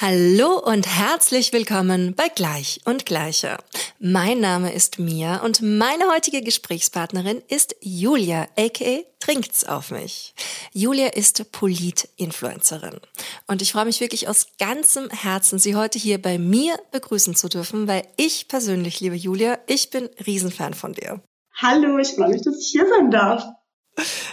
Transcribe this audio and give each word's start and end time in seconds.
Hallo 0.00 0.60
und 0.60 0.86
herzlich 0.86 1.52
willkommen 1.52 2.14
bei 2.14 2.28
Gleich 2.28 2.80
und 2.84 3.04
Gleicher. 3.04 3.58
Mein 3.98 4.38
Name 4.38 4.72
ist 4.72 5.00
Mia 5.00 5.42
und 5.42 5.60
meine 5.60 6.08
heutige 6.14 6.40
Gesprächspartnerin 6.40 7.42
ist 7.48 7.74
Julia, 7.80 8.46
aka 8.56 9.02
Trinkt's 9.18 9.64
auf 9.64 9.90
mich. 9.90 10.34
Julia 10.72 11.08
ist 11.08 11.50
Polit-Influencerin 11.50 13.00
und 13.48 13.60
ich 13.60 13.72
freue 13.72 13.86
mich 13.86 14.00
wirklich 14.00 14.28
aus 14.28 14.46
ganzem 14.60 15.10
Herzen, 15.10 15.58
Sie 15.58 15.74
heute 15.74 15.98
hier 15.98 16.22
bei 16.22 16.38
mir 16.38 16.78
begrüßen 16.92 17.34
zu 17.34 17.48
dürfen, 17.48 17.88
weil 17.88 18.06
ich 18.16 18.46
persönlich, 18.46 19.00
liebe 19.00 19.16
Julia, 19.16 19.58
ich 19.66 19.90
bin 19.90 20.08
Riesenfan 20.24 20.74
von 20.74 20.92
dir. 20.92 21.20
Hallo, 21.56 21.98
ich 21.98 22.10
freue 22.10 22.28
mich, 22.28 22.42
dass 22.42 22.56
ich 22.60 22.68
hier 22.68 22.86
sein 22.88 23.10
darf. 23.10 23.42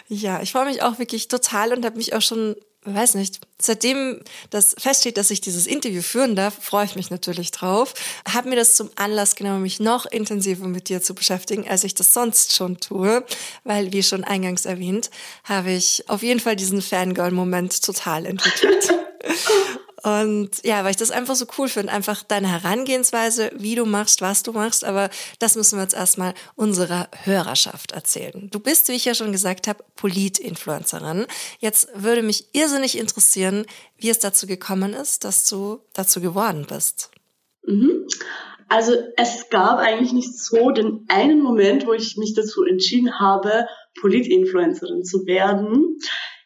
Ja, 0.09 0.43
ich 0.43 0.51
freue 0.51 0.65
mich 0.65 0.83
auch 0.83 0.99
wirklich 0.99 1.27
total 1.27 1.73
und 1.73 1.85
habe 1.85 1.97
mich 1.97 2.13
auch 2.13 2.21
schon 2.21 2.55
weiß 2.85 3.15
nicht, 3.15 3.39
seitdem 3.59 4.21
das 4.49 4.75
feststeht, 4.77 5.17
dass 5.17 5.31
ich 5.31 5.41
dieses 5.41 5.67
Interview 5.67 6.01
führen 6.01 6.35
darf, 6.35 6.55
freue 6.61 6.85
ich 6.85 6.95
mich 6.95 7.09
natürlich 7.09 7.51
drauf. 7.51 7.93
Habe 8.31 8.49
mir 8.49 8.55
das 8.55 8.75
zum 8.75 8.89
Anlass 8.95 9.35
genommen, 9.35 9.63
mich 9.63 9.79
noch 9.79 10.05
intensiver 10.05 10.67
mit 10.67 10.89
dir 10.89 11.01
zu 11.01 11.15
beschäftigen, 11.15 11.67
als 11.67 11.83
ich 11.83 11.95
das 11.95 12.13
sonst 12.13 12.55
schon 12.55 12.77
tue, 12.77 13.25
weil, 13.63 13.91
wie 13.91 14.03
schon 14.03 14.23
eingangs 14.23 14.65
erwähnt, 14.65 15.09
habe 15.43 15.71
ich 15.71 16.07
auf 16.09 16.21
jeden 16.21 16.39
Fall 16.39 16.55
diesen 16.55 16.81
Fangirl-Moment 16.81 17.81
total 17.83 18.25
entwickelt. 18.25 18.93
Und 20.05 20.63
ja, 20.63 20.83
weil 20.83 20.91
ich 20.91 20.97
das 20.97 21.09
einfach 21.09 21.33
so 21.33 21.47
cool 21.57 21.67
finde, 21.67 21.91
einfach 21.91 22.21
deine 22.21 22.47
Herangehensweise, 22.47 23.49
wie 23.55 23.73
du 23.73 23.85
machst, 23.85 24.21
was 24.21 24.43
du 24.43 24.51
machst, 24.51 24.85
aber 24.85 25.09
das 25.39 25.55
müssen 25.55 25.79
wir 25.79 25.83
jetzt 25.83 25.95
erstmal 25.95 26.35
unserer 26.53 27.09
Hörerschaft 27.23 27.91
erzählen. 27.91 28.49
Du 28.51 28.59
bist, 28.59 28.87
wie 28.87 28.93
ich 28.93 29.05
ja 29.05 29.15
schon 29.15 29.31
gesagt 29.31 29.67
habe, 29.67 29.83
Polit-Influencerin. 29.95 31.25
Jetzt 31.57 31.89
würde 31.95 32.21
mich 32.21 32.49
irrsinnig 32.53 32.99
interessieren, 32.99 33.65
wie 33.97 34.09
es 34.09 34.19
dazu 34.19 34.45
gekommen 34.45 34.93
ist, 34.93 35.23
dass 35.23 35.49
du 35.49 35.79
dazu 35.93 36.21
geworden 36.21 36.67
bist. 36.69 37.09
Mhm. 37.65 38.05
Also 38.69 38.93
es 39.17 39.49
gab 39.49 39.79
eigentlich 39.79 40.13
nicht 40.13 40.37
so 40.37 40.69
den 40.69 41.05
einen 41.07 41.41
Moment, 41.41 41.87
wo 41.87 41.93
ich 41.93 42.15
mich 42.17 42.35
dazu 42.35 42.63
entschieden 42.63 43.19
habe, 43.19 43.65
Polit-Influencerin 43.99 45.03
zu 45.03 45.25
werden. 45.25 45.97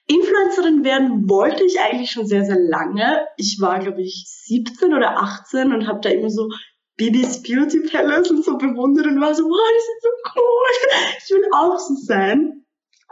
Influencerin 0.10 0.84
werden 0.84 1.30
wollte 1.30 1.64
ich 1.64 1.80
eigentlich 1.80 2.10
schon 2.10 2.26
sehr, 2.26 2.44
sehr 2.44 2.60
lange. 2.60 3.28
Ich 3.38 3.60
war, 3.62 3.78
glaube 3.80 4.02
ich, 4.02 4.26
17 4.48 4.94
oder 4.94 5.20
18 5.20 5.72
und 5.72 5.88
habe 5.88 6.00
da 6.02 6.10
immer 6.10 6.32
so 6.32 6.50
Bibis 6.98 7.44
Beauty 7.44 7.82
Palace 7.82 8.32
und 8.32 8.44
so 8.44 8.58
bewundert 8.58 9.06
und 9.06 9.22
war 9.22 9.36
so, 9.36 9.44
wow, 9.44 9.70
die 9.72 9.86
sind 9.86 10.02
so 10.02 10.10
cool. 10.36 11.16
Ich 11.24 11.30
will 11.30 11.50
auch 11.54 11.78
so 11.78 11.94
sein. 11.94 12.66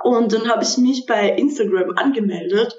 Und 0.03 0.33
dann 0.33 0.49
habe 0.49 0.63
ich 0.63 0.77
mich 0.77 1.05
bei 1.05 1.29
Instagram 1.29 1.91
angemeldet. 1.95 2.75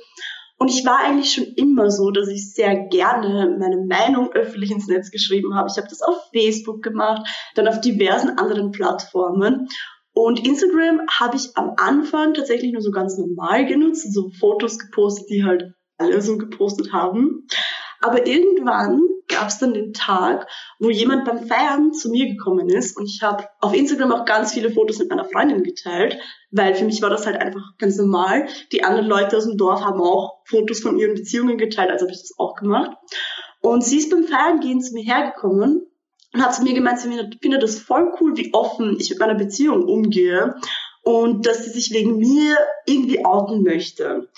Und 0.59 0.69
ich 0.69 0.85
war 0.85 0.99
eigentlich 0.99 1.33
schon 1.33 1.47
immer 1.55 1.89
so, 1.91 2.11
dass 2.11 2.27
ich 2.27 2.53
sehr 2.53 2.89
gerne 2.89 3.57
meine 3.59 3.85
Meinung 3.87 4.33
öffentlich 4.33 4.73
ins 4.73 4.89
Netz 4.89 5.13
geschrieben 5.13 5.55
habe. 5.55 5.69
Ich 5.71 5.79
habe 5.79 5.89
das 5.89 6.03
auf 6.03 6.17
Facebook 6.33 6.83
gemacht, 6.83 7.23
dann 7.55 7.69
auf 7.69 7.81
diversen 7.81 8.31
anderen 8.37 8.73
Plattformen. 8.73 9.69
Und 10.19 10.45
Instagram 10.45 11.03
habe 11.09 11.37
ich 11.37 11.57
am 11.57 11.75
Anfang 11.77 12.35
tatsächlich 12.35 12.73
nur 12.73 12.83
so 12.83 12.91
ganz 12.91 13.17
normal 13.17 13.67
genutzt, 13.67 14.13
so 14.13 14.31
Fotos 14.41 14.81
gepostet, 14.81 15.31
die 15.31 15.45
halt 15.45 15.75
alle 15.97 16.21
so 16.21 16.37
gepostet 16.37 16.93
haben. 16.93 17.47
Aber 18.01 18.27
irgendwann 18.27 19.01
gab 19.29 19.47
es 19.47 19.59
dann 19.59 19.75
den 19.75 19.93
Tag, 19.93 20.49
wo 20.81 20.91
jemand 20.91 21.25
beim 21.25 21.47
Feiern 21.47 21.93
zu 21.93 22.11
mir 22.11 22.27
gekommen 22.27 22.69
ist 22.69 22.97
und 22.97 23.07
ich 23.07 23.23
habe 23.23 23.47
auf 23.61 23.73
Instagram 23.73 24.11
auch 24.11 24.25
ganz 24.25 24.55
viele 24.55 24.73
Fotos 24.73 24.99
mit 24.99 25.09
meiner 25.09 25.25
Freundin 25.25 25.63
geteilt, 25.63 26.19
weil 26.51 26.75
für 26.75 26.85
mich 26.85 27.01
war 27.01 27.11
das 27.11 27.25
halt 27.25 27.41
einfach 27.41 27.63
ganz 27.79 27.97
normal. 27.97 28.49
Die 28.73 28.83
anderen 28.83 29.07
Leute 29.07 29.37
aus 29.37 29.45
dem 29.45 29.57
Dorf 29.57 29.83
haben 29.85 30.01
auch 30.01 30.43
Fotos 30.47 30.81
von 30.81 30.99
ihren 30.99 31.15
Beziehungen 31.15 31.59
geteilt, 31.59 31.93
also 31.93 32.07
habe 32.07 32.13
ich 32.13 32.23
das 32.23 32.35
auch 32.39 32.57
gemacht. 32.57 32.91
Und 33.61 33.85
sie 33.85 33.99
ist 33.99 34.11
beim 34.11 34.25
Feiern 34.25 34.59
gehen 34.59 34.81
zu 34.81 34.95
mir 34.95 35.05
hergekommen 35.05 35.89
und 36.33 36.43
hat 36.43 36.55
zu 36.55 36.63
mir 36.63 36.75
gemeint, 36.75 37.01
sie 37.01 37.09
findet 37.41 37.63
das 37.63 37.79
voll 37.79 38.13
cool, 38.21 38.37
wie 38.37 38.53
offen 38.53 38.97
ich 38.99 39.11
mit 39.11 39.19
meiner 39.19 39.35
Beziehung 39.35 39.85
umgehe 39.85 40.57
und 41.03 41.47
dass 41.47 41.65
sie 41.65 41.71
sich 41.71 41.93
wegen 41.93 42.19
mir 42.19 42.57
irgendwie 42.87 43.25
outen 43.25 43.63
möchte. 43.63 44.29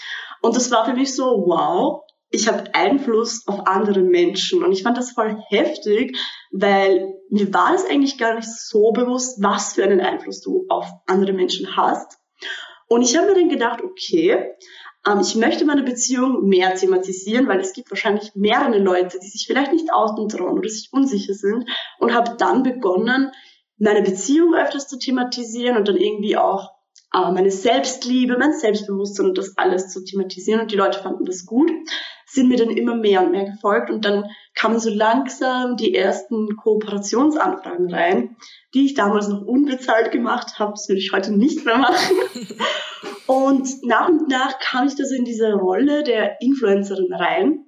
Und 0.40 0.56
das 0.56 0.70
war 0.70 0.84
für 0.86 0.94
mich 0.94 1.14
so, 1.14 1.44
wow, 1.46 2.02
ich 2.30 2.46
habe 2.46 2.74
Einfluss 2.74 3.46
auf 3.48 3.66
andere 3.66 4.02
Menschen 4.02 4.62
und 4.62 4.72
ich 4.72 4.84
fand 4.84 4.96
das 4.96 5.10
voll 5.10 5.36
heftig, 5.48 6.16
weil 6.52 7.12
mir 7.28 7.52
war 7.52 7.74
es 7.74 7.84
eigentlich 7.84 8.18
gar 8.18 8.36
nicht 8.36 8.48
so 8.48 8.92
bewusst, 8.92 9.42
was 9.42 9.74
für 9.74 9.84
einen 9.84 10.00
Einfluss 10.00 10.40
du 10.40 10.64
auf 10.68 10.86
andere 11.06 11.32
Menschen 11.32 11.76
hast. 11.76 12.18
Und 12.88 13.02
ich 13.02 13.16
habe 13.16 13.28
mir 13.28 13.34
dann 13.34 13.48
gedacht, 13.48 13.82
okay, 13.82 14.54
ähm, 15.06 15.20
ich 15.20 15.34
möchte 15.34 15.64
meine 15.64 15.82
Beziehung 15.82 16.48
mehr 16.48 16.74
thematisieren, 16.74 17.48
weil 17.48 17.60
es 17.60 17.72
gibt 17.72 17.90
wahrscheinlich 17.90 18.34
mehrere 18.34 18.78
Leute, 18.78 19.18
die 19.18 19.28
sich 19.28 19.46
vielleicht 19.46 19.72
nicht 19.72 19.92
outen 19.92 20.28
trauen 20.28 20.58
oder 20.58 20.68
sich 20.68 20.88
unsicher 20.92 21.34
sind 21.34 21.68
und 21.98 22.14
habe 22.14 22.36
dann 22.38 22.62
begonnen, 22.62 23.32
meine 23.78 24.02
Beziehung 24.02 24.54
öfters 24.54 24.88
zu 24.88 24.98
thematisieren 24.98 25.76
und 25.76 25.88
dann 25.88 25.96
irgendwie 25.96 26.36
auch 26.36 26.70
äh, 27.14 27.30
meine 27.32 27.50
Selbstliebe, 27.50 28.36
mein 28.38 28.52
Selbstbewusstsein 28.52 29.26
und 29.26 29.38
das 29.38 29.56
alles 29.56 29.88
zu 29.88 30.04
thematisieren. 30.04 30.60
Und 30.60 30.70
die 30.70 30.76
Leute 30.76 30.98
fanden 30.98 31.24
das 31.24 31.46
gut, 31.46 31.70
sind 32.30 32.48
mir 32.48 32.56
dann 32.56 32.70
immer 32.70 32.94
mehr 32.94 33.22
und 33.22 33.32
mehr 33.32 33.44
gefolgt 33.44 33.90
und 33.90 34.04
dann 34.04 34.24
kamen 34.54 34.78
so 34.78 34.90
langsam 34.90 35.76
die 35.76 35.94
ersten 35.94 36.56
Kooperationsanfragen 36.56 37.92
rein, 37.92 38.36
die 38.72 38.86
ich 38.86 38.94
damals 38.94 39.28
noch 39.28 39.42
unbezahlt 39.42 40.12
gemacht 40.12 40.58
habe. 40.58 40.72
Das 40.72 40.88
würde 40.88 41.00
ich 41.00 41.12
heute 41.12 41.36
nicht 41.36 41.64
mehr 41.64 41.78
machen. 41.78 42.16
Und 43.26 43.84
nach 43.84 44.08
und 44.08 44.28
nach 44.28 44.58
kam 44.58 44.88
ich 44.88 44.96
da 44.96 45.04
so 45.04 45.14
in 45.14 45.24
diese 45.24 45.52
Rolle 45.52 46.02
der 46.02 46.40
Influencerin 46.40 47.12
rein. 47.12 47.64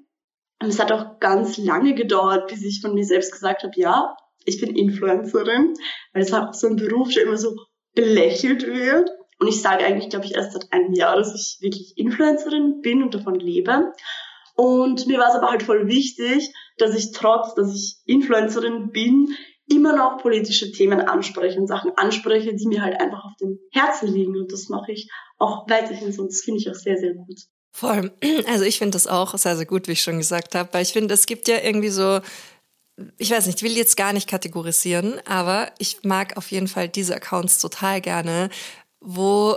Und 0.61 0.69
es 0.69 0.81
hat 0.81 0.91
auch 0.91 1.21
ganz 1.21 1.57
lange 1.57 1.95
gedauert, 1.95 2.49
bis 2.49 2.65
ich 2.65 2.81
von 2.81 2.95
mir 2.95 3.05
selbst 3.05 3.31
gesagt 3.31 3.63
habe, 3.63 3.73
ja, 3.77 4.17
ich 4.45 4.61
bin 4.61 4.75
Influencerin, 4.75 5.75
weil 6.13 6.23
es 6.23 6.33
auch 6.33 6.53
so 6.53 6.67
ein 6.67 6.75
Beruf, 6.75 7.15
der 7.15 7.23
immer 7.23 7.37
so 7.37 7.55
belächelt 7.95 8.67
wird. 8.67 9.09
Und 9.39 9.47
ich 9.47 9.63
sage 9.63 9.85
eigentlich, 9.85 10.11
glaube 10.11 10.25
ich, 10.25 10.35
erst 10.35 10.53
seit 10.53 10.73
einem 10.73 10.95
Jahr, 10.95 11.17
dass 11.17 11.33
ich 11.33 11.59
wirklich 11.61 11.95
Influencerin 11.97 12.81
bin 12.81 13.01
und 13.01 13.15
davon 13.15 13.37
lebe. 13.37 13.93
Und 14.63 15.09
mir 15.09 15.19
war 15.19 15.29
es 15.29 15.35
aber 15.35 15.51
halt 15.51 15.65
voll 15.65 15.89
wichtig, 15.89 16.55
dass 16.79 16.95
ich 16.95 17.11
trotz, 17.11 17.57
dass 17.57 17.75
ich 17.75 17.97
Influencerin 18.05 18.93
bin, 18.93 19.35
immer 19.69 19.97
noch 19.97 20.19
politische 20.19 20.71
Themen 20.71 21.01
anspreche 21.01 21.59
und 21.59 21.67
Sachen 21.67 21.91
anspreche, 21.97 22.55
die 22.55 22.69
mir 22.69 22.81
halt 22.81 23.01
einfach 23.01 23.25
auf 23.25 23.37
dem 23.41 23.59
Herzen 23.73 24.15
liegen. 24.15 24.37
Und 24.37 24.53
das 24.53 24.69
mache 24.69 24.93
ich 24.93 25.11
auch 25.39 25.69
weiterhin 25.69 26.13
so. 26.13 26.25
Das 26.25 26.43
finde 26.43 26.61
ich 26.61 26.71
auch 26.71 26.77
sehr, 26.77 26.97
sehr 26.97 27.13
gut. 27.15 27.41
Voll. 27.73 28.13
Also 28.47 28.65
ich 28.65 28.79
finde 28.79 28.93
das 28.93 29.09
auch 29.09 29.37
sehr, 29.37 29.57
sehr 29.57 29.67
gut, 29.67 29.89
wie 29.89 29.93
ich 29.93 30.03
schon 30.05 30.19
gesagt 30.19 30.55
habe, 30.55 30.69
weil 30.71 30.85
ich 30.85 30.93
finde, 30.93 31.13
es 31.15 31.27
gibt 31.27 31.49
ja 31.49 31.59
irgendwie 31.61 31.89
so, 31.89 32.21
ich 33.19 33.33
weiß 33.33 33.47
nicht, 33.47 33.61
ich 33.61 33.69
will 33.69 33.77
jetzt 33.77 33.97
gar 33.97 34.13
nicht 34.13 34.29
kategorisieren, 34.29 35.15
aber 35.27 35.73
ich 35.79 36.05
mag 36.05 36.37
auf 36.37 36.53
jeden 36.53 36.69
Fall 36.69 36.89
diese 36.89 37.17
Accounts 37.17 37.59
total 37.59 38.01
gerne, 38.01 38.49
wo 39.01 39.57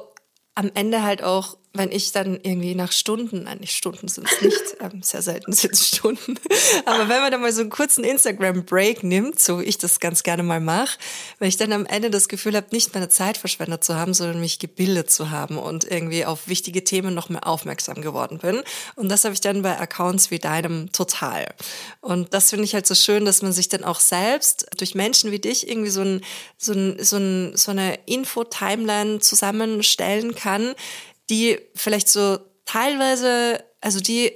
am 0.56 0.72
Ende 0.74 1.04
halt 1.04 1.22
auch 1.22 1.58
wenn 1.78 1.92
ich 1.92 2.12
dann 2.12 2.40
irgendwie 2.42 2.76
nach 2.76 2.92
Stunden, 2.92 3.44
nein, 3.44 3.60
nicht 3.60 3.76
Stunden 3.76 4.08
sind 4.08 4.28
es 4.32 4.42
nicht, 4.42 4.62
ähm, 4.82 5.02
sehr 5.02 5.22
selten 5.22 5.54
sind 5.54 5.74
es 5.74 5.88
Stunden, 5.88 6.36
aber 6.86 7.10
wenn 7.10 7.22
man 7.22 7.32
dann 7.32 7.42
mal 7.42 7.52
so 7.52 7.62
einen 7.62 7.70
kurzen 7.70 8.04
Instagram-Break 8.04 9.04
nimmt, 9.04 9.40
so 9.40 9.60
wie 9.60 9.66
ich 9.66 9.78
das 9.78 10.00
ganz 10.00 10.24
gerne 10.24 10.44
mal 10.44 10.60
mache, 10.60 10.98
wenn 11.40 11.50
ich 11.50 11.58
dann 11.58 11.72
am 11.74 11.86
Ende 11.86 12.10
das 12.10 12.28
Gefühl 12.28 12.56
habe, 12.56 12.68
nicht 12.72 12.94
meine 12.94 13.10
Zeit 13.10 13.38
verschwendet 13.38 13.84
zu 13.84 13.96
haben, 13.96 14.14
sondern 14.14 14.40
mich 14.40 14.60
gebildet 14.60 15.10
zu 15.12 15.30
haben 15.30 15.58
und 15.58 15.90
irgendwie 15.90 16.26
auf 16.26 16.48
wichtige 16.48 16.84
Themen 16.84 17.14
noch 17.14 17.30
mehr 17.30 17.48
aufmerksam 17.48 18.02
geworden 18.02 18.40
bin. 18.40 18.62
Und 18.96 19.10
das 19.10 19.24
habe 19.24 19.34
ich 19.34 19.42
dann 19.42 19.62
bei 19.62 19.80
Accounts 19.80 20.32
wie 20.32 20.40
deinem 20.40 20.92
total. 20.92 21.54
Und 22.02 22.34
das 22.34 22.50
finde 22.50 22.66
ich 22.66 22.74
halt 22.74 22.88
so 22.88 22.96
schön, 22.96 23.26
dass 23.26 23.42
man 23.42 23.52
sich 23.52 23.70
dann 23.70 23.84
auch 23.84 24.00
selbst 24.00 24.68
durch 24.78 24.96
Menschen 24.96 25.32
wie 25.32 25.40
dich 25.40 25.68
irgendwie 25.68 25.90
so, 25.90 26.02
ein, 26.02 26.22
so, 26.58 26.74
ein, 26.74 27.04
so, 27.04 27.18
ein, 27.18 27.56
so 27.56 27.72
eine 27.72 28.00
Info-Timeline 28.06 29.20
zusammenstellen 29.20 30.36
kann, 30.36 30.76
die 31.30 31.60
vielleicht 31.76 32.10
so 32.10 32.40
teilweise, 32.66 33.64
also 33.82 34.00
die, 34.00 34.32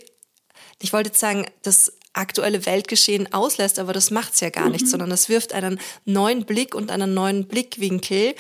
ich 0.81 0.93
wollte 0.93 1.09
jetzt 1.09 1.19
sagen, 1.19 1.45
das 1.63 1.93
aktuelle 2.13 2.65
Weltgeschehen 2.65 3.33
auslässt, 3.33 3.79
aber 3.79 3.93
das 3.93 4.11
macht's 4.11 4.39
ja 4.39 4.49
gar 4.49 4.65
mhm. 4.65 4.73
nicht, 4.73 4.87
sondern 4.87 5.09
das 5.09 5.29
wirft 5.29 5.53
einen 5.53 5.79
neuen 6.05 6.45
Blick 6.45 6.75
und 6.75 6.91
einen 6.91 7.13
neuen 7.13 7.47
Blickwinkel 7.47 8.35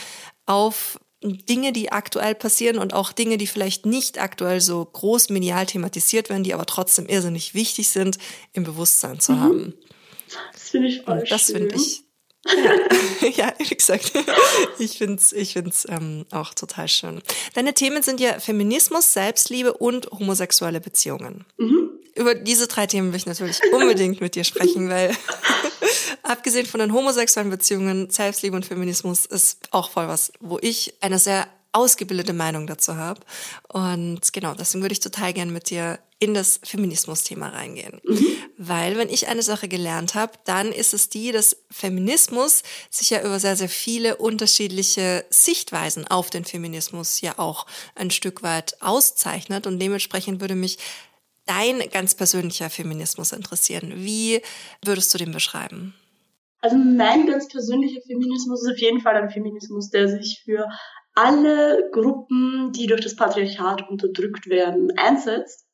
auf 0.45 0.99
Dinge, 1.21 1.73
die 1.73 1.91
aktuell 1.91 2.33
passieren 2.33 2.77
und 2.77 2.93
auch 2.93 3.11
Dinge, 3.11 3.37
die 3.37 3.47
vielleicht 3.47 3.85
nicht 3.85 4.21
aktuell 4.21 4.61
so 4.61 4.85
groß 4.85 5.29
medial 5.29 5.65
thematisiert 5.65 6.29
werden, 6.29 6.43
die 6.43 6.53
aber 6.53 6.65
trotzdem 6.65 7.07
irrsinnig 7.07 7.53
wichtig 7.53 7.89
sind, 7.89 8.17
im 8.53 8.63
Bewusstsein 8.63 9.19
zu 9.19 9.33
mhm. 9.33 9.41
haben. 9.41 9.73
Das 10.53 10.69
finde 10.69 10.87
ich 10.87 11.01
voll 11.01 11.19
und 11.19 11.31
Das 11.31 11.45
finde 11.45 11.75
ich 11.75 12.03
ja, 13.35 13.53
wie 13.59 13.75
gesagt, 13.75 14.13
ich 14.79 14.97
finde 14.97 15.15
es 15.15 15.31
ich 15.31 15.53
find's, 15.53 15.85
ähm, 15.89 16.25
auch 16.31 16.53
total 16.53 16.87
schön. 16.87 17.21
Deine 17.53 17.73
Themen 17.73 18.01
sind 18.01 18.19
ja 18.19 18.39
Feminismus, 18.39 19.13
Selbstliebe 19.13 19.73
und 19.73 20.09
homosexuelle 20.11 20.79
Beziehungen. 20.81 21.45
Mhm. 21.57 21.89
über 22.15 22.35
diese 22.35 22.67
drei 22.67 22.87
Themen 22.87 23.11
will 23.11 23.17
ich 23.17 23.25
natürlich 23.25 23.59
unbedingt 23.71 24.21
mit 24.21 24.35
dir 24.35 24.43
sprechen, 24.43 24.89
weil 24.89 25.15
abgesehen 26.23 26.65
von 26.65 26.79
den 26.79 26.93
homosexuellen 26.93 27.49
Beziehungen, 27.49 28.09
Selbstliebe 28.09 28.55
und 28.55 28.65
Feminismus 28.65 29.25
ist 29.25 29.59
auch 29.71 29.89
voll 29.89 30.07
was, 30.07 30.31
wo 30.39 30.59
ich 30.61 30.93
eine 31.01 31.19
sehr 31.19 31.47
ausgebildete 31.71 32.33
Meinung 32.33 32.67
dazu 32.67 32.95
habe. 32.95 33.21
Und 33.67 34.33
genau, 34.33 34.53
deswegen 34.53 34.81
würde 34.81 34.93
ich 34.93 34.99
total 34.99 35.33
gern 35.33 35.51
mit 35.51 35.69
dir 35.69 35.99
in 36.19 36.33
das 36.33 36.59
Feminismus-Thema 36.63 37.49
reingehen. 37.49 38.01
Mhm. 38.03 38.25
Weil 38.57 38.97
wenn 38.97 39.09
ich 39.09 39.27
eine 39.27 39.41
Sache 39.41 39.69
gelernt 39.69 40.15
habe, 40.15 40.33
dann 40.45 40.71
ist 40.71 40.93
es 40.93 41.09
die, 41.09 41.31
dass 41.31 41.55
Feminismus 41.71 42.63
sich 42.89 43.11
ja 43.11 43.21
über 43.21 43.39
sehr, 43.39 43.55
sehr 43.55 43.69
viele 43.69 44.17
unterschiedliche 44.17 45.25
Sichtweisen 45.29 46.05
auf 46.07 46.29
den 46.29 46.43
Feminismus 46.43 47.21
ja 47.21 47.39
auch 47.39 47.65
ein 47.95 48.11
Stück 48.11 48.43
weit 48.43 48.75
auszeichnet. 48.81 49.65
Und 49.65 49.79
dementsprechend 49.79 50.41
würde 50.41 50.55
mich 50.55 50.77
dein 51.45 51.79
ganz 51.89 52.15
persönlicher 52.15 52.69
Feminismus 52.69 53.31
interessieren. 53.31 53.93
Wie 53.95 54.41
würdest 54.83 55.13
du 55.13 55.17
den 55.17 55.31
beschreiben? 55.31 55.95
Also 56.61 56.75
mein 56.75 57.27
ganz 57.27 57.47
persönlicher 57.47 58.01
Feminismus 58.01 58.63
ist 58.63 58.73
auf 58.73 58.79
jeden 58.79 58.99
Fall 58.99 59.15
ein 59.15 59.29
Feminismus, 59.29 59.89
der 59.89 60.09
sich 60.09 60.41
für 60.43 60.67
alle 61.15 61.89
Gruppen, 61.91 62.71
die 62.73 62.87
durch 62.87 63.01
das 63.01 63.15
Patriarchat 63.15 63.89
unterdrückt 63.89 64.49
werden, 64.49 64.91
einsetzt. 64.97 65.65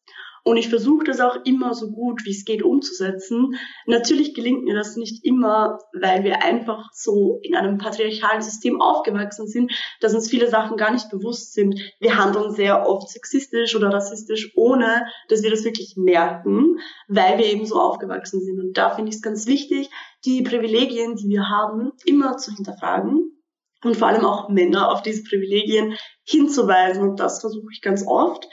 Und 0.48 0.58
ich 0.58 0.70
versuche 0.70 1.06
das 1.06 1.22
auch 1.22 1.38
immer 1.44 1.74
so 1.74 1.90
gut 1.90 2.24
wie 2.24 2.30
es 2.30 2.46
geht 2.46 2.62
umzusetzen. 2.62 3.56
Natürlich 3.88 4.36
gelingt 4.36 4.64
mir 4.64 4.76
das 4.76 4.96
nicht 4.96 5.26
immer, 5.26 5.80
weil 5.92 6.24
wir 6.24 6.44
einfach 6.44 6.90
so 6.94 7.40
in 7.42 7.56
einem 7.56 7.80
patriarchalen 7.80 8.44
System 8.44 8.80
aufgewachsen 8.80 9.48
sind, 9.48 9.72
dass 10.02 10.14
uns 10.14 10.30
viele 10.30 10.48
Sachen 10.48 10.78
gar 10.78 10.92
nicht 10.92 11.10
bewusst 11.10 11.54
sind. 11.54 11.80
Wir 12.00 12.18
handeln 12.18 12.52
sehr 12.52 12.88
oft 12.88 13.10
sexistisch 13.10 13.76
oder 13.76 13.90
rassistisch, 13.90 14.52
ohne 14.56 15.08
dass 15.30 15.42
wir 15.42 15.50
das 15.50 15.64
wirklich 15.64 15.96
merken, 15.98 16.78
weil 17.08 17.40
wir 17.40 17.48
eben 17.48 17.66
so 17.66 17.80
aufgewachsen 17.80 18.40
sind. 18.40 18.60
Und 18.60 18.78
da 18.78 18.92
finde 18.92 19.10
ich 19.10 19.16
es 19.16 19.24
ganz 19.24 19.48
wichtig, 19.48 19.90
die 20.26 20.44
Privilegien, 20.44 21.16
die 21.16 21.28
wir 21.28 21.50
haben, 21.50 21.92
immer 22.06 22.38
zu 22.38 22.52
hinterfragen 22.52 23.35
und 23.86 23.98
vor 23.98 24.08
allem 24.08 24.26
auch 24.26 24.50
Männer 24.50 24.92
auf 24.92 25.02
diese 25.02 25.24
Privilegien 25.24 25.96
hinzuweisen. 26.24 27.04
Und 27.04 27.20
das 27.20 27.42
versuche 27.42 27.68
ich 27.72 27.82
ganz 27.82 28.06
oft. 28.08 28.48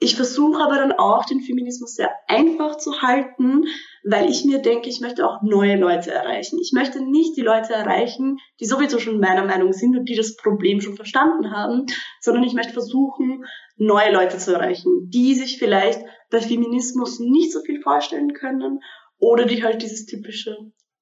Ich 0.00 0.16
versuche 0.16 0.60
aber 0.62 0.76
dann 0.76 0.92
auch, 0.92 1.24
den 1.24 1.40
Feminismus 1.40 1.94
sehr 1.94 2.10
einfach 2.26 2.76
zu 2.76 3.00
halten, 3.00 3.62
weil 4.04 4.28
ich 4.28 4.44
mir 4.44 4.58
denke, 4.58 4.88
ich 4.88 5.00
möchte 5.00 5.26
auch 5.26 5.40
neue 5.42 5.76
Leute 5.76 6.10
erreichen. 6.10 6.58
Ich 6.60 6.72
möchte 6.72 7.02
nicht 7.02 7.36
die 7.36 7.42
Leute 7.42 7.72
erreichen, 7.72 8.38
die 8.60 8.66
sowieso 8.66 8.98
schon 8.98 9.20
meiner 9.20 9.46
Meinung 9.46 9.72
sind 9.72 9.96
und 9.96 10.08
die 10.08 10.16
das 10.16 10.36
Problem 10.36 10.80
schon 10.80 10.96
verstanden 10.96 11.52
haben, 11.52 11.86
sondern 12.20 12.44
ich 12.44 12.54
möchte 12.54 12.72
versuchen, 12.72 13.44
neue 13.76 14.12
Leute 14.12 14.36
zu 14.36 14.52
erreichen, 14.52 15.08
die 15.08 15.34
sich 15.34 15.58
vielleicht 15.58 16.00
bei 16.30 16.40
Feminismus 16.40 17.20
nicht 17.20 17.52
so 17.52 17.60
viel 17.60 17.80
vorstellen 17.80 18.34
können 18.34 18.80
oder 19.18 19.46
die 19.46 19.62
halt 19.62 19.80
dieses 19.80 20.06
typische 20.06 20.56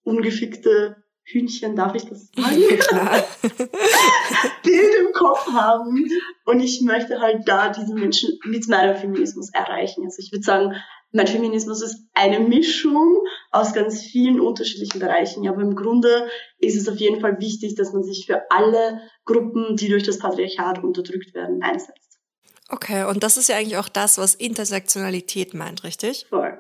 ungefickte 0.05 1.03
Hühnchen, 1.25 1.77
darf 1.77 1.95
ich 1.95 2.05
das 2.05 2.29
sagen? 2.37 2.79
Klar. 2.79 3.25
Bild 4.63 4.95
im 5.01 5.13
Kopf 5.13 5.47
haben. 5.53 6.09
Und 6.45 6.61
ich 6.61 6.81
möchte 6.83 7.21
halt 7.21 7.47
da 7.47 7.71
diese 7.71 7.95
Menschen 7.95 8.39
mit 8.45 8.69
meinem 8.69 8.97
Feminismus 8.97 9.51
erreichen. 9.53 10.05
Also 10.05 10.19
ich 10.21 10.33
würde 10.33 10.45
sagen, 10.45 10.75
mein 11.13 11.27
Feminismus 11.27 11.83
ist 11.83 12.07
eine 12.15 12.41
Mischung 12.41 13.19
aus 13.51 13.75
ganz 13.75 14.03
vielen 14.03 14.41
unterschiedlichen 14.41 14.99
Bereichen. 14.99 15.47
Aber 15.47 15.61
im 15.61 15.77
Grunde 15.77 16.29
ist 16.59 16.77
es 16.77 16.89
auf 16.89 16.97
jeden 16.97 17.21
Fall 17.21 17.39
wichtig, 17.39 17.75
dass 17.75 17.93
man 17.93 18.03
sich 18.03 18.27
für 18.27 18.51
alle 18.51 19.01
Gruppen, 19.25 19.77
die 19.77 19.89
durch 19.89 20.05
das 20.05 20.19
Patriarchat 20.19 20.83
unterdrückt 20.83 21.35
werden, 21.35 21.63
einsetzt. 21.63 22.19
Okay, 22.71 23.05
und 23.05 23.23
das 23.23 23.37
ist 23.37 23.51
ja 23.51 23.57
eigentlich 23.57 23.77
auch 23.77 23.91
das, 23.91 24.17
was 24.17 24.35
Intersektionalität 24.35 25.53
meint, 25.53 25.85
richtig? 25.85 26.27
Voll. 26.31 26.59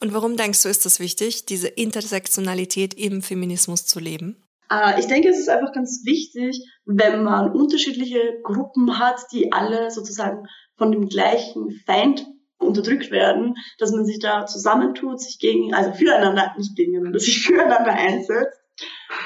Und 0.00 0.12
warum 0.12 0.36
denkst 0.36 0.62
du, 0.62 0.68
ist 0.68 0.84
das 0.84 1.00
wichtig, 1.00 1.46
diese 1.46 1.68
Intersektionalität 1.68 2.94
im 2.94 3.22
Feminismus 3.22 3.86
zu 3.86 4.00
leben? 4.00 4.36
Äh, 4.70 4.98
ich 5.00 5.06
denke, 5.06 5.28
es 5.28 5.38
ist 5.38 5.48
einfach 5.48 5.72
ganz 5.72 6.02
wichtig, 6.04 6.60
wenn 6.84 7.22
man 7.22 7.52
unterschiedliche 7.52 8.40
Gruppen 8.42 8.98
hat, 8.98 9.20
die 9.32 9.52
alle 9.52 9.90
sozusagen 9.90 10.46
von 10.76 10.92
dem 10.92 11.08
gleichen 11.08 11.70
Feind 11.86 12.26
unterdrückt 12.58 13.10
werden, 13.10 13.54
dass 13.78 13.92
man 13.92 14.04
sich 14.04 14.18
da 14.18 14.46
zusammentut, 14.46 15.20
sich 15.20 15.38
gegen, 15.38 15.74
also 15.74 15.92
füreinander, 15.92 16.54
nicht 16.56 16.76
gegeneinander, 16.76 17.18
sich 17.18 17.42
füreinander 17.46 17.92
einsetzt. 17.92 18.58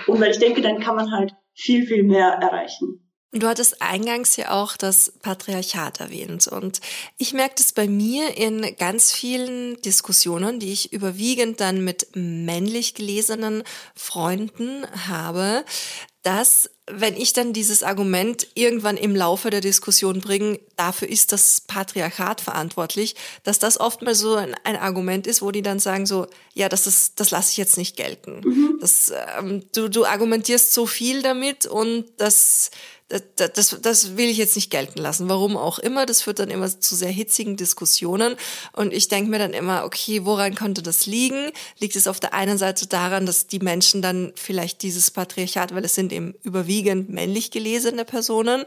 Und 0.07 0.21
weil 0.21 0.31
ich 0.31 0.39
denke, 0.39 0.61
dann 0.61 0.81
kann 0.81 0.97
man 0.97 1.13
halt 1.13 1.35
viel, 1.55 1.87
viel 1.87 2.03
mehr 2.03 2.29
erreichen. 2.29 3.08
Du 3.33 3.47
hattest 3.47 3.83
eingangs 3.83 4.37
ja 4.37 4.53
auch 4.53 4.79
das 4.79 5.13
Patriarchat 5.21 6.01
erwähnt 6.01 6.47
und 6.47 6.81
ich 7.19 7.35
merke 7.35 7.57
das 7.59 7.75
bei 7.75 7.87
mir 7.87 8.39
in 8.39 8.75
ganz 8.79 9.13
vielen 9.13 9.79
Diskussionen, 9.83 10.61
die 10.61 10.73
ich 10.73 10.95
überwiegend 10.95 11.61
dann 11.61 11.85
mit 11.85 12.09
männlich 12.15 12.95
gelesenen 12.95 13.65
Freunden 13.95 14.87
habe, 15.09 15.65
dass 16.23 16.71
wenn 16.91 17.17
ich 17.17 17.35
dann 17.35 17.53
dieses 17.53 17.83
Argument 17.83 18.49
irgendwann 18.55 18.97
im 18.97 19.15
Laufe 19.15 19.51
der 19.51 19.61
Diskussion 19.61 20.21
bringe, 20.21 20.59
dafür 20.77 21.09
ist 21.09 21.33
das 21.33 21.61
Patriarchat 21.61 22.41
verantwortlich, 22.41 23.15
dass 23.45 23.59
das 23.59 23.79
oftmals 23.79 24.19
so 24.19 24.35
ein, 24.37 24.55
ein 24.65 24.77
Argument 24.77 25.27
ist, 25.27 25.43
wo 25.43 25.51
die 25.51 25.63
dann 25.63 25.79
sagen 25.81 26.07
so, 26.07 26.27
ja, 26.55 26.69
das 26.69 26.87
ist, 26.87 27.21
das 27.21 27.31
lasse 27.31 27.51
ich 27.53 27.57
jetzt 27.59 27.77
nicht 27.77 27.97
gelten. 27.97 28.41
Mhm. 28.41 28.79
Das, 28.81 29.13
ähm, 29.39 29.65
du, 29.75 29.89
du 29.89 30.07
argumentierst 30.07 30.73
so 30.73 30.87
viel 30.87 31.23
damit 31.23 31.67
und 31.67 32.07
das 32.17 32.71
das, 33.09 33.53
das, 33.55 33.79
das 33.81 34.17
will 34.19 34.29
ich 34.29 34.37
jetzt 34.37 34.55
nicht 34.55 34.71
gelten 34.71 34.99
lassen. 34.99 35.29
Warum 35.31 35.57
auch 35.57 35.79
immer. 35.79 36.05
Das 36.05 36.23
führt 36.23 36.41
dann 36.41 36.51
immer 36.51 36.69
zu 36.69 36.95
sehr 36.95 37.11
hitzigen 37.11 37.57
Diskussionen. 37.57 38.37
Und 38.73 38.93
ich 38.93 39.09
denke 39.09 39.31
mir 39.31 39.39
dann 39.39 39.55
immer, 39.55 39.85
okay, 39.85 40.27
woran 40.27 40.55
könnte 40.55 40.83
das 40.83 41.07
liegen? 41.07 41.51
Liegt 41.79 41.97
es 41.97 42.07
auf 42.07 42.21
der 42.21 42.35
einen 42.35 42.59
Seite 42.59 42.87
daran, 42.87 43.25
dass 43.25 43.47
die 43.47 43.61
Menschen 43.61 44.03
dann 44.03 44.33
vielleicht 44.37 44.83
dieses 44.83 45.11
Patriarchat, 45.11 45.75
weil 45.75 45.85
es 45.85 45.95
sind 45.95 46.13
eben 46.13 46.35
überwiegend 46.43 47.09
männlich 47.09 47.51
gelesene 47.51 48.05
Personen, 48.05 48.65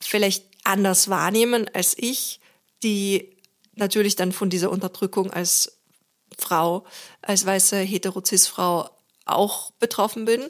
vielleicht 0.00 0.44
anders 0.62 1.08
wahrnehmen 1.08 1.68
als 1.72 1.94
ich, 1.96 2.40
die 2.84 3.36
natürlich 3.74 4.14
dann 4.14 4.30
von 4.30 4.50
dieser 4.50 4.70
Unterdrückung 4.70 5.32
als 5.32 5.78
Frau, 6.38 6.84
als 7.22 7.44
weiße 7.44 7.78
Heterozis-Frau 7.78 8.88
auch 9.24 9.72
betroffen 9.72 10.26
bin. 10.26 10.48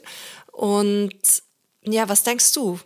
Und 0.51 1.11
ja, 1.81 2.07
was 2.07 2.23
denkst 2.23 2.53
du? 2.53 2.79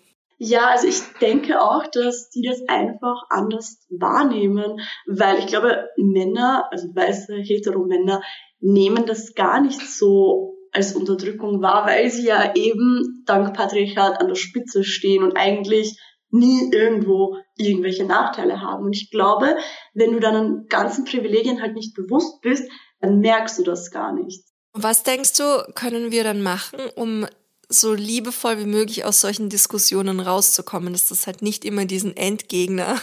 Ja, 0.46 0.72
also 0.72 0.88
ich 0.88 1.00
denke 1.22 1.62
auch, 1.62 1.88
dass 1.88 2.30
die 2.30 2.42
das 2.42 2.60
einfach 2.68 3.24
anders 3.30 3.78
wahrnehmen, 3.90 4.82
weil 5.08 5.40
ich 5.40 5.48
glaube, 5.48 5.88
Männer, 5.96 6.68
also 6.70 6.90
weiße 6.94 7.36
Hetero-Männer, 7.36 8.22
nehmen 8.60 9.06
das 9.06 9.36
gar 9.36 9.62
nicht 9.62 9.80
so 9.80 10.58
als 10.74 10.98
Unterdrückung 10.98 11.62
wahr, 11.62 11.86
weil 11.88 12.10
sie 12.10 12.26
ja 12.26 12.56
eben 12.56 13.24
dank 13.26 13.56
Patriarchat 13.56 14.20
an 14.20 14.28
der 14.28 14.36
Spitze 14.36 14.84
stehen 14.84 15.24
und 15.24 15.38
eigentlich 15.38 15.98
nie 16.30 16.70
irgendwo 16.74 17.38
irgendwelche 17.56 18.04
Nachteile 18.04 18.60
haben. 18.60 18.84
Und 18.84 18.98
ich 18.98 19.12
glaube, 19.12 19.56
wenn 19.94 20.12
du 20.12 20.20
deinen 20.20 20.68
ganzen 20.68 21.06
Privilegien 21.06 21.62
halt 21.62 21.74
nicht 21.74 21.96
bewusst 21.96 22.42
bist, 22.42 22.70
dann 23.00 23.20
merkst 23.20 23.60
du 23.60 23.64
das 23.64 23.92
gar 23.92 24.12
nicht. 24.12 24.44
Was 24.74 25.04
denkst 25.04 25.38
du, 25.38 25.72
können 25.74 26.12
wir 26.12 26.26
dann 26.26 26.42
machen, 26.44 26.80
um 26.96 27.28
so 27.74 27.94
liebevoll 27.94 28.60
wie 28.60 28.66
möglich 28.66 29.06
aus 29.06 29.22
solchen 29.22 29.50
Diskussionen 29.50 30.20
rauszukommen, 30.20 30.94
dass 30.94 31.10
das 31.10 31.28
halt 31.28 31.42
nicht 31.42 31.66
immer 31.66 31.86
diesen 31.86 32.16
Endgegner 32.16 33.00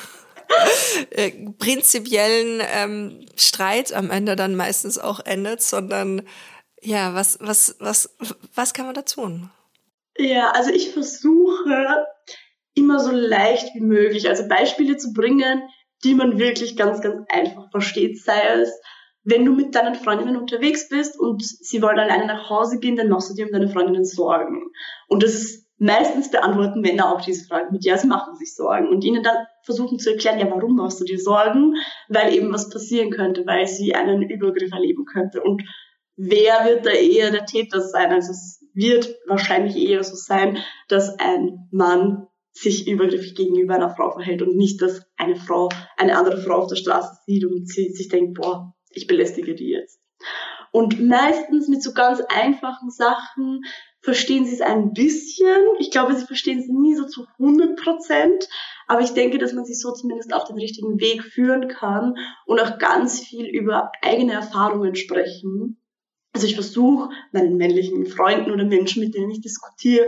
äh, 1.10 1.30
prinzipiellen 1.58 2.62
ähm, 2.72 3.26
Streit 3.36 3.92
am 3.92 4.10
Ende 4.10 4.36
dann 4.36 4.56
meistens 4.56 4.98
auch 4.98 5.20
endet, 5.20 5.62
sondern 5.62 6.22
ja, 6.82 7.14
was, 7.14 7.38
was, 7.40 7.76
was, 7.78 8.16
was 8.54 8.72
kann 8.72 8.86
man 8.86 8.94
da 8.94 9.02
tun? 9.02 9.50
Ja, 10.16 10.50
also 10.50 10.70
ich 10.70 10.90
versuche 10.92 12.06
immer 12.74 13.00
so 13.00 13.10
leicht 13.10 13.74
wie 13.74 13.80
möglich, 13.80 14.28
also 14.28 14.48
Beispiele 14.48 14.96
zu 14.96 15.12
bringen, 15.12 15.62
die 16.04 16.14
man 16.14 16.38
wirklich 16.38 16.76
ganz, 16.76 17.00
ganz 17.00 17.26
einfach 17.28 17.70
versteht, 17.70 18.22
sei 18.22 18.40
es 18.60 18.70
wenn 19.22 19.44
du 19.44 19.52
mit 19.52 19.74
deinen 19.74 19.94
Freundinnen 19.94 20.36
unterwegs 20.36 20.88
bist 20.88 21.18
und 21.18 21.42
sie 21.44 21.82
wollen 21.82 21.98
alleine 21.98 22.26
nach 22.26 22.48
Hause 22.48 22.78
gehen, 22.78 22.96
dann 22.96 23.08
machst 23.08 23.30
du 23.30 23.34
dir 23.34 23.46
um 23.46 23.52
deine 23.52 23.68
Freundinnen 23.68 24.04
Sorgen. 24.04 24.70
Und 25.08 25.22
das 25.22 25.34
ist, 25.34 25.70
meistens 25.80 26.30
beantworten 26.30 26.82
Männer 26.82 27.12
auch 27.12 27.22
diese 27.22 27.46
Frage 27.46 27.72
mit, 27.72 27.84
ja, 27.84 27.96
sie 27.96 28.06
machen 28.06 28.36
sich 28.36 28.54
Sorgen. 28.54 28.88
Und 28.88 29.02
ihnen 29.02 29.22
dann 29.22 29.46
versuchen 29.64 29.98
zu 29.98 30.10
erklären, 30.10 30.38
ja, 30.38 30.48
warum 30.50 30.76
machst 30.76 31.00
du 31.00 31.04
dir 31.04 31.18
Sorgen? 31.18 31.74
Weil 32.08 32.34
eben 32.34 32.52
was 32.52 32.68
passieren 32.68 33.10
könnte, 33.10 33.46
weil 33.46 33.66
sie 33.66 33.94
einen 33.94 34.22
Übergriff 34.22 34.70
erleben 34.72 35.06
könnte. 35.06 35.42
Und 35.42 35.62
wer 36.16 36.66
wird 36.66 36.84
da 36.84 36.90
eher 36.90 37.30
der 37.30 37.46
Täter 37.46 37.80
sein? 37.80 38.12
Also 38.12 38.30
es 38.30 38.62
wird 38.74 39.16
wahrscheinlich 39.26 39.76
eher 39.76 40.04
so 40.04 40.16
sein, 40.16 40.58
dass 40.88 41.18
ein 41.18 41.68
Mann 41.70 42.26
sich 42.52 42.86
übergriffig 42.86 43.34
gegenüber 43.34 43.74
einer 43.74 43.94
Frau 43.94 44.10
verhält 44.10 44.42
und 44.42 44.56
nicht, 44.56 44.82
dass 44.82 45.06
eine 45.16 45.36
Frau 45.36 45.70
eine 45.96 46.18
andere 46.18 46.42
Frau 46.42 46.56
auf 46.56 46.66
der 46.66 46.76
Straße 46.76 47.20
sieht 47.24 47.46
und 47.46 47.66
sie 47.68 47.90
sich 47.90 48.08
denkt, 48.08 48.38
boah, 48.38 48.74
ich 48.90 49.06
belästige 49.06 49.54
die 49.54 49.68
jetzt. 49.68 50.00
Und 50.72 51.00
meistens 51.00 51.68
mit 51.68 51.82
so 51.82 51.92
ganz 51.92 52.20
einfachen 52.28 52.90
Sachen 52.90 53.62
verstehen 54.02 54.46
sie 54.46 54.54
es 54.54 54.60
ein 54.60 54.92
bisschen. 54.92 55.60
Ich 55.78 55.90
glaube, 55.90 56.14
sie 56.14 56.24
verstehen 56.24 56.60
es 56.60 56.68
nie 56.68 56.94
so 56.94 57.06
zu 57.06 57.26
100 57.38 57.76
Prozent. 57.76 58.48
Aber 58.86 59.02
ich 59.02 59.10
denke, 59.10 59.38
dass 59.38 59.52
man 59.52 59.64
sich 59.64 59.80
so 59.80 59.92
zumindest 59.92 60.32
auf 60.32 60.44
den 60.44 60.56
richtigen 60.56 61.00
Weg 61.00 61.22
führen 61.24 61.68
kann 61.68 62.16
und 62.46 62.60
auch 62.60 62.78
ganz 62.78 63.20
viel 63.20 63.46
über 63.46 63.92
eigene 64.02 64.32
Erfahrungen 64.32 64.94
sprechen. 64.94 65.80
Also 66.32 66.46
ich 66.46 66.54
versuche 66.54 67.10
meinen 67.32 67.56
männlichen 67.56 68.06
Freunden 68.06 68.52
oder 68.52 68.64
Menschen, 68.64 69.02
mit 69.02 69.14
denen 69.14 69.30
ich 69.30 69.40
diskutiere, 69.40 70.06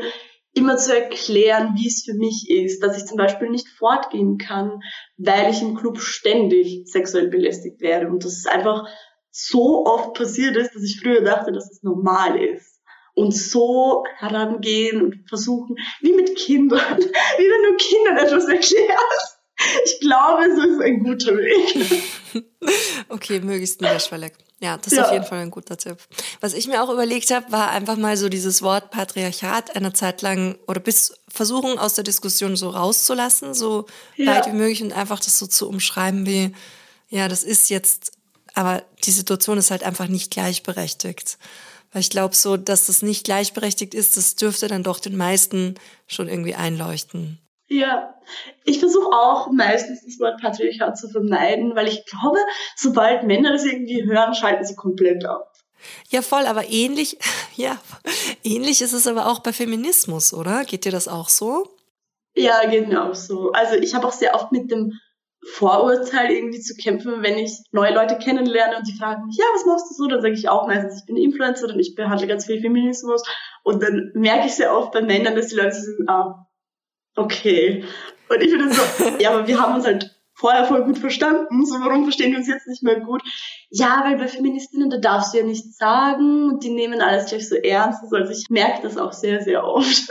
immer 0.55 0.77
zu 0.77 0.95
erklären, 0.95 1.75
wie 1.77 1.89
es 1.89 2.05
für 2.05 2.15
mich 2.15 2.51
ist, 2.51 2.83
dass 2.83 2.97
ich 2.97 3.07
zum 3.07 3.17
Beispiel 3.17 3.49
nicht 3.49 3.69
fortgehen 3.69 4.39
kann, 4.39 4.81
weil 5.17 5.51
ich 5.51 5.63
im 5.63 5.75
Club 5.75 5.99
ständig 5.99 6.83
sexuell 6.87 7.29
belästigt 7.29 7.81
werde 7.81 8.09
und 8.09 8.25
dass 8.25 8.33
es 8.33 8.47
einfach 8.47 8.87
so 9.31 9.87
oft 9.87 10.15
passiert 10.15 10.57
ist, 10.57 10.75
dass 10.75 10.83
ich 10.83 11.01
früher 11.01 11.23
dachte, 11.23 11.53
dass 11.53 11.71
es 11.71 11.83
normal 11.83 12.39
ist. 12.43 12.81
Und 13.15 13.35
so 13.35 14.05
herangehen 14.17 15.03
und 15.03 15.29
versuchen, 15.29 15.77
wie 16.01 16.13
mit 16.13 16.35
Kindern, 16.37 16.99
wie 16.99 17.05
wenn 17.05 17.71
du 17.71 17.77
Kindern 17.77 18.17
etwas 18.19 18.49
erklärst. 18.49 19.39
Ich 19.85 20.01
glaube, 20.01 20.45
so 20.57 20.63
ist 20.63 20.81
ein 20.81 21.05
guter 21.05 21.37
Weg. 21.37 22.05
okay, 23.13 23.41
möglichst 23.41 23.81
niederschwellig. 23.81 24.33
Ja, 24.63 24.77
das 24.77 24.93
ist 24.93 24.99
ja. 24.99 25.07
auf 25.07 25.13
jeden 25.13 25.25
Fall 25.25 25.41
ein 25.41 25.51
guter 25.51 25.77
Tipp. 25.77 25.97
Was 26.41 26.55
ich 26.55 26.69
mir 26.69 26.85
auch 26.85 26.89
überlegt 26.89 27.33
habe, 27.33 27.51
war 27.51 27.71
einfach 27.71 27.97
mal 27.97 28.17
so 28.17 28.29
dieses 28.29 28.63
Wort 28.63 28.93
Patriarchat 28.93 29.75
eine 29.75 29.93
Zeit 29.93 30.23
lang 30.23 30.57
oder 30.69 30.79
bis 30.79 31.15
versuchen 31.29 31.79
aus 31.79 31.95
der 31.95 32.05
Diskussion 32.05 32.55
so 32.55 32.71
rauszulassen, 32.71 33.55
so 33.55 33.87
ja. 34.17 34.37
weit 34.37 34.47
wie 34.47 34.57
möglich 34.57 34.81
und 34.81 34.93
einfach 34.93 35.19
das 35.19 35.37
so 35.37 35.49
zu 35.49 35.69
umschreiben 35.69 36.27
wie, 36.27 36.55
ja, 37.09 37.27
das 37.27 37.43
ist 37.43 37.71
jetzt, 37.71 38.13
aber 38.55 38.85
die 39.03 39.11
Situation 39.11 39.59
ist 39.59 39.73
halt 39.73 39.83
einfach 39.83 40.07
nicht 40.07 40.31
gleichberechtigt. 40.31 41.39
Weil 41.93 42.01
ich 42.01 42.11
glaube 42.11 42.37
so, 42.37 42.57
dass 42.57 42.87
das 42.87 43.03
nicht 43.03 43.25
gleichberechtigt 43.25 43.95
ist, 43.95 44.17
das 44.17 44.37
dürfte 44.37 44.69
dann 44.69 44.85
doch 44.85 45.01
den 45.01 45.17
meisten 45.17 45.75
schon 46.07 46.29
irgendwie 46.29 46.55
einleuchten. 46.55 47.42
Ja, 47.73 48.15
ich 48.65 48.81
versuche 48.81 49.07
auch 49.13 49.51
meistens 49.51 50.05
das 50.05 50.21
Wort 50.21 50.43
Patriarchat 50.43 50.99
zu 50.99 51.09
vermeiden, 51.09 51.75
weil 51.75 51.89
ich 51.89 52.05
glaube, 52.05 52.39
sobald 52.77 53.23
Männer 53.25 53.53
das 53.53 53.65
irgendwie 53.65 54.05
hören, 54.05 54.35
schalten 54.35 54.65
sie 54.65 54.77
komplett 54.77 55.25
ab. 55.25 55.51
Ja, 56.11 56.21
voll, 56.21 56.45
aber 56.45 56.69
ähnlich, 56.69 57.17
ja, 57.57 57.79
ähnlich 58.45 58.83
ist 58.83 58.93
es 58.93 59.07
aber 59.07 59.27
auch 59.27 59.39
bei 59.39 59.55
Feminismus, 59.55 60.35
oder? 60.35 60.65
Geht 60.65 60.85
dir 60.85 60.93
das 60.93 61.09
auch 61.09 61.31
so? 61.31 61.67
Ja, 62.35 62.69
geht 62.69 62.89
mir 62.89 63.03
auch 63.05 63.15
so. 63.15 63.53
Also 63.53 63.77
ich 63.77 63.95
habe 63.95 64.07
auch 64.07 64.13
sehr 64.13 64.35
oft 64.35 64.53
mit 64.53 64.71
dem 64.71 64.93
Vorurteil 65.55 66.31
irgendwie 66.31 66.61
zu 66.61 66.75
kämpfen, 66.75 67.23
wenn 67.23 67.39
ich 67.39 67.59
neue 67.73 67.95
Leute 67.95 68.19
kennenlerne 68.19 68.77
und 68.77 68.87
die 68.87 68.99
fragen 68.99 69.27
mich, 69.27 69.39
ja, 69.39 69.47
was 69.55 69.65
machst 69.65 69.91
du 69.91 69.95
so? 69.95 70.09
Dann 70.09 70.21
sage 70.21 70.35
ich 70.35 70.51
auch 70.51 70.67
meistens, 70.67 71.01
ich 71.01 71.07
bin 71.07 71.17
Influencer 71.17 71.73
und 71.73 71.81
ich 71.81 71.95
behandle 71.95 72.27
ganz 72.27 72.45
viel 72.45 72.61
Feminismus. 72.61 73.23
Und 73.65 73.83
dann 73.83 74.13
merke 74.15 74.47
ich 74.47 74.55
sehr 74.55 74.77
oft 74.77 74.93
bei 74.93 75.01
Männern, 75.01 75.35
dass 75.35 75.49
die 75.49 75.57
Leute 75.57 75.75
sind, 75.75 76.09
ah, 76.09 76.47
okay. 77.17 77.85
Und 78.29 78.43
ich 78.43 78.51
finde 78.51 78.73
so, 78.73 78.83
ja, 79.19 79.33
aber 79.33 79.47
wir 79.47 79.61
haben 79.61 79.75
uns 79.75 79.85
halt 79.85 80.11
vorher 80.35 80.65
voll 80.65 80.85
gut 80.85 80.99
verstanden, 80.99 81.65
so 81.65 81.75
warum 81.81 82.05
verstehen 82.05 82.33
wir 82.33 82.39
uns 82.39 82.49
jetzt 82.49 82.67
nicht 82.67 82.83
mehr 82.83 83.01
gut? 83.01 83.23
Ja, 83.71 84.03
weil 84.05 84.17
bei 84.17 84.29
Feministinnen, 84.29 84.91
da 84.91 84.99
darfst 84.99 85.33
du 85.33 85.39
ja 85.39 85.45
nichts 85.45 85.77
sagen 85.77 86.51
und 86.51 86.65
die 86.65 86.71
nehmen 86.71 87.01
alles 87.01 87.27
gleich 87.27 87.49
so 87.49 87.55
ernst. 87.57 88.03
Also 88.13 88.33
ich 88.33 88.51
merke 88.51 88.83
das 88.83 88.97
auch 88.97 89.13
sehr, 89.13 89.43
sehr 89.43 89.65
oft. 89.65 90.11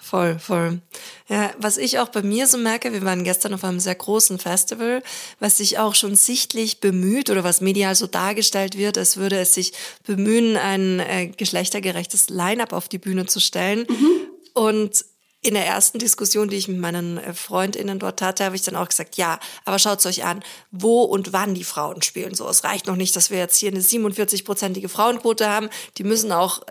Voll, 0.00 0.38
voll. 0.38 0.80
Ja, 1.28 1.50
was 1.58 1.78
ich 1.78 1.98
auch 1.98 2.08
bei 2.08 2.22
mir 2.22 2.46
so 2.46 2.58
merke, 2.58 2.92
wir 2.92 3.02
waren 3.02 3.24
gestern 3.24 3.52
auf 3.54 3.64
einem 3.64 3.80
sehr 3.80 3.96
großen 3.96 4.38
Festival, 4.38 5.02
was 5.40 5.56
sich 5.56 5.78
auch 5.78 5.96
schon 5.96 6.14
sichtlich 6.14 6.78
bemüht 6.78 7.28
oder 7.28 7.42
was 7.42 7.60
medial 7.60 7.96
so 7.96 8.06
dargestellt 8.06 8.78
wird, 8.78 8.98
als 8.98 9.16
würde 9.16 9.38
es 9.40 9.54
sich 9.54 9.72
bemühen, 10.06 10.56
ein 10.56 11.00
äh, 11.00 11.26
geschlechtergerechtes 11.26 12.30
Line-up 12.30 12.72
auf 12.72 12.88
die 12.88 12.98
Bühne 12.98 13.26
zu 13.26 13.40
stellen. 13.40 13.84
Mhm. 13.88 14.28
Und 14.54 15.04
in 15.46 15.54
der 15.54 15.66
ersten 15.66 15.98
Diskussion, 15.98 16.48
die 16.48 16.56
ich 16.56 16.68
mit 16.68 16.78
meinen 16.78 17.18
äh, 17.18 17.32
FreundInnen 17.32 17.98
dort 17.98 18.20
hatte, 18.22 18.44
habe 18.44 18.56
ich 18.56 18.62
dann 18.62 18.76
auch 18.76 18.88
gesagt, 18.88 19.16
ja, 19.16 19.38
aber 19.64 19.78
schaut 19.78 20.04
euch 20.06 20.24
an, 20.24 20.42
wo 20.70 21.02
und 21.02 21.32
wann 21.32 21.54
die 21.54 21.64
Frauen 21.64 22.02
spielen. 22.02 22.34
So, 22.34 22.48
es 22.48 22.64
reicht 22.64 22.86
noch 22.86 22.96
nicht, 22.96 23.14
dass 23.16 23.30
wir 23.30 23.38
jetzt 23.38 23.56
hier 23.56 23.70
eine 23.70 23.80
47-prozentige 23.80 24.88
Frauenquote 24.88 25.48
haben. 25.48 25.70
Die 25.98 26.04
müssen 26.04 26.32
auch 26.32 26.62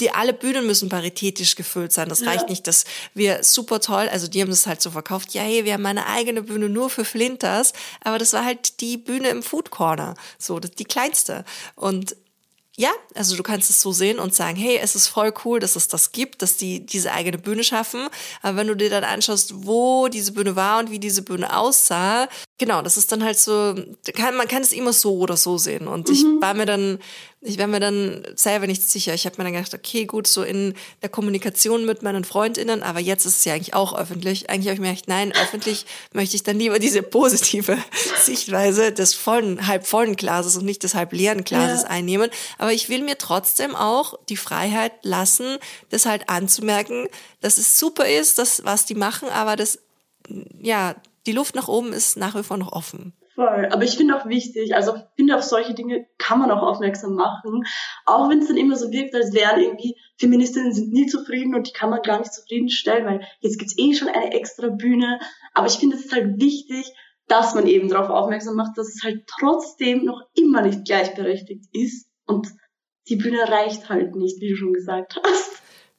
die 0.00 0.10
alle 0.10 0.32
Bühnen 0.32 0.66
müssen 0.66 0.88
paritätisch 0.88 1.54
gefüllt 1.54 1.92
sein. 1.92 2.08
Das 2.08 2.20
ja. 2.20 2.28
reicht 2.28 2.48
nicht, 2.48 2.66
dass 2.66 2.84
wir 3.14 3.44
super 3.44 3.80
toll, 3.80 4.08
also 4.08 4.26
die 4.26 4.42
haben 4.42 4.50
das 4.50 4.66
halt 4.66 4.82
so 4.82 4.90
verkauft, 4.90 5.34
ja, 5.34 5.42
hey, 5.42 5.64
wir 5.64 5.74
haben 5.74 5.86
eine 5.86 6.06
eigene 6.06 6.42
Bühne 6.42 6.68
nur 6.68 6.90
für 6.90 7.04
Flinters, 7.04 7.72
aber 8.02 8.18
das 8.18 8.32
war 8.32 8.44
halt 8.44 8.80
die 8.80 8.96
Bühne 8.96 9.28
im 9.28 9.42
Food 9.42 9.70
Corner, 9.70 10.14
so, 10.36 10.58
die 10.58 10.84
kleinste. 10.84 11.44
Und 11.76 12.16
ja, 12.78 12.92
also 13.16 13.34
du 13.34 13.42
kannst 13.42 13.70
es 13.70 13.82
so 13.82 13.90
sehen 13.90 14.20
und 14.20 14.36
sagen, 14.36 14.56
hey, 14.56 14.78
es 14.80 14.94
ist 14.94 15.08
voll 15.08 15.34
cool, 15.44 15.58
dass 15.58 15.74
es 15.74 15.88
das 15.88 16.12
gibt, 16.12 16.42
dass 16.42 16.56
die 16.56 16.86
diese 16.86 17.12
eigene 17.12 17.36
Bühne 17.36 17.64
schaffen. 17.64 18.08
Aber 18.40 18.56
wenn 18.56 18.68
du 18.68 18.76
dir 18.76 18.88
dann 18.88 19.02
anschaust, 19.02 19.66
wo 19.66 20.06
diese 20.06 20.30
Bühne 20.30 20.54
war 20.54 20.78
und 20.78 20.92
wie 20.92 21.00
diese 21.00 21.22
Bühne 21.22 21.56
aussah, 21.56 22.28
genau, 22.58 22.82
das 22.82 22.96
ist 22.96 23.10
dann 23.12 23.24
halt 23.24 23.38
so, 23.38 23.74
man 24.34 24.48
kann 24.48 24.62
es 24.62 24.72
immer 24.72 24.92
so 24.92 25.18
oder 25.18 25.36
so 25.36 25.58
sehen. 25.58 25.88
Und 25.88 26.08
mhm. 26.08 26.14
ich 26.14 26.24
war 26.40 26.54
mir 26.54 26.66
dann 26.66 26.98
ich 27.40 27.56
war 27.56 27.68
mir 27.68 27.78
dann 27.78 28.26
selber 28.34 28.66
nicht 28.66 28.82
sicher. 28.82 29.14
Ich 29.14 29.24
habe 29.24 29.36
mir 29.38 29.44
dann 29.44 29.52
gedacht, 29.52 29.72
okay, 29.72 30.06
gut, 30.06 30.26
so 30.26 30.42
in 30.42 30.74
der 31.02 31.08
Kommunikation 31.08 31.84
mit 31.86 32.02
meinen 32.02 32.24
FreundInnen, 32.24 32.82
aber 32.82 32.98
jetzt 32.98 33.26
ist 33.26 33.38
es 33.38 33.44
ja 33.44 33.54
eigentlich 33.54 33.74
auch 33.74 33.96
öffentlich. 33.96 34.50
Eigentlich 34.50 34.66
habe 34.66 34.74
ich 34.74 34.80
mir 34.80 34.88
gedacht, 34.88 35.06
nein, 35.06 35.32
öffentlich 35.32 35.86
möchte 36.12 36.34
ich 36.34 36.42
dann 36.42 36.58
lieber 36.58 36.80
diese 36.80 37.02
positive 37.02 37.78
Sichtweise 38.20 38.90
des 38.90 39.14
vollen, 39.14 39.68
halb 39.68 39.86
vollen 39.86 40.16
Glases 40.16 40.56
und 40.56 40.64
nicht 40.64 40.82
des 40.82 40.96
halb 40.96 41.12
leeren 41.12 41.44
Glases 41.44 41.82
ja. 41.82 41.90
einnehmen. 41.90 42.28
Aber 42.58 42.72
ich 42.72 42.88
will 42.88 43.04
mir 43.04 43.18
trotzdem 43.18 43.76
auch 43.76 44.18
die 44.28 44.36
Freiheit 44.36 44.92
lassen, 45.02 45.58
das 45.90 46.06
halt 46.06 46.28
anzumerken, 46.28 47.06
dass 47.40 47.58
es 47.58 47.78
super 47.78 48.08
ist, 48.08 48.40
das, 48.40 48.64
was 48.64 48.84
die 48.84 48.96
machen, 48.96 49.28
aber 49.28 49.54
das, 49.54 49.78
ja, 50.60 50.96
die 51.28 51.32
Luft 51.32 51.54
nach 51.54 51.68
oben 51.68 51.92
ist 51.92 52.16
nach 52.16 52.34
wie 52.34 52.42
vor 52.42 52.56
noch 52.56 52.72
offen. 52.72 53.12
Voll. 53.34 53.68
Aber 53.70 53.84
ich 53.84 53.96
finde 53.96 54.16
auch 54.16 54.26
wichtig, 54.26 54.74
also 54.74 54.96
ich 54.96 55.02
finde 55.14 55.36
auf 55.36 55.44
solche 55.44 55.74
Dinge 55.74 56.06
kann 56.16 56.40
man 56.40 56.50
auch 56.50 56.62
aufmerksam 56.62 57.14
machen. 57.14 57.64
Auch 58.06 58.30
wenn 58.30 58.40
es 58.40 58.48
dann 58.48 58.56
immer 58.56 58.76
so 58.76 58.90
wirkt, 58.90 59.14
als 59.14 59.32
wären 59.32 59.60
irgendwie 59.60 59.94
Feministinnen 60.16 60.72
sind 60.72 60.90
nie 60.90 61.06
zufrieden 61.06 61.54
und 61.54 61.68
die 61.68 61.72
kann 61.72 61.90
man 61.90 62.02
gar 62.02 62.18
nicht 62.18 62.32
zufriedenstellen, 62.32 63.06
weil 63.06 63.20
jetzt 63.40 63.58
gibt's 63.58 63.78
eh 63.78 63.92
schon 63.92 64.08
eine 64.08 64.32
extra 64.32 64.68
Bühne. 64.68 65.20
Aber 65.54 65.66
ich 65.66 65.74
finde 65.74 65.96
es 65.96 66.10
halt 66.10 66.40
wichtig, 66.40 66.92
dass 67.28 67.54
man 67.54 67.66
eben 67.66 67.90
darauf 67.90 68.08
aufmerksam 68.08 68.56
macht, 68.56 68.78
dass 68.78 68.88
es 68.88 69.04
halt 69.04 69.26
trotzdem 69.38 70.04
noch 70.04 70.22
immer 70.34 70.62
nicht 70.62 70.86
gleichberechtigt 70.86 71.66
ist 71.72 72.08
und 72.26 72.48
die 73.08 73.16
Bühne 73.16 73.48
reicht 73.48 73.90
halt 73.90 74.16
nicht, 74.16 74.40
wie 74.40 74.48
du 74.48 74.56
schon 74.56 74.72
gesagt 74.72 75.20
hast. 75.22 75.57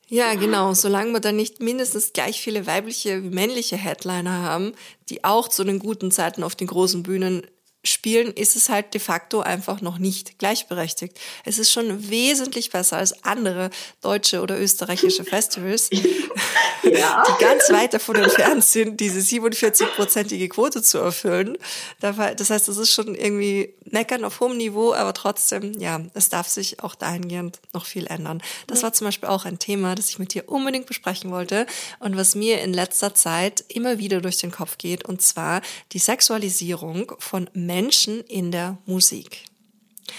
Ja, 0.10 0.34
genau. 0.34 0.74
Solange 0.74 1.14
wir 1.14 1.20
dann 1.20 1.36
nicht 1.36 1.62
mindestens 1.62 2.14
gleich 2.14 2.42
viele 2.42 2.66
weibliche 2.66 3.24
wie 3.24 3.30
männliche 3.30 3.78
Headliner 3.78 4.42
haben, 4.42 4.74
die 5.10 5.24
auch 5.24 5.48
zu 5.48 5.64
den 5.64 5.80
guten 5.80 6.12
Zeiten 6.12 6.44
auf 6.44 6.56
den 6.56 6.68
großen 6.68 7.04
Bühnen 7.04 7.46
spielen, 7.84 8.34
ist 8.34 8.56
es 8.56 8.70
halt 8.70 8.94
de 8.94 9.00
facto 9.00 9.40
einfach 9.40 9.82
noch 9.82 10.00
nicht 10.00 10.38
gleichberechtigt. 10.38 11.18
Es 11.46 11.60
ist 11.60 11.72
schon 11.72 12.10
wesentlich 12.10 12.72
besser 12.72 12.98
als 12.98 13.24
andere 13.24 13.70
deutsche 14.02 14.42
oder 14.42 14.60
österreichische 14.60 15.24
Festivals, 15.24 15.90
ja. 16.84 17.24
die 17.28 17.44
ganz 17.44 17.70
weit 17.70 17.94
davon 17.94 18.18
entfernt 18.18 18.66
sind, 18.66 19.00
diese 19.00 19.20
47-prozentige 19.20 20.50
Quote 20.50 20.82
zu 20.82 20.98
erfüllen. 20.98 21.58
Das 22.02 22.50
heißt, 22.50 22.68
es 22.68 22.78
ist 22.78 22.92
schon 22.92 23.16
irgendwie 23.16 23.74
meckern 23.92 24.24
auf 24.24 24.40
hohem 24.40 24.58
Niveau, 24.58 24.94
aber 24.94 25.14
trotzdem, 25.14 25.80
ja, 25.80 26.02
es 26.14 26.30
darf 26.30 26.48
sich 26.48 26.84
auch 26.84 26.96
dahingehend 26.96 27.60
noch 27.74 27.86
viel 27.86 28.08
ändern. 28.08 28.42
Das 28.68 28.84
war 28.84 28.94
zum 28.94 29.06
Beispiel 29.06 29.30
auch 29.30 29.46
ein 29.46 29.60
Thema, 29.60 29.96
das 29.96 30.10
ich 30.10 30.20
mit 30.20 30.34
dir 30.34 30.50
unbedingt 30.50 30.86
besprechen 30.86 31.32
wollte 31.32 31.66
und 32.00 32.16
was 32.18 32.36
mir 32.36 32.62
in 32.62 32.74
letzter 32.74 33.14
Zeit 33.14 33.64
immer 33.68 33.98
wieder 33.98 34.22
durch 34.22 34.38
den 34.38 34.52
Kopf 34.52 34.78
geht, 34.78 35.06
und 35.06 35.22
zwar 35.22 35.62
die 35.92 36.00
Sexualisierung 36.00 37.14
von 37.20 37.50
Menschen 37.54 38.22
in 38.22 38.52
der 38.52 38.78
Musik. 38.86 39.46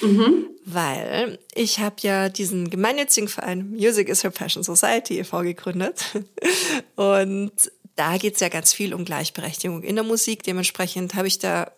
Mhm. 0.01 0.49
Weil 0.65 1.39
ich 1.55 1.81
habe 1.81 1.97
ja 2.01 2.29
diesen 2.29 2.71
gemeinnützigen 2.71 3.29
Verein 3.29 3.71
Music 3.71 4.09
is 4.09 4.23
Her 4.23 4.31
Passion 4.31 4.63
Society 4.63 5.19
e.V. 5.19 5.43
gegründet. 5.43 6.05
Und 6.97 7.53
da 7.97 8.17
geht 8.17 8.35
es 8.35 8.41
ja 8.41 8.49
ganz 8.49 8.73
viel 8.73 8.95
um 8.95 9.05
Gleichberechtigung 9.05 9.83
in 9.83 9.97
der 9.97 10.05
Musik. 10.05 10.43
Dementsprechend 10.43 11.15
habe 11.15 11.29
ich 11.29 11.39
da 11.39 11.73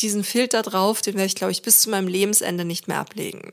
diesen 0.00 0.22
Filter 0.22 0.62
drauf, 0.62 1.02
den 1.02 1.14
werde 1.14 1.26
ich, 1.26 1.34
glaube 1.34 1.52
ich, 1.52 1.62
bis 1.62 1.80
zu 1.80 1.90
meinem 1.90 2.08
Lebensende 2.08 2.64
nicht 2.64 2.88
mehr 2.88 2.98
ablegen. 2.98 3.52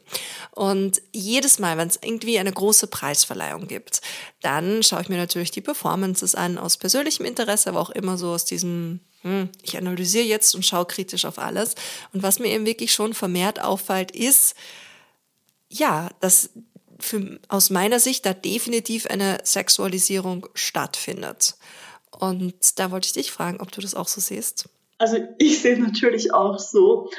Und 0.52 1.02
jedes 1.12 1.60
Mal, 1.60 1.78
wenn 1.78 1.88
es 1.88 2.00
irgendwie 2.02 2.38
eine 2.38 2.52
große 2.52 2.88
Preisverleihung 2.88 3.68
gibt, 3.68 4.02
dann 4.42 4.84
schaue 4.84 5.02
ich 5.02 5.10
mir 5.10 5.18
natürlich 5.18 5.52
die 5.52 5.62
Performances 5.62 6.36
an, 6.36 6.58
aus 6.58 6.78
persönlichem 6.78 7.26
Interesse, 7.26 7.70
aber 7.70 7.80
auch 7.80 7.90
immer 7.90 8.18
so 8.18 8.30
aus 8.30 8.46
diesem, 8.46 9.00
hm, 9.22 9.50
ich 9.64 9.78
analysiere 9.78 10.26
jetzt 10.26 10.54
und 10.54 10.66
schaue 10.66 10.86
kritisch 10.86 11.26
auf 11.26 11.40
alles. 11.40 11.76
Und 12.14 12.22
was 12.22 12.40
mir 12.40 12.50
eben 12.50 12.66
wirklich 12.66 12.94
schon 12.94 13.14
vermehrt 13.14 13.62
auffällt, 13.62 14.12
ist, 14.12 14.56
ja, 15.70 16.10
dass 16.20 16.52
für, 17.00 17.40
aus 17.48 17.70
meiner 17.70 18.00
Sicht 18.00 18.26
da 18.26 18.34
definitiv 18.34 19.08
eine 19.08 19.40
Sexualisierung 19.44 20.48
stattfindet. 20.54 21.56
Und 22.12 22.80
da 22.80 22.92
wollte 22.92 23.08
ich 23.08 23.14
dich 23.14 23.32
fragen, 23.32 23.60
ob 23.60 23.72
du 23.72 23.82
das 23.82 23.96
auch 23.96 24.08
so 24.08 24.22
siehst. 24.22 24.70
Also 24.98 25.18
ich 25.38 25.62
sehe 25.62 25.74
es 25.74 25.80
natürlich 25.80 26.34
auch 26.34 26.60
so. 26.60 27.10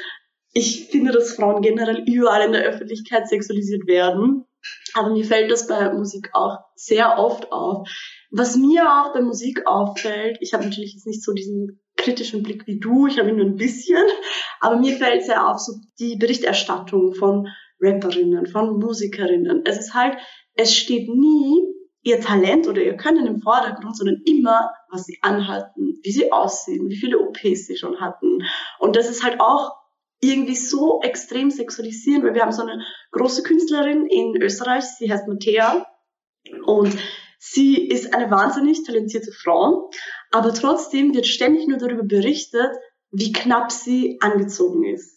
Ich 0.53 0.87
finde, 0.89 1.11
dass 1.11 1.35
Frauen 1.35 1.61
generell 1.61 2.03
überall 2.07 2.45
in 2.45 2.53
der 2.53 2.63
Öffentlichkeit 2.63 3.27
sexualisiert 3.27 3.87
werden. 3.87 4.45
aber 4.93 5.11
mir 5.11 5.23
fällt 5.23 5.51
das 5.51 5.67
bei 5.67 5.93
Musik 5.93 6.29
auch 6.33 6.57
sehr 6.75 7.19
oft 7.19 7.51
auf. 7.51 7.87
Was 8.31 8.55
mir 8.55 8.83
auch 8.83 9.13
bei 9.13 9.21
Musik 9.21 9.67
auffällt, 9.67 10.37
ich 10.41 10.53
habe 10.53 10.65
natürlich 10.65 10.93
jetzt 10.93 11.07
nicht 11.07 11.23
so 11.23 11.33
diesen 11.33 11.79
kritischen 11.95 12.43
Blick 12.43 12.67
wie 12.67 12.79
du, 12.79 13.07
ich 13.07 13.19
habe 13.19 13.29
ihn 13.29 13.37
nur 13.37 13.45
ein 13.45 13.55
bisschen, 13.55 14.03
aber 14.59 14.77
mir 14.77 14.97
fällt 14.97 15.23
sehr 15.23 15.47
auf 15.47 15.59
so 15.59 15.73
die 15.99 16.15
Berichterstattung 16.15 17.13
von 17.13 17.47
Rapperinnen, 17.79 18.47
von 18.47 18.79
Musikerinnen. 18.79 19.61
Es 19.65 19.77
ist 19.77 19.93
halt, 19.93 20.17
es 20.55 20.75
steht 20.75 21.07
nie 21.09 21.63
ihr 22.07 22.21
Talent 22.21 22.67
oder 22.67 22.81
ihr 22.81 22.95
Können 22.95 23.27
im 23.27 23.41
Vordergrund, 23.41 23.97
sondern 23.97 24.21
immer, 24.25 24.71
was 24.89 25.05
sie 25.05 25.19
anhalten, 25.21 25.99
wie 26.01 26.11
sie 26.11 26.31
aussehen, 26.31 26.89
wie 26.89 26.95
viele 26.95 27.19
OPs 27.19 27.67
sie 27.67 27.75
schon 27.75 27.99
hatten. 27.99 28.39
Und 28.79 28.95
das 28.95 29.09
ist 29.09 29.23
halt 29.23 29.41
auch 29.41 29.75
irgendwie 30.21 30.55
so 30.55 31.01
extrem 31.01 31.51
sexualisieren, 31.51 32.23
weil 32.23 32.33
wir 32.33 32.41
haben 32.41 32.51
so 32.51 32.63
eine 32.63 32.81
große 33.11 33.43
Künstlerin 33.43 34.07
in 34.07 34.41
Österreich, 34.41 34.85
sie 34.85 35.11
heißt 35.11 35.27
Mattea 35.27 35.85
und 36.65 36.97
sie 37.39 37.87
ist 37.87 38.15
eine 38.15 38.31
wahnsinnig 38.31 38.83
talentierte 38.83 39.31
Frau, 39.31 39.91
aber 40.31 40.53
trotzdem 40.53 41.13
wird 41.13 41.27
ständig 41.27 41.67
nur 41.67 41.77
darüber 41.77 42.03
berichtet, 42.03 42.71
wie 43.11 43.31
knapp 43.31 43.71
sie 43.71 44.17
angezogen 44.21 44.85
ist. 44.85 45.16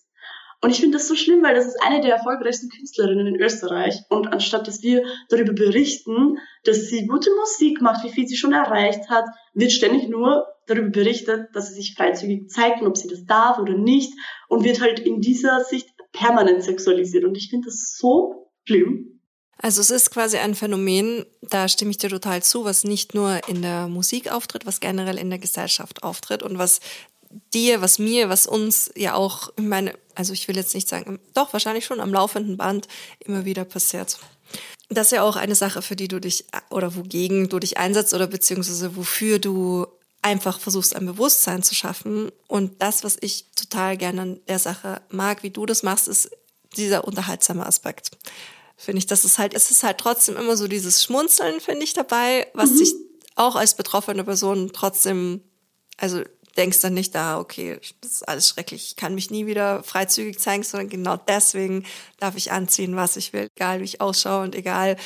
Und 0.62 0.71
ich 0.71 0.81
finde 0.81 0.99
das 0.99 1.09
so 1.09 1.14
schlimm, 1.14 1.43
weil 1.43 1.55
das 1.55 1.67
ist 1.67 1.83
eine 1.83 2.02
der 2.02 2.14
erfolgreichsten 2.14 2.69
Künstlerinnen 2.69 3.26
in 3.26 3.40
Österreich. 3.40 4.02
Und 4.11 4.29
anstatt 4.29 4.69
dass 4.69 4.83
wir 4.83 5.05
darüber 5.31 5.55
berichten, 5.55 6.38
dass 6.64 6.88
sie 6.88 7.07
gute 7.07 7.31
Musik 7.35 7.81
macht, 7.81 8.05
wie 8.05 8.11
viel 8.11 8.26
sie 8.29 8.37
schon 8.37 8.52
erreicht 8.52 9.09
hat, 9.09 9.25
wird 9.55 9.73
ständig 9.73 10.09
nur 10.09 10.47
darüber 10.67 10.90
berichtet, 10.90 11.49
dass 11.55 11.69
sie 11.69 11.75
sich 11.75 11.95
freizügig 11.97 12.50
zeigt 12.50 12.83
und 12.83 12.88
ob 12.88 12.97
sie 12.99 13.09
das 13.09 13.25
darf 13.25 13.59
oder 13.59 13.73
nicht. 13.75 14.12
Und 14.49 14.64
wird 14.64 14.83
halt 14.83 15.00
in 15.00 15.21
dieser 15.21 15.64
Sicht 15.64 15.88
permanent 16.12 16.62
sexualisiert. 16.62 17.25
Und 17.25 17.37
ich 17.37 17.49
finde 17.49 17.69
das 17.69 17.97
so 17.97 18.50
schlimm. 18.64 19.21
Also 19.62 19.81
es 19.81 19.90
ist 19.90 20.11
quasi 20.11 20.38
ein 20.38 20.55
Phänomen, 20.55 21.26
da 21.43 21.69
stimme 21.69 21.90
ich 21.90 21.99
dir 21.99 22.09
total 22.09 22.43
zu, 22.43 22.64
was 22.64 22.85
nicht 22.85 23.14
nur 23.14 23.47
in 23.47 23.61
der 23.61 23.88
Musik 23.88 24.33
auftritt, 24.33 24.64
was 24.64 24.81
generell 24.81 25.19
in 25.19 25.29
der 25.29 25.38
Gesellschaft 25.38 26.02
auftritt 26.02 26.43
und 26.43 26.59
was 26.59 26.81
dir, 27.52 27.83
was 27.83 27.99
mir, 27.99 28.29
was 28.29 28.47
uns 28.47 28.90
ja 28.97 29.14
auch, 29.14 29.50
ich 29.59 29.64
meine, 29.64 29.95
also 30.21 30.35
ich 30.35 30.47
will 30.49 30.57
jetzt 30.57 30.75
nicht 30.75 30.87
sagen, 30.87 31.19
doch 31.33 31.55
wahrscheinlich 31.55 31.87
schon 31.87 31.99
am 31.99 32.12
laufenden 32.12 32.59
Band 32.59 32.89
immer 33.21 33.47
wieder 33.47 33.65
passiert. 33.65 34.19
Das 34.91 35.07
ist 35.07 35.12
ja 35.12 35.23
auch 35.23 35.37
eine 35.37 35.55
Sache, 35.55 35.81
für 35.81 35.97
die 35.97 36.09
du 36.09 36.21
dich 36.21 36.45
oder 36.69 36.95
wogegen 36.95 37.49
du 37.49 37.59
dich 37.59 37.79
einsetzt 37.79 38.12
oder 38.12 38.27
beziehungsweise 38.27 38.97
wofür 38.97 39.39
du 39.39 39.87
einfach 40.21 40.61
versuchst, 40.61 40.95
ein 40.95 41.07
Bewusstsein 41.07 41.62
zu 41.62 41.75
schaffen. 41.75 42.31
Und 42.49 42.83
das, 42.83 43.03
was 43.03 43.17
ich 43.23 43.47
total 43.57 43.97
gerne 43.97 44.21
an 44.21 44.41
der 44.47 44.59
Sache 44.59 45.00
mag, 45.09 45.43
wie 45.43 45.49
du 45.49 45.65
das 45.65 45.83
machst, 45.83 46.07
ist 46.07 46.31
dieser 46.77 47.05
unterhaltsame 47.05 47.65
Aspekt. 47.65 48.11
Finde 48.77 48.99
ich, 48.99 49.07
das 49.07 49.25
ist 49.25 49.39
halt, 49.39 49.55
es 49.55 49.71
ist 49.71 49.85
halt 49.85 49.97
trotzdem 49.97 50.37
immer 50.37 50.59
so 50.59 50.69
dieses 50.69 51.03
Schmunzeln, 51.03 51.61
finde 51.61 51.85
ich, 51.85 51.95
dabei, 51.95 52.47
was 52.53 52.73
mhm. 52.73 52.77
sich 52.77 52.95
auch 53.37 53.57
als 53.57 53.75
betroffene 53.75 54.25
Person 54.25 54.71
trotzdem, 54.75 55.41
also 55.97 56.23
denkst 56.61 56.81
dann 56.81 56.95
nicht, 56.95 57.17
ah, 57.17 57.40
okay, 57.40 57.81
das 58.02 58.12
ist 58.12 58.29
alles 58.29 58.49
schrecklich, 58.49 58.88
ich 58.88 58.97
kann 58.97 59.14
mich 59.14 59.31
nie 59.31 59.47
wieder 59.47 59.83
freizügig 59.83 60.38
zeigen, 60.38 60.62
sondern 60.62 60.90
genau 60.90 61.17
deswegen 61.17 61.87
darf 62.19 62.37
ich 62.37 62.52
anziehen, 62.52 62.97
was 62.97 63.17
ich 63.17 63.33
will, 63.33 63.49
egal 63.57 63.81
wie 63.81 63.85
ich 63.85 64.00
ausschaue 64.02 64.45
und 64.45 64.55
egal, 64.55 64.97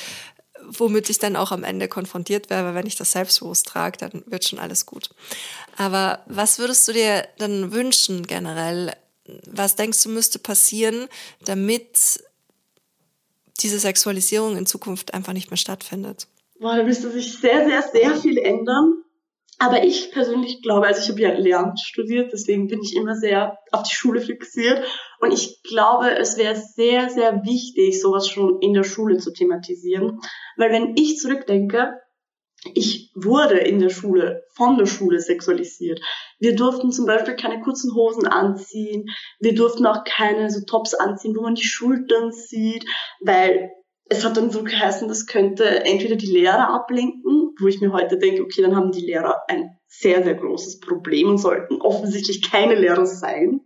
womit 0.66 1.10
ich 1.10 1.20
dann 1.20 1.36
auch 1.36 1.52
am 1.52 1.62
Ende 1.62 1.86
konfrontiert 1.86 2.50
werde, 2.50 2.74
wenn 2.74 2.86
ich 2.86 2.96
das 2.96 3.12
selbstbewusst 3.12 3.66
trage, 3.66 3.98
dann 3.98 4.24
wird 4.26 4.44
schon 4.44 4.58
alles 4.58 4.84
gut. 4.84 5.10
Aber 5.76 6.24
was 6.26 6.58
würdest 6.58 6.88
du 6.88 6.92
dir 6.92 7.28
dann 7.38 7.72
wünschen 7.72 8.26
generell? 8.26 8.92
Was 9.46 9.76
denkst 9.76 10.02
du 10.02 10.08
müsste 10.08 10.40
passieren, 10.40 11.08
damit 11.44 12.20
diese 13.60 13.78
Sexualisierung 13.78 14.56
in 14.56 14.66
Zukunft 14.66 15.14
einfach 15.14 15.34
nicht 15.34 15.50
mehr 15.50 15.58
stattfindet? 15.58 16.26
Boah, 16.58 16.76
da 16.76 16.82
müsste 16.82 17.12
sich 17.12 17.38
sehr, 17.38 17.64
sehr, 17.66 17.82
sehr 17.92 18.16
viel 18.16 18.38
ändern. 18.38 19.03
Aber 19.58 19.84
ich 19.84 20.10
persönlich 20.10 20.62
glaube, 20.62 20.86
also 20.86 21.00
ich 21.00 21.08
habe 21.08 21.20
ja 21.20 21.32
Lehramt 21.32 21.78
studiert, 21.80 22.32
deswegen 22.32 22.66
bin 22.66 22.80
ich 22.82 22.96
immer 22.96 23.14
sehr 23.14 23.58
auf 23.70 23.84
die 23.84 23.94
Schule 23.94 24.20
fixiert. 24.20 24.84
Und 25.20 25.32
ich 25.32 25.62
glaube, 25.62 26.10
es 26.18 26.36
wäre 26.36 26.56
sehr, 26.56 27.08
sehr 27.08 27.44
wichtig, 27.44 28.00
sowas 28.00 28.28
schon 28.28 28.60
in 28.60 28.74
der 28.74 28.84
Schule 28.84 29.18
zu 29.18 29.32
thematisieren. 29.32 30.20
Weil 30.56 30.72
wenn 30.72 30.94
ich 30.96 31.18
zurückdenke, 31.18 31.94
ich 32.74 33.12
wurde 33.14 33.58
in 33.58 33.78
der 33.78 33.90
Schule, 33.90 34.44
von 34.54 34.78
der 34.78 34.86
Schule 34.86 35.20
sexualisiert. 35.20 36.00
Wir 36.38 36.56
durften 36.56 36.92
zum 36.92 37.04
Beispiel 37.04 37.36
keine 37.36 37.60
kurzen 37.60 37.94
Hosen 37.94 38.26
anziehen. 38.26 39.06
Wir 39.38 39.54
durften 39.54 39.86
auch 39.86 40.04
keine 40.04 40.50
so 40.50 40.64
Tops 40.64 40.94
anziehen, 40.94 41.34
wo 41.36 41.42
man 41.42 41.56
die 41.56 41.64
Schultern 41.66 42.32
sieht, 42.32 42.86
weil 43.20 43.70
es 44.06 44.24
hat 44.24 44.36
dann 44.36 44.50
so 44.50 44.62
geheißen, 44.62 45.08
das 45.08 45.26
könnte 45.26 45.84
entweder 45.84 46.16
die 46.16 46.30
Lehrer 46.30 46.68
ablenken, 46.68 47.43
wo 47.60 47.66
ich 47.68 47.80
mir 47.80 47.92
heute 47.92 48.18
denke, 48.18 48.42
okay, 48.42 48.62
dann 48.62 48.76
haben 48.76 48.92
die 48.92 49.04
Lehrer 49.04 49.42
ein 49.48 49.78
sehr, 49.86 50.22
sehr 50.22 50.34
großes 50.34 50.80
Problem 50.80 51.28
und 51.28 51.38
sollten 51.38 51.80
offensichtlich 51.80 52.50
keine 52.50 52.74
Lehrer 52.74 53.06
sein. 53.06 53.60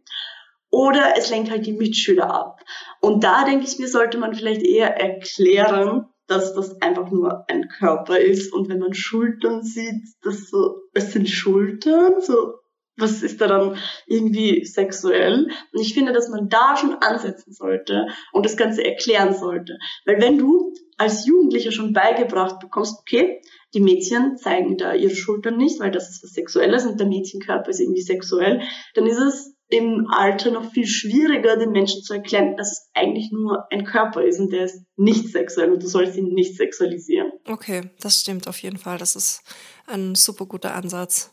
Oder 0.70 1.14
es 1.16 1.30
lenkt 1.30 1.50
halt 1.50 1.66
die 1.66 1.72
Mitschüler 1.72 2.30
ab. 2.30 2.60
Und 3.00 3.24
da 3.24 3.44
denke 3.44 3.66
ich 3.66 3.78
mir, 3.78 3.88
sollte 3.88 4.18
man 4.18 4.34
vielleicht 4.34 4.62
eher 4.62 5.00
erklären, 5.00 6.06
dass 6.26 6.54
das 6.54 6.80
einfach 6.82 7.10
nur 7.10 7.44
ein 7.48 7.68
Körper 7.68 8.18
ist 8.18 8.52
und 8.52 8.68
wenn 8.68 8.80
man 8.80 8.92
Schultern 8.92 9.62
sieht, 9.62 10.04
das 10.22 10.50
so, 10.50 10.82
es 10.92 11.12
sind 11.12 11.28
Schultern, 11.28 12.20
so 12.20 12.58
was 12.98 13.22
ist 13.22 13.40
da 13.40 13.46
dann 13.46 13.78
irgendwie 14.06 14.64
sexuell? 14.64 15.48
Und 15.72 15.80
ich 15.80 15.94
finde, 15.94 16.12
dass 16.12 16.28
man 16.28 16.48
da 16.48 16.76
schon 16.76 16.94
ansetzen 16.94 17.52
sollte 17.52 18.08
und 18.32 18.44
das 18.44 18.56
Ganze 18.56 18.84
erklären 18.84 19.34
sollte. 19.34 19.78
Weil 20.04 20.20
wenn 20.20 20.36
du 20.36 20.74
als 20.96 21.24
Jugendlicher 21.24 21.70
schon 21.70 21.92
beigebracht 21.92 22.58
bekommst, 22.58 22.98
okay, 23.00 23.40
die 23.74 23.80
Mädchen 23.80 24.36
zeigen 24.36 24.76
da 24.76 24.94
ihre 24.94 25.14
Schultern 25.14 25.56
nicht, 25.56 25.80
weil 25.80 25.90
das 25.90 26.08
ist 26.08 26.22
was 26.22 26.30
Sexuelles 26.30 26.86
und 26.86 26.98
der 26.98 27.06
Mädchenkörper 27.06 27.68
ist 27.70 27.80
irgendwie 27.80 28.02
sexuell, 28.02 28.62
dann 28.94 29.06
ist 29.06 29.18
es 29.18 29.54
im 29.70 30.06
Alter 30.10 30.50
noch 30.50 30.72
viel 30.72 30.86
schwieriger, 30.86 31.58
den 31.58 31.72
Menschen 31.72 32.02
zu 32.02 32.14
erklären, 32.14 32.56
dass 32.56 32.72
es 32.72 32.90
eigentlich 32.94 33.30
nur 33.30 33.66
ein 33.70 33.84
Körper 33.84 34.22
ist 34.22 34.40
und 34.40 34.50
der 34.50 34.64
ist 34.64 34.82
nicht 34.96 35.28
sexuell 35.28 35.70
und 35.72 35.82
du 35.82 35.86
sollst 35.86 36.16
ihn 36.16 36.32
nicht 36.32 36.56
sexualisieren. 36.56 37.30
Okay, 37.46 37.90
das 38.00 38.20
stimmt 38.20 38.48
auf 38.48 38.58
jeden 38.62 38.78
Fall. 38.78 38.96
Das 38.96 39.14
ist 39.14 39.42
ein 39.88 40.14
super 40.14 40.46
guter 40.46 40.74
Ansatz. 40.74 41.30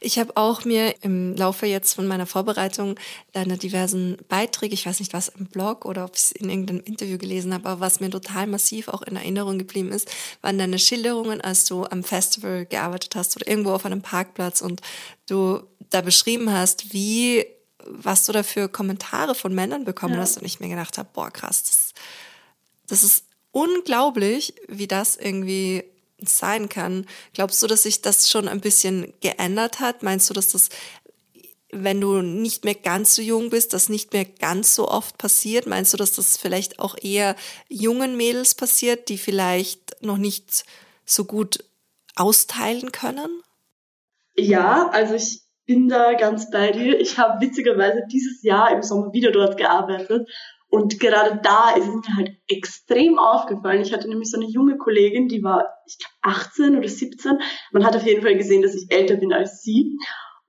Ich 0.00 0.18
habe 0.18 0.36
auch 0.36 0.64
mir 0.64 0.94
im 1.02 1.34
Laufe 1.36 1.66
jetzt 1.66 1.94
von 1.94 2.06
meiner 2.06 2.26
Vorbereitung 2.26 2.98
deine 3.32 3.58
diversen 3.58 4.16
Beiträge, 4.28 4.74
ich 4.74 4.86
weiß 4.86 5.00
nicht 5.00 5.12
was 5.12 5.28
im 5.28 5.46
Blog 5.46 5.84
oder 5.84 6.04
ob 6.04 6.14
ich 6.14 6.22
es 6.22 6.32
in 6.32 6.48
irgendeinem 6.48 6.80
Interview 6.80 7.18
gelesen 7.18 7.52
habe, 7.52 7.68
aber 7.68 7.80
was 7.80 8.00
mir 8.00 8.10
total 8.10 8.46
massiv 8.46 8.88
auch 8.88 9.02
in 9.02 9.16
Erinnerung 9.16 9.58
geblieben 9.58 9.92
ist, 9.92 10.10
waren 10.42 10.58
deine 10.58 10.78
Schilderungen, 10.78 11.40
als 11.40 11.64
du 11.64 11.84
am 11.84 12.04
Festival 12.04 12.66
gearbeitet 12.66 13.16
hast 13.16 13.36
oder 13.36 13.48
irgendwo 13.48 13.72
auf 13.72 13.84
einem 13.84 14.02
Parkplatz 14.02 14.60
und 14.60 14.80
du 15.28 15.60
da 15.90 16.00
beschrieben 16.00 16.52
hast, 16.52 16.92
wie 16.92 17.46
was 17.88 18.26
du 18.26 18.32
da 18.32 18.42
für 18.42 18.68
Kommentare 18.68 19.34
von 19.34 19.54
Männern 19.54 19.84
bekommen 19.84 20.14
ja. 20.14 20.20
hast 20.20 20.38
und 20.38 20.44
ich 20.44 20.60
mir 20.60 20.68
gedacht 20.68 20.98
habe, 20.98 21.08
boah, 21.12 21.30
krass, 21.30 21.62
das, 21.62 21.94
das 22.88 23.04
ist 23.04 23.24
unglaublich, 23.52 24.54
wie 24.68 24.88
das 24.88 25.16
irgendwie 25.16 25.84
sein 26.18 26.68
kann. 26.68 27.06
Glaubst 27.34 27.62
du, 27.62 27.66
dass 27.66 27.82
sich 27.82 28.02
das 28.02 28.28
schon 28.28 28.48
ein 28.48 28.60
bisschen 28.60 29.12
geändert 29.20 29.80
hat? 29.80 30.02
Meinst 30.02 30.28
du, 30.30 30.34
dass 30.34 30.52
das, 30.52 30.68
wenn 31.70 32.00
du 32.00 32.22
nicht 32.22 32.64
mehr 32.64 32.74
ganz 32.74 33.14
so 33.14 33.22
jung 33.22 33.50
bist, 33.50 33.72
das 33.72 33.88
nicht 33.88 34.12
mehr 34.12 34.24
ganz 34.24 34.74
so 34.74 34.88
oft 34.88 35.18
passiert? 35.18 35.66
Meinst 35.66 35.92
du, 35.92 35.96
dass 35.96 36.12
das 36.12 36.36
vielleicht 36.36 36.78
auch 36.78 36.96
eher 37.00 37.36
jungen 37.68 38.16
Mädels 38.16 38.54
passiert, 38.54 39.08
die 39.08 39.18
vielleicht 39.18 40.02
noch 40.02 40.18
nicht 40.18 40.64
so 41.04 41.24
gut 41.24 41.64
austeilen 42.14 42.92
können? 42.92 43.42
Ja, 44.36 44.88
also 44.90 45.14
ich 45.14 45.42
bin 45.66 45.88
da 45.88 46.14
ganz 46.14 46.50
bei 46.50 46.70
dir. 46.70 46.98
Ich 46.98 47.18
habe 47.18 47.40
witzigerweise 47.40 48.02
dieses 48.10 48.42
Jahr 48.42 48.70
im 48.70 48.82
Sommer 48.82 49.12
wieder 49.12 49.32
dort 49.32 49.56
gearbeitet. 49.56 50.28
Und 50.68 50.98
gerade 50.98 51.40
da 51.42 51.70
ist 51.70 51.86
es 51.86 51.94
mir 51.94 52.16
halt 52.16 52.36
extrem 52.48 53.18
aufgefallen. 53.18 53.82
Ich 53.82 53.92
hatte 53.92 54.08
nämlich 54.08 54.30
so 54.30 54.36
eine 54.36 54.50
junge 54.50 54.76
Kollegin, 54.76 55.28
die 55.28 55.42
war, 55.42 55.64
ich 55.86 55.98
glaube, 55.98 56.38
18 56.38 56.76
oder 56.76 56.88
17. 56.88 57.38
Man 57.72 57.84
hat 57.84 57.96
auf 57.96 58.04
jeden 58.04 58.22
Fall 58.22 58.36
gesehen, 58.36 58.62
dass 58.62 58.74
ich 58.74 58.90
älter 58.90 59.16
bin 59.16 59.32
als 59.32 59.62
sie. 59.62 59.96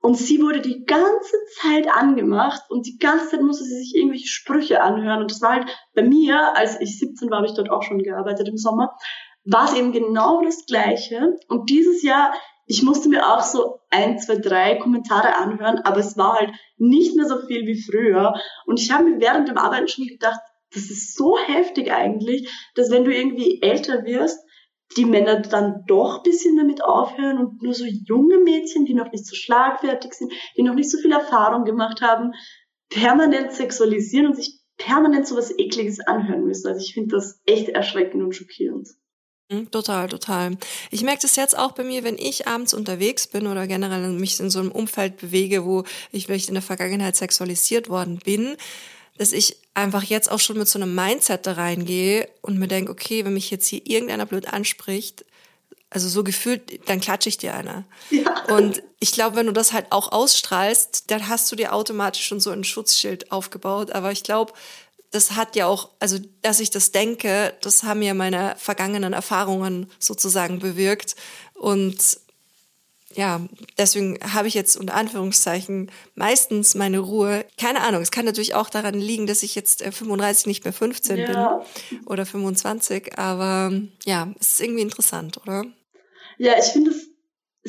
Und 0.00 0.16
sie 0.16 0.40
wurde 0.40 0.60
die 0.60 0.84
ganze 0.84 1.36
Zeit 1.60 1.88
angemacht 1.88 2.62
und 2.68 2.86
die 2.86 2.98
ganze 2.98 3.30
Zeit 3.30 3.42
musste 3.42 3.64
sie 3.64 3.78
sich 3.78 3.94
irgendwelche 3.96 4.28
Sprüche 4.28 4.80
anhören. 4.80 5.22
Und 5.22 5.30
das 5.30 5.42
war 5.42 5.54
halt 5.54 5.66
bei 5.94 6.02
mir, 6.02 6.56
als 6.56 6.80
ich 6.80 6.98
17 6.98 7.30
war, 7.30 7.38
habe 7.38 7.48
ich 7.48 7.54
dort 7.54 7.70
auch 7.70 7.82
schon 7.82 8.02
gearbeitet 8.02 8.48
im 8.48 8.56
Sommer, 8.56 8.96
war 9.44 9.64
es 9.64 9.74
eben 9.74 9.92
genau 9.92 10.42
das 10.42 10.66
Gleiche. 10.66 11.36
Und 11.48 11.70
dieses 11.70 12.02
Jahr 12.02 12.32
ich 12.68 12.82
musste 12.82 13.08
mir 13.08 13.26
auch 13.26 13.42
so 13.42 13.80
ein, 13.90 14.18
zwei, 14.18 14.36
drei 14.36 14.76
Kommentare 14.76 15.36
anhören, 15.36 15.78
aber 15.78 15.98
es 15.98 16.18
war 16.18 16.34
halt 16.34 16.52
nicht 16.76 17.16
mehr 17.16 17.26
so 17.26 17.38
viel 17.46 17.66
wie 17.66 17.80
früher. 17.80 18.34
Und 18.66 18.78
ich 18.78 18.92
habe 18.92 19.04
mir 19.04 19.20
während 19.20 19.48
dem 19.48 19.56
Arbeiten 19.56 19.88
schon 19.88 20.06
gedacht, 20.06 20.40
das 20.72 20.90
ist 20.90 21.16
so 21.16 21.38
heftig 21.38 21.90
eigentlich, 21.90 22.48
dass 22.74 22.90
wenn 22.90 23.04
du 23.04 23.14
irgendwie 23.14 23.62
älter 23.62 24.04
wirst, 24.04 24.38
die 24.98 25.06
Männer 25.06 25.40
dann 25.40 25.84
doch 25.86 26.22
bisschen 26.22 26.58
damit 26.58 26.84
aufhören 26.84 27.38
und 27.38 27.62
nur 27.62 27.72
so 27.72 27.86
junge 27.86 28.38
Mädchen, 28.38 28.84
die 28.84 28.94
noch 28.94 29.12
nicht 29.12 29.26
so 29.26 29.34
schlagfertig 29.34 30.12
sind, 30.12 30.32
die 30.56 30.62
noch 30.62 30.74
nicht 30.74 30.90
so 30.90 30.98
viel 30.98 31.12
Erfahrung 31.12 31.64
gemacht 31.64 32.02
haben, 32.02 32.32
permanent 32.90 33.52
sexualisieren 33.52 34.26
und 34.26 34.36
sich 34.36 34.60
permanent 34.76 35.26
so 35.26 35.36
was 35.36 35.58
Ekliges 35.58 36.00
anhören 36.00 36.44
müssen. 36.44 36.68
Also 36.68 36.80
ich 36.80 36.92
finde 36.92 37.16
das 37.16 37.40
echt 37.46 37.70
erschreckend 37.70 38.22
und 38.22 38.34
schockierend. 38.34 38.88
Hm, 39.50 39.70
total, 39.70 40.08
total. 40.08 40.58
Ich 40.90 41.02
merke 41.02 41.22
das 41.22 41.36
jetzt 41.36 41.56
auch 41.56 41.72
bei 41.72 41.82
mir, 41.82 42.04
wenn 42.04 42.18
ich 42.18 42.46
abends 42.46 42.74
unterwegs 42.74 43.26
bin 43.26 43.46
oder 43.46 43.66
generell 43.66 44.10
mich 44.10 44.38
in 44.40 44.50
so 44.50 44.58
einem 44.58 44.70
Umfeld 44.70 45.16
bewege, 45.16 45.64
wo 45.64 45.84
ich 46.12 46.26
vielleicht 46.26 46.48
in 46.48 46.54
der 46.54 46.62
Vergangenheit 46.62 47.16
sexualisiert 47.16 47.88
worden 47.88 48.18
bin, 48.18 48.56
dass 49.16 49.32
ich 49.32 49.56
einfach 49.72 50.02
jetzt 50.02 50.30
auch 50.30 50.38
schon 50.38 50.58
mit 50.58 50.68
so 50.68 50.78
einem 50.78 50.94
Mindset 50.94 51.46
da 51.46 51.52
reingehe 51.52 52.28
und 52.42 52.58
mir 52.58 52.68
denke, 52.68 52.92
okay, 52.92 53.24
wenn 53.24 53.32
mich 53.32 53.50
jetzt 53.50 53.66
hier 53.66 53.86
irgendeiner 53.86 54.26
blöd 54.26 54.52
anspricht, 54.52 55.24
also 55.90 56.08
so 56.08 56.22
gefühlt, 56.22 56.86
dann 56.88 57.00
klatsche 57.00 57.30
ich 57.30 57.38
dir 57.38 57.54
einer. 57.54 57.84
Ja. 58.10 58.44
Und 58.54 58.82
ich 59.00 59.12
glaube, 59.12 59.36
wenn 59.36 59.46
du 59.46 59.52
das 59.52 59.72
halt 59.72 59.86
auch 59.90 60.12
ausstrahlst, 60.12 61.10
dann 61.10 61.28
hast 61.28 61.50
du 61.50 61.56
dir 61.56 61.72
automatisch 61.72 62.26
schon 62.26 62.40
so 62.40 62.50
ein 62.50 62.64
Schutzschild 62.64 63.32
aufgebaut. 63.32 63.92
Aber 63.92 64.12
ich 64.12 64.22
glaube, 64.22 64.52
das 65.10 65.32
hat 65.32 65.56
ja 65.56 65.66
auch, 65.66 65.90
also 66.00 66.18
dass 66.42 66.60
ich 66.60 66.70
das 66.70 66.92
denke, 66.92 67.54
das 67.62 67.82
haben 67.82 68.02
ja 68.02 68.14
meine 68.14 68.54
vergangenen 68.58 69.12
Erfahrungen 69.12 69.90
sozusagen 69.98 70.58
bewirkt. 70.58 71.16
Und 71.54 72.20
ja, 73.14 73.40
deswegen 73.78 74.18
habe 74.34 74.48
ich 74.48 74.54
jetzt 74.54 74.76
unter 74.76 74.94
Anführungszeichen 74.94 75.90
meistens 76.14 76.74
meine 76.74 76.98
Ruhe. 76.98 77.44
Keine 77.58 77.80
Ahnung, 77.80 78.02
es 78.02 78.10
kann 78.10 78.26
natürlich 78.26 78.54
auch 78.54 78.68
daran 78.68 78.94
liegen, 78.94 79.26
dass 79.26 79.42
ich 79.42 79.54
jetzt 79.54 79.82
35 79.82 80.44
äh, 80.44 80.48
nicht 80.48 80.64
mehr 80.64 80.74
15 80.74 81.18
ja. 81.18 81.26
bin 81.26 82.06
oder 82.06 82.26
25, 82.26 83.18
aber 83.18 83.72
ja, 84.04 84.28
es 84.38 84.52
ist 84.52 84.60
irgendwie 84.60 84.82
interessant, 84.82 85.38
oder? 85.38 85.64
Ja, 86.36 86.58
ich 86.58 86.66
finde 86.66 86.90
es 86.90 87.08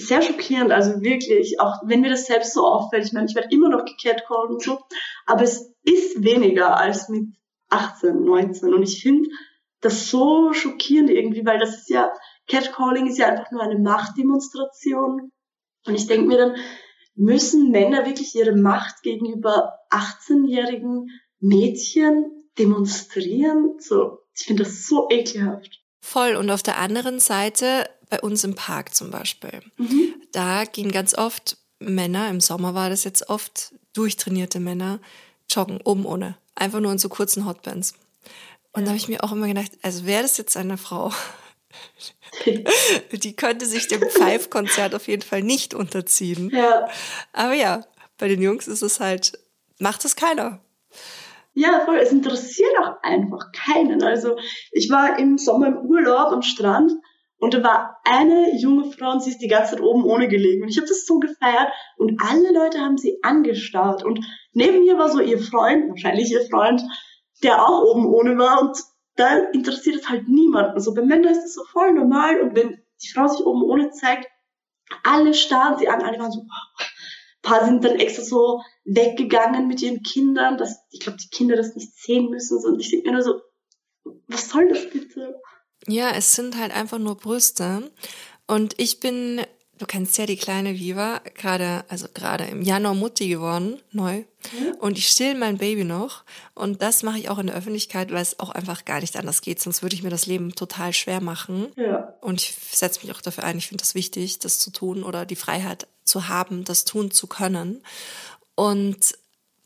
sehr 0.08 0.22
schockierend, 0.22 0.72
also 0.72 1.02
wirklich, 1.02 1.60
auch 1.60 1.76
wenn 1.86 2.02
mir 2.02 2.10
das 2.10 2.26
selbst 2.26 2.54
so 2.54 2.66
auffällt. 2.66 3.06
Ich 3.06 3.14
meine, 3.14 3.28
ich 3.28 3.36
werde 3.36 3.50
immer 3.52 3.70
noch 3.70 3.86
gecatcalled 3.86 4.50
und 4.50 4.64
so, 4.64 4.80
aber 5.26 5.44
es 5.44 5.74
ist 5.84 6.24
weniger 6.24 6.78
als 6.78 7.10
mit 7.10 7.28
18, 7.70 8.24
19 8.24 8.74
und 8.74 8.84
ich 8.84 9.02
finde 9.02 9.30
das 9.82 10.10
so 10.10 10.54
schockierend 10.54 11.10
irgendwie, 11.10 11.46
weil 11.46 11.60
das 11.60 11.78
ist 11.78 11.90
ja, 11.90 12.12
Catcalling 12.48 13.08
ist 13.08 13.18
ja 13.18 13.28
einfach 13.28 13.52
nur 13.52 13.62
eine 13.62 13.80
Machtdemonstration 13.80 15.32
und 15.86 15.96
ich 15.96 16.08
denke 16.08 16.28
mir 16.28 16.38
dann, 16.38 16.56
müssen 17.16 17.72
Männer 17.72 18.06
wirklich 18.06 18.36
ihre 18.36 18.56
Macht 18.56 19.04
gegenüber 19.04 19.80
18-jährigen 19.92 21.10
Mädchen 21.40 22.50
demonstrieren? 22.58 23.76
So, 23.80 24.20
ich 24.36 24.46
finde 24.46 24.64
das 24.64 24.88
so 24.88 25.08
ekelhaft. 25.10 25.79
Voll. 26.02 26.36
Und 26.36 26.50
auf 26.50 26.64
der 26.64 26.78
anderen 26.78 27.20
Seite, 27.20 27.90
bei 28.10 28.20
uns 28.22 28.44
im 28.44 28.56
Park 28.56 28.96
zum 28.96 29.12
Beispiel, 29.12 29.62
mhm. 29.78 30.16
da 30.32 30.66
gehen 30.66 30.92
ganz 30.92 31.14
oft 31.14 31.58
Männer, 31.80 32.30
im 32.30 32.42
Sommer 32.42 32.74
war 32.76 32.90
das 32.90 33.04
jetzt 33.04 33.30
oft 33.30 33.74
durchtrainierte 33.94 34.60
Männer, 34.60 35.00
joggen 35.50 35.80
oben 35.82 36.06
ohne. 36.06 36.38
Einfach 36.56 36.80
nur 36.80 36.92
in 36.92 36.98
so 36.98 37.10
kurzen 37.10 37.46
Hotbands. 37.46 37.94
Und 38.72 38.82
ja. 38.82 38.86
da 38.86 38.90
habe 38.90 38.98
ich 38.98 39.08
mir 39.08 39.24
auch 39.24 39.32
immer 39.32 39.48
gedacht, 39.48 39.72
also 39.82 40.06
wäre 40.06 40.22
das 40.22 40.38
jetzt 40.38 40.58
eine 40.58 40.78
Frau, 40.78 41.12
die 43.12 43.36
könnte 43.36 43.66
sich 43.66 43.88
dem 43.88 44.02
Pfeif-Konzert 44.02 44.94
auf 44.94 45.08
jeden 45.08 45.22
Fall 45.22 45.42
nicht 45.42 45.74
unterziehen. 45.74 46.50
Ja. 46.54 46.90
Aber 47.34 47.54
ja, 47.54 47.86
bei 48.18 48.28
den 48.28 48.42
Jungs 48.42 48.68
ist 48.68 48.82
es 48.82 49.00
halt, 49.00 49.40
macht 49.80 50.06
es 50.06 50.16
keiner. 50.16 50.60
Ja, 51.54 51.82
voll. 51.86 51.98
Es 51.98 52.12
interessiert 52.12 52.72
auch 52.80 53.02
einfach 53.02 53.52
keinen. 53.52 54.04
Also 54.04 54.38
ich 54.72 54.90
war 54.90 55.18
im 55.20 55.38
Sommer 55.38 55.68
im 55.68 55.78
Urlaub 55.78 56.32
am 56.32 56.42
Strand 56.42 56.92
und 57.40 57.54
da 57.54 57.64
war 57.64 57.98
eine 58.04 58.58
junge 58.58 58.92
Frau 58.92 59.12
und 59.12 59.24
sie 59.24 59.32
ist 59.32 59.40
die 59.42 59.48
ganze 59.48 59.76
Zeit 59.76 59.82
oben 59.82 60.04
ohne 60.04 60.28
gelegen. 60.28 60.64
Und 60.64 60.70
ich 60.70 60.78
habe 60.78 60.88
das 60.88 61.06
so 61.06 61.20
gefeiert 61.20 61.72
und 61.98 62.22
alle 62.22 62.52
Leute 62.54 62.80
haben 62.80 62.98
sie 62.98 63.20
angestarrt. 63.24 64.04
Und 64.04 64.26
neben 64.52 64.84
mir 64.84 64.98
war 64.98 65.10
so 65.10 65.20
ihr 65.20 65.40
Freund, 65.40 65.90
wahrscheinlich 65.90 66.32
ihr 66.32 66.46
Freund, 66.50 66.82
der 67.42 67.66
auch 67.66 67.84
oben 67.84 68.06
ohne 68.06 68.38
war. 68.38 68.62
Und 68.62 68.78
da 69.16 69.38
interessiert 69.54 69.96
es 69.96 70.10
halt 70.10 70.28
niemanden. 70.28 70.74
Also 70.74 70.94
bei 70.94 71.02
Männern 71.02 71.32
ist 71.32 71.44
das 71.44 71.54
so 71.54 71.64
voll 71.72 71.94
normal. 71.94 72.42
Und 72.42 72.56
wenn 72.56 72.82
die 73.02 73.10
Frau 73.10 73.28
sich 73.28 73.46
oben 73.46 73.64
ohne 73.64 73.90
zeigt, 73.92 74.28
alle 75.04 75.34
starren 75.34 75.78
sie 75.78 75.88
an, 75.88 76.02
alle 76.02 76.20
waren 76.20 76.32
so, 76.32 76.42
ein 76.42 76.48
paar 77.50 77.66
sind 77.66 77.84
dann 77.84 78.00
extra 78.00 78.24
so 78.24 78.62
weggegangen 78.86 79.68
mit 79.68 79.82
ihren 79.82 80.04
Kindern, 80.04 80.58
dass 80.58 80.78
ich 80.92 81.00
glaube, 81.00 81.18
die 81.18 81.30
Kinder 81.30 81.56
das 81.56 81.76
nicht 81.76 81.92
sehen 81.96 82.30
müssen. 82.30 82.64
Und 82.64 82.80
ich 82.80 82.90
denke 82.90 83.10
mir 83.10 83.14
nur 83.14 83.24
so, 83.24 83.42
was 84.28 84.50
soll 84.50 84.68
das 84.70 84.90
bitte? 84.90 85.40
Ja, 85.88 86.12
es 86.12 86.34
sind 86.36 86.58
halt 86.58 86.72
einfach 86.72 87.00
nur 87.00 87.16
Brüste. 87.16 87.92
Und 88.48 88.76
ich 88.78 89.00
bin, 89.00 89.42
du 89.78 89.86
kennst 89.86 90.18
ja 90.18 90.26
die 90.26 90.38
kleine 90.38 90.76
Viva, 90.76 91.22
gerade, 91.34 91.86
also 91.88 92.08
gerade 92.14 92.44
im 92.46 92.62
Januar 92.62 92.94
Mutti 92.94 93.28
geworden, 93.28 93.82
neu. 93.92 94.18
Mhm. 94.18 94.76
Und 94.80 94.98
ich 94.98 95.08
still 95.08 95.36
mein 95.36 95.58
Baby 95.58 95.86
noch. 95.86 96.26
Und 96.54 96.82
das 96.84 97.02
mache 97.02 97.18
ich 97.18 97.30
auch 97.30 97.40
in 97.40 97.48
der 97.48 97.56
Öffentlichkeit, 97.56 98.12
weil 98.12 98.22
es 98.22 98.40
auch 98.40 98.52
einfach 98.52 98.86
gar 98.86 99.00
nicht 99.00 99.18
anders 99.18 99.42
geht. 99.42 99.60
Sonst 99.60 99.82
würde 99.82 99.96
ich 99.96 100.04
mir 100.04 100.10
das 100.12 100.28
Leben 100.28 100.54
total 100.54 100.94
schwer 100.94 101.22
machen. 101.22 101.72
Ja. 101.76 102.14
Und 102.22 102.42
ich 102.42 102.56
setze 102.72 103.06
mich 103.06 103.16
auch 103.16 103.22
dafür 103.22 103.44
ein. 103.44 103.58
Ich 103.58 103.68
finde 103.68 103.82
das 103.82 103.96
wichtig, 103.96 104.38
das 104.40 104.60
zu 104.60 104.72
tun 104.72 105.04
oder 105.04 105.26
die 105.26 105.36
Freiheit 105.36 105.88
zu 106.10 106.28
haben, 106.28 106.66
das 106.66 106.86
tun 106.86 107.12
zu 107.12 107.28
können. 107.28 107.84
Und 108.56 109.16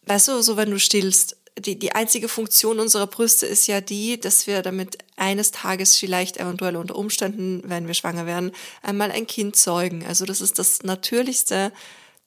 weißt 0.05 0.27
du, 0.27 0.43
so 0.43 0.57
wenn 0.57 0.69
du 0.69 0.79
stillst, 0.79 1.37
die, 1.57 1.77
die 1.77 1.93
einzige 1.93 2.27
Funktion 2.27 2.79
unserer 2.79 3.07
Brüste 3.07 3.45
ist 3.45 3.67
ja 3.67 3.79
die, 3.79 4.19
dass 4.19 4.47
wir 4.47 4.61
damit 4.61 4.97
eines 5.15 5.51
Tages 5.51 5.95
vielleicht 5.95 6.37
eventuell 6.37 6.75
unter 6.75 6.95
Umständen, 6.95 7.61
wenn 7.65 7.87
wir 7.87 7.93
schwanger 7.93 8.25
werden, 8.25 8.51
einmal 8.81 9.11
ein 9.11 9.27
Kind 9.27 9.55
zeugen. 9.55 10.05
Also 10.05 10.25
das 10.25 10.41
ist 10.41 10.59
das 10.59 10.83
Natürlichste 10.83 11.71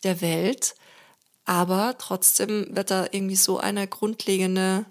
der 0.05 0.20
Welt. 0.20 0.74
Aber 1.44 1.96
trotzdem 1.98 2.68
wird 2.70 2.90
da 2.90 3.07
irgendwie 3.11 3.37
so 3.37 3.59
eine 3.59 3.87
grundlegende 3.87 4.87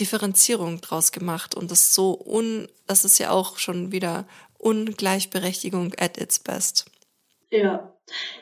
Differenzierung 0.00 0.80
draus 0.80 1.12
gemacht 1.12 1.54
und 1.54 1.70
das 1.70 1.94
so 1.94 2.18
un, 2.24 2.68
das 2.86 3.04
ist 3.04 3.18
ja 3.18 3.30
auch 3.30 3.58
schon 3.58 3.92
wieder 3.92 4.26
Ungleichberechtigung 4.58 5.94
at 5.98 6.18
its 6.18 6.38
best. 6.38 6.86
Ja, 7.50 7.92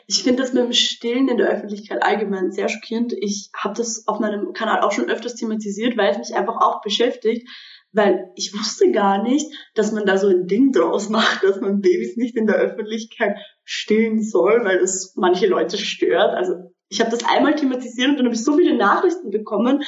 ich 0.07 0.23
finde 0.23 0.41
das 0.41 0.53
mit 0.53 0.63
dem 0.63 0.73
Stillen 0.73 1.27
in 1.27 1.37
der 1.37 1.49
Öffentlichkeit 1.49 2.03
allgemein 2.03 2.51
sehr 2.51 2.69
schockierend. 2.69 3.13
Ich 3.13 3.49
habe 3.55 3.75
das 3.75 4.07
auf 4.07 4.19
meinem 4.19 4.53
Kanal 4.53 4.81
auch 4.81 4.91
schon 4.91 5.09
öfters 5.09 5.35
thematisiert, 5.35 5.97
weil 5.97 6.11
es 6.11 6.17
mich 6.17 6.35
einfach 6.35 6.57
auch 6.61 6.81
beschäftigt, 6.81 7.47
weil 7.91 8.31
ich 8.35 8.53
wusste 8.53 8.91
gar 8.91 9.23
nicht, 9.23 9.47
dass 9.73 9.91
man 9.91 10.05
da 10.05 10.17
so 10.17 10.27
ein 10.27 10.47
Ding 10.47 10.71
draus 10.71 11.09
macht, 11.09 11.43
dass 11.43 11.59
man 11.59 11.81
Babys 11.81 12.17
nicht 12.17 12.35
in 12.35 12.45
der 12.45 12.55
Öffentlichkeit 12.55 13.37
stillen 13.63 14.21
soll, 14.21 14.63
weil 14.63 14.79
das 14.79 15.13
manche 15.15 15.47
Leute 15.47 15.77
stört. 15.77 16.35
Also 16.35 16.53
ich 16.89 16.99
habe 16.99 17.11
das 17.11 17.23
einmal 17.25 17.55
thematisiert 17.55 18.09
und 18.09 18.17
dann 18.17 18.25
habe 18.25 18.35
ich 18.35 18.43
so 18.43 18.57
viele 18.57 18.75
Nachrichten 18.75 19.29
bekommen. 19.29 19.83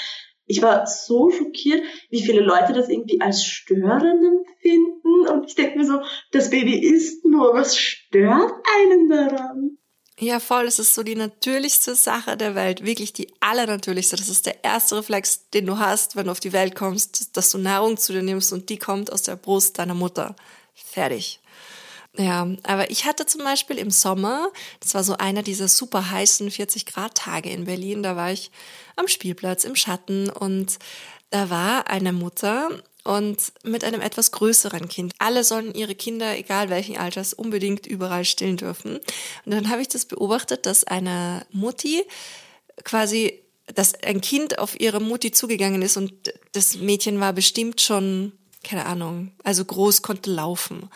Ich 0.46 0.62
war 0.62 0.86
so 0.86 1.30
schockiert, 1.30 1.82
wie 2.10 2.22
viele 2.22 2.42
Leute 2.42 2.74
das 2.74 2.90
irgendwie 2.90 3.22
als 3.22 3.44
störend 3.44 4.04
empfinden. 4.04 5.28
Und 5.28 5.46
ich 5.48 5.56
denke 5.56 5.78
mir 5.78 5.86
so, 5.86 6.02
das 6.32 6.50
Baby 6.50 6.78
ist 6.78 7.26
nur, 7.26 7.54
was 7.54 7.78
stört 8.12 8.54
einen 8.78 9.10
daran? 9.10 9.78
Ja, 10.20 10.40
voll. 10.40 10.66
Es 10.66 10.78
ist 10.78 10.94
so 10.94 11.02
die 11.02 11.16
natürlichste 11.16 11.96
Sache 11.96 12.38
der 12.38 12.54
Welt. 12.54 12.86
Wirklich 12.86 13.12
die 13.14 13.34
allernatürlichste. 13.40 14.18
Das 14.18 14.30
ist 14.30 14.46
der 14.46 14.64
erste 14.64 14.98
Reflex, 14.98 15.50
den 15.50 15.66
du 15.66 15.80
hast, 15.80 16.16
wenn 16.16 16.26
du 16.26 16.32
auf 16.32 16.40
die 16.40 16.54
Welt 16.54 16.76
kommst, 16.76 17.36
dass 17.36 17.50
du 17.50 17.58
Nahrung 17.58 17.98
zu 17.98 18.14
dir 18.14 18.22
nimmst 18.22 18.54
und 18.54 18.70
die 18.70 18.78
kommt 18.78 19.12
aus 19.12 19.24
der 19.24 19.36
Brust 19.36 19.80
deiner 19.80 19.96
Mutter. 19.96 20.36
Fertig. 20.76 21.40
Ja, 22.18 22.46
aber 22.64 22.92
ich 22.92 23.06
hatte 23.06 23.26
zum 23.26 23.44
Beispiel 23.44 23.78
im 23.78 23.90
Sommer, 23.90 24.52
das 24.82 24.94
war 24.94 25.04
so 25.04 25.16
einer 25.16 25.44
dieser 25.44 25.70
super 25.70 26.12
heißen 26.12 26.52
40 26.52 26.86
Grad 26.86 27.16
Tage 27.16 27.50
in 27.50 27.64
Berlin, 27.64 28.04
da 28.04 28.18
war 28.18 28.34
ich 28.34 28.52
am 28.98 29.08
Spielplatz 29.08 29.64
im 29.64 29.78
Schatten 29.78 30.30
und 30.30 30.78
da 31.30 31.50
war 31.50 31.88
eine 31.88 32.12
Mutter 32.12 32.84
und 33.04 33.54
mit 33.64 33.84
einem 33.84 34.02
etwas 34.02 34.32
größeren 34.32 34.88
Kind. 34.88 35.14
Alle 35.20 35.44
sollen 35.44 35.74
ihre 35.74 35.96
Kinder, 35.96 36.38
egal 36.38 36.70
welchen 36.70 36.98
Alters, 36.98 37.34
unbedingt 37.34 37.88
überall 37.88 38.26
stillen 38.26 38.58
dürfen. 38.58 38.98
Und 39.46 39.52
dann 39.52 39.70
habe 39.70 39.82
ich 39.82 39.88
das 39.88 40.06
beobachtet, 40.06 40.66
dass 40.66 40.84
eine 40.84 41.46
Mutti 41.52 42.04
quasi, 42.84 43.42
dass 43.74 43.96
ein 44.04 44.22
Kind 44.22 44.60
auf 44.60 44.80
ihre 44.80 45.00
Mutti 45.00 45.32
zugegangen 45.32 45.82
ist 45.82 45.98
und 45.98 46.14
das 46.52 46.76
Mädchen 46.76 47.20
war 47.20 47.34
bestimmt 47.34 47.82
schon, 47.82 48.34
keine 48.64 48.86
Ahnung, 48.86 49.32
also 49.44 49.66
groß, 49.66 50.02
konnte 50.02 50.32
laufen. 50.32 50.90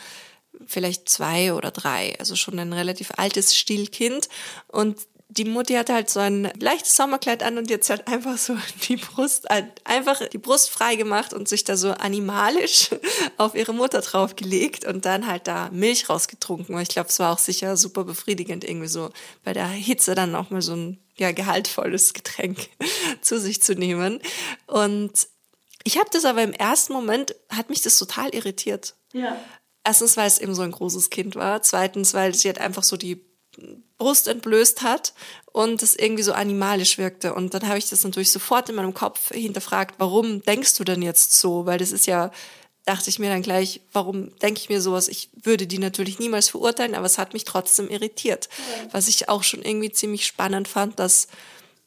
Vielleicht 0.67 1.09
zwei 1.09 1.53
oder 1.53 1.71
drei, 1.71 2.17
also 2.19 2.35
schon 2.35 2.57
ein 2.59 2.73
relativ 2.73 3.11
altes 3.17 3.55
Stillkind. 3.55 4.29
Und 4.67 4.97
die 5.29 5.45
Mutti 5.45 5.73
hatte 5.73 5.93
halt 5.93 6.09
so 6.09 6.19
ein 6.19 6.51
leichtes 6.59 6.95
Sommerkleid 6.95 7.41
an 7.41 7.57
und 7.57 7.69
jetzt 7.69 7.89
hat 7.89 8.07
einfach 8.07 8.37
so 8.37 8.55
die 8.87 8.97
Brust, 8.97 9.49
einfach 9.83 10.27
die 10.29 10.37
Brust 10.37 10.69
frei 10.69 10.95
gemacht 10.95 11.33
und 11.33 11.47
sich 11.47 11.63
da 11.63 11.77
so 11.77 11.91
animalisch 11.91 12.91
auf 13.37 13.55
ihre 13.55 13.73
Mutter 13.73 14.01
draufgelegt 14.01 14.85
und 14.85 15.05
dann 15.05 15.27
halt 15.27 15.47
da 15.47 15.69
Milch 15.71 16.09
rausgetrunken. 16.09 16.79
Ich 16.79 16.89
glaube, 16.89 17.09
es 17.09 17.19
war 17.19 17.33
auch 17.33 17.39
sicher 17.39 17.75
super 17.77 18.03
befriedigend, 18.03 18.63
irgendwie 18.63 18.87
so 18.87 19.09
bei 19.43 19.53
der 19.53 19.67
Hitze 19.67 20.15
dann 20.15 20.35
auch 20.35 20.51
mal 20.51 20.61
so 20.61 20.75
ein 20.75 20.99
ja, 21.17 21.31
gehaltvolles 21.31 22.13
Getränk 22.13 22.69
zu 23.21 23.39
sich 23.39 23.61
zu 23.61 23.73
nehmen. 23.73 24.19
Und 24.67 25.27
ich 25.83 25.97
habe 25.97 26.09
das 26.11 26.25
aber 26.25 26.43
im 26.43 26.53
ersten 26.53 26.93
Moment, 26.93 27.35
hat 27.49 27.69
mich 27.69 27.81
das 27.81 27.97
total 27.97 28.33
irritiert. 28.33 28.95
Ja. 29.13 29.37
Erstens, 29.83 30.17
weil 30.17 30.27
es 30.27 30.39
eben 30.39 30.55
so 30.55 30.63
ein 30.63 30.71
großes 30.71 31.09
Kind 31.11 31.35
war. 31.35 31.61
Zweitens, 31.61 32.13
weil 32.13 32.33
sie 32.33 32.49
hat 32.49 32.57
einfach 32.57 32.83
so 32.83 32.97
die 32.97 33.23
Brust 33.97 34.27
entblößt 34.27 34.81
hat 34.81 35.13
und 35.51 35.81
es 35.81 35.95
irgendwie 35.95 36.23
so 36.23 36.33
animalisch 36.33 36.97
wirkte. 36.97 37.33
Und 37.33 37.53
dann 37.53 37.67
habe 37.67 37.77
ich 37.77 37.89
das 37.89 38.03
natürlich 38.03 38.31
sofort 38.31 38.69
in 38.69 38.75
meinem 38.75 38.93
Kopf 38.93 39.31
hinterfragt, 39.31 39.95
warum 39.97 40.41
denkst 40.41 40.75
du 40.77 40.83
denn 40.83 41.01
jetzt 41.01 41.33
so? 41.33 41.65
Weil 41.65 41.77
das 41.77 41.91
ist 41.91 42.07
ja, 42.07 42.31
dachte 42.85 43.09
ich 43.09 43.19
mir 43.19 43.29
dann 43.29 43.41
gleich, 43.41 43.81
warum 43.93 44.37
denke 44.39 44.59
ich 44.59 44.69
mir 44.69 44.81
sowas? 44.81 45.07
Ich 45.07 45.29
würde 45.43 45.65
die 45.65 45.79
natürlich 45.79 46.19
niemals 46.19 46.49
verurteilen, 46.49 46.95
aber 46.95 47.05
es 47.05 47.17
hat 47.17 47.33
mich 47.33 47.45
trotzdem 47.45 47.89
irritiert. 47.89 48.49
Ja. 48.57 48.93
Was 48.93 49.07
ich 49.07 49.29
auch 49.29 49.43
schon 49.43 49.61
irgendwie 49.61 49.91
ziemlich 49.91 50.25
spannend 50.25 50.67
fand, 50.67 50.99
dass 50.99 51.27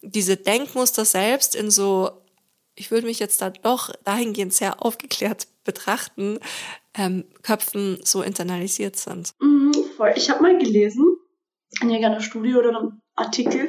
diese 0.01 0.37
Denkmuster 0.37 1.05
selbst 1.05 1.55
in 1.55 1.71
so, 1.71 2.11
ich 2.75 2.91
würde 2.91 3.07
mich 3.07 3.19
jetzt 3.19 3.43
da 3.43 3.51
doch 3.51 3.93
dahingehend 4.05 4.55
sehr 4.55 4.83
aufgeklärt 4.83 5.47
betrachten, 5.65 6.39
ähm, 6.95 7.25
Köpfen 7.43 7.99
so 8.03 8.23
internalisiert 8.23 8.97
sind. 8.97 9.35
Mhm, 9.41 9.73
voll. 9.97 10.15
Ich 10.17 10.31
habe 10.31 10.43
mal 10.43 10.57
gelesen, 10.57 11.18
in 11.81 11.91
irgendeiner 11.91 12.21
Studie 12.21 12.55
oder 12.55 12.71
einem 12.71 13.03
Artikel, 13.15 13.69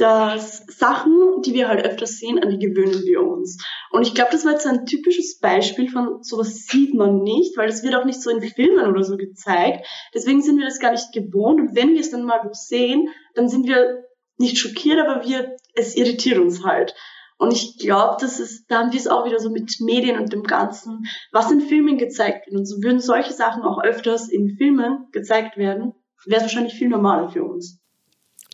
dass 0.00 0.64
Sachen, 0.66 1.42
die 1.44 1.52
wir 1.52 1.68
halt 1.68 1.84
öfters 1.84 2.18
sehen, 2.18 2.42
an 2.42 2.48
die 2.48 2.58
gewöhnen 2.58 3.02
wir 3.04 3.22
uns. 3.22 3.62
Und 3.90 4.06
ich 4.06 4.14
glaube, 4.14 4.30
das 4.32 4.46
war 4.46 4.52
jetzt 4.52 4.66
ein 4.66 4.86
typisches 4.86 5.38
Beispiel 5.38 5.90
von 5.90 6.22
sowas 6.22 6.66
sieht 6.66 6.94
man 6.94 7.22
nicht, 7.22 7.56
weil 7.58 7.66
das 7.66 7.82
wird 7.82 7.94
auch 7.94 8.06
nicht 8.06 8.22
so 8.22 8.30
in 8.30 8.40
Filmen 8.40 8.88
oder 8.88 9.04
so 9.04 9.18
gezeigt. 9.18 9.86
Deswegen 10.14 10.40
sind 10.40 10.58
wir 10.58 10.64
das 10.64 10.78
gar 10.78 10.92
nicht 10.92 11.12
gewohnt. 11.12 11.60
Und 11.60 11.76
wenn 11.76 11.92
wir 11.92 12.00
es 12.00 12.10
dann 12.10 12.24
mal 12.24 12.48
sehen, 12.52 13.08
dann 13.34 13.48
sind 13.48 13.66
wir 13.66 14.04
nicht 14.38 14.58
schockiert, 14.58 14.98
aber 14.98 15.26
wir, 15.26 15.56
es 15.74 15.94
irritiert 15.94 16.38
uns 16.38 16.64
halt. 16.64 16.94
Und 17.36 17.52
ich 17.52 17.78
glaube, 17.78 18.16
das 18.20 18.40
ist, 18.40 18.70
da 18.70 18.80
haben 18.80 18.92
wir 18.92 18.98
es 18.98 19.06
auch 19.06 19.26
wieder 19.26 19.38
so 19.38 19.50
mit 19.50 19.80
Medien 19.80 20.18
und 20.18 20.32
dem 20.32 20.42
Ganzen, 20.44 21.04
was 21.30 21.50
in 21.50 21.60
Filmen 21.60 21.98
gezeigt 21.98 22.46
wird. 22.46 22.58
Und 22.58 22.66
so 22.66 22.82
würden 22.82 23.00
solche 23.00 23.32
Sachen 23.32 23.62
auch 23.62 23.82
öfters 23.82 24.28
in 24.28 24.56
Filmen 24.56 25.08
gezeigt 25.12 25.56
werden, 25.56 25.94
wäre 26.26 26.40
es 26.40 26.42
wahrscheinlich 26.42 26.74
viel 26.74 26.88
normaler 26.88 27.30
für 27.30 27.44
uns. 27.44 27.80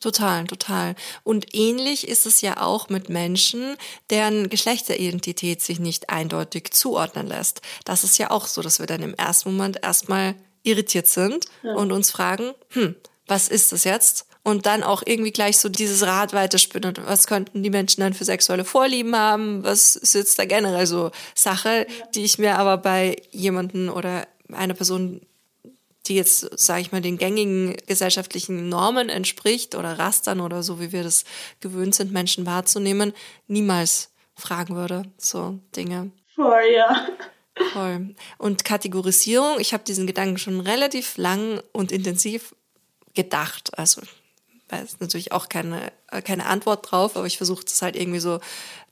Total, 0.01 0.45
total. 0.45 0.95
Und 1.25 1.55
ähnlich 1.55 2.07
ist 2.07 2.27
es 2.27 2.41
ja 2.41 2.61
auch 2.61 2.89
mit 2.91 3.09
Menschen, 3.09 3.77
deren 4.11 4.49
Geschlechteridentität 4.49 5.63
sich 5.63 5.81
nicht 5.81 6.11
eindeutig 6.11 6.73
zuordnen 6.73 7.27
lässt. 7.27 7.63
Das 7.85 8.05
ist 8.05 8.19
ja 8.19 8.31
auch 8.31 8.47
so, 8.47 8.63
dass 8.63 8.79
wir 8.79 8.87
dann 8.87 9.03
im 9.03 9.15
ersten 9.15 9.51
Moment 9.53 9.83
erstmal 9.83 10.35
irritiert 10.63 11.07
sind 11.07 11.47
ja. 11.63 11.75
und 11.75 11.93
uns 11.93 12.11
fragen, 12.11 12.53
hm, 12.71 12.95
was 13.27 13.49
ist 13.49 13.73
das 13.73 13.85
jetzt? 13.85 14.27
Und 14.43 14.67
dann 14.67 14.85
auch 14.85 15.03
irgendwie 15.05 15.33
gleich 15.33 15.59
so 15.59 15.69
dieses 15.69 16.07
Rad 16.07 16.33
weiterspinnen. 16.33 16.95
Was 17.05 17.27
könnten 17.27 17.65
die 17.65 17.71
Menschen 17.71 18.03
dann 18.03 18.15
für 18.15 18.25
sexuelle 18.25 18.65
Vorlieben 18.65 19.17
haben? 19.17 19.65
Was 19.65 19.97
ist 19.97 20.15
jetzt 20.15 20.39
da 20.39 20.45
generell 20.45 20.87
so 20.87 21.11
Sache, 21.35 21.87
die 22.15 22.23
ich 22.23 22.39
mir 22.39 22.57
aber 22.57 22.77
bei 22.79 23.17
jemanden 23.33 23.89
oder 23.89 24.29
einer 24.53 24.75
Person 24.75 25.23
die 26.09 26.15
jetzt, 26.15 26.59
sage 26.59 26.81
ich 26.81 26.93
mal, 26.93 27.01
den 27.01 27.19
gängigen 27.19 27.77
gesellschaftlichen 27.87 28.69
Normen 28.69 29.09
entspricht 29.09 29.75
oder 29.75 29.99
Rastern 29.99 30.41
oder 30.41 30.63
so, 30.63 30.81
wie 30.81 30.93
wir 30.93 31.03
das 31.03 31.25
gewöhnt 31.61 31.95
sind, 31.95 32.13
Menschen 32.13 32.47
wahrzunehmen, 32.47 33.13
niemals 33.47 34.11
fragen 34.35 34.77
würde. 34.77 35.03
So 35.19 35.59
Dinge. 35.75 36.11
Voll, 36.35 36.65
ja. 36.75 37.09
Voll. 37.73 38.15
Und 38.39 38.65
Kategorisierung, 38.65 39.59
ich 39.59 39.73
habe 39.73 39.85
diesen 39.85 40.07
Gedanken 40.07 40.39
schon 40.39 40.61
relativ 40.61 41.17
lang 41.17 41.63
und 41.73 41.91
intensiv 41.91 42.55
gedacht. 43.15 43.79
Also 43.79 44.03
weiß 44.69 45.01
natürlich 45.01 45.33
auch 45.33 45.49
keine, 45.49 45.93
keine 46.25 46.47
Antwort 46.47 46.91
drauf, 46.91 47.17
aber 47.17 47.27
ich 47.27 47.37
versuche 47.37 47.65
das 47.65 47.83
halt 47.83 47.97
irgendwie 47.97 48.21
so 48.21 48.41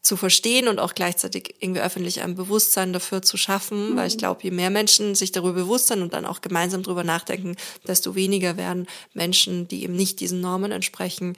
zu 0.05 0.17
verstehen 0.17 0.69
und 0.69 0.79
auch 0.79 0.95
gleichzeitig 0.95 1.55
irgendwie 1.61 1.81
öffentlich 1.81 2.21
ein 2.21 2.35
Bewusstsein 2.35 2.93
dafür 2.93 3.23
zu 3.23 3.37
schaffen, 3.37 3.93
mhm. 3.93 3.97
weil 3.97 4.07
ich 4.07 4.19
glaube, 4.19 4.43
je 4.43 4.51
mehr 4.51 4.71
Menschen 4.71 5.14
sich 5.14 5.33
darüber 5.33 5.55
bewusst 5.55 5.88
sind 5.88 6.03
und 6.03 6.12
dann 6.12 6.27
auch 6.27 6.43
gemeinsam 6.43 6.83
darüber 6.83 7.05
nachdenken, 7.05 7.57
desto 7.88 8.14
weniger 8.14 8.57
werden 8.57 8.87
Menschen, 9.14 9.67
die 9.67 9.83
eben 9.83 9.97
nicht 9.97 10.21
diesen 10.21 10.40
Normen 10.40 10.73
entsprechen, 10.73 11.37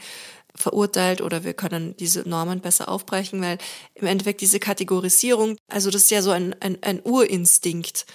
verurteilt 0.57 1.21
oder 1.21 1.45
wir 1.45 1.53
können 1.53 1.97
diese 1.99 2.29
Normen 2.29 2.61
besser 2.61 2.89
aufbrechen, 2.89 3.41
weil 3.41 3.59
im 3.95 4.07
Endeffekt 4.07 4.41
diese 4.41 4.59
Kategorisierung, 4.59 5.59
also 5.69 5.91
das 5.91 6.03
ist 6.03 6.11
ja 6.11 6.23
so 6.23 6.31
ein, 6.31 6.57
ein, 6.61 6.79
ein 6.83 7.01
Urinstinkt 7.05 8.07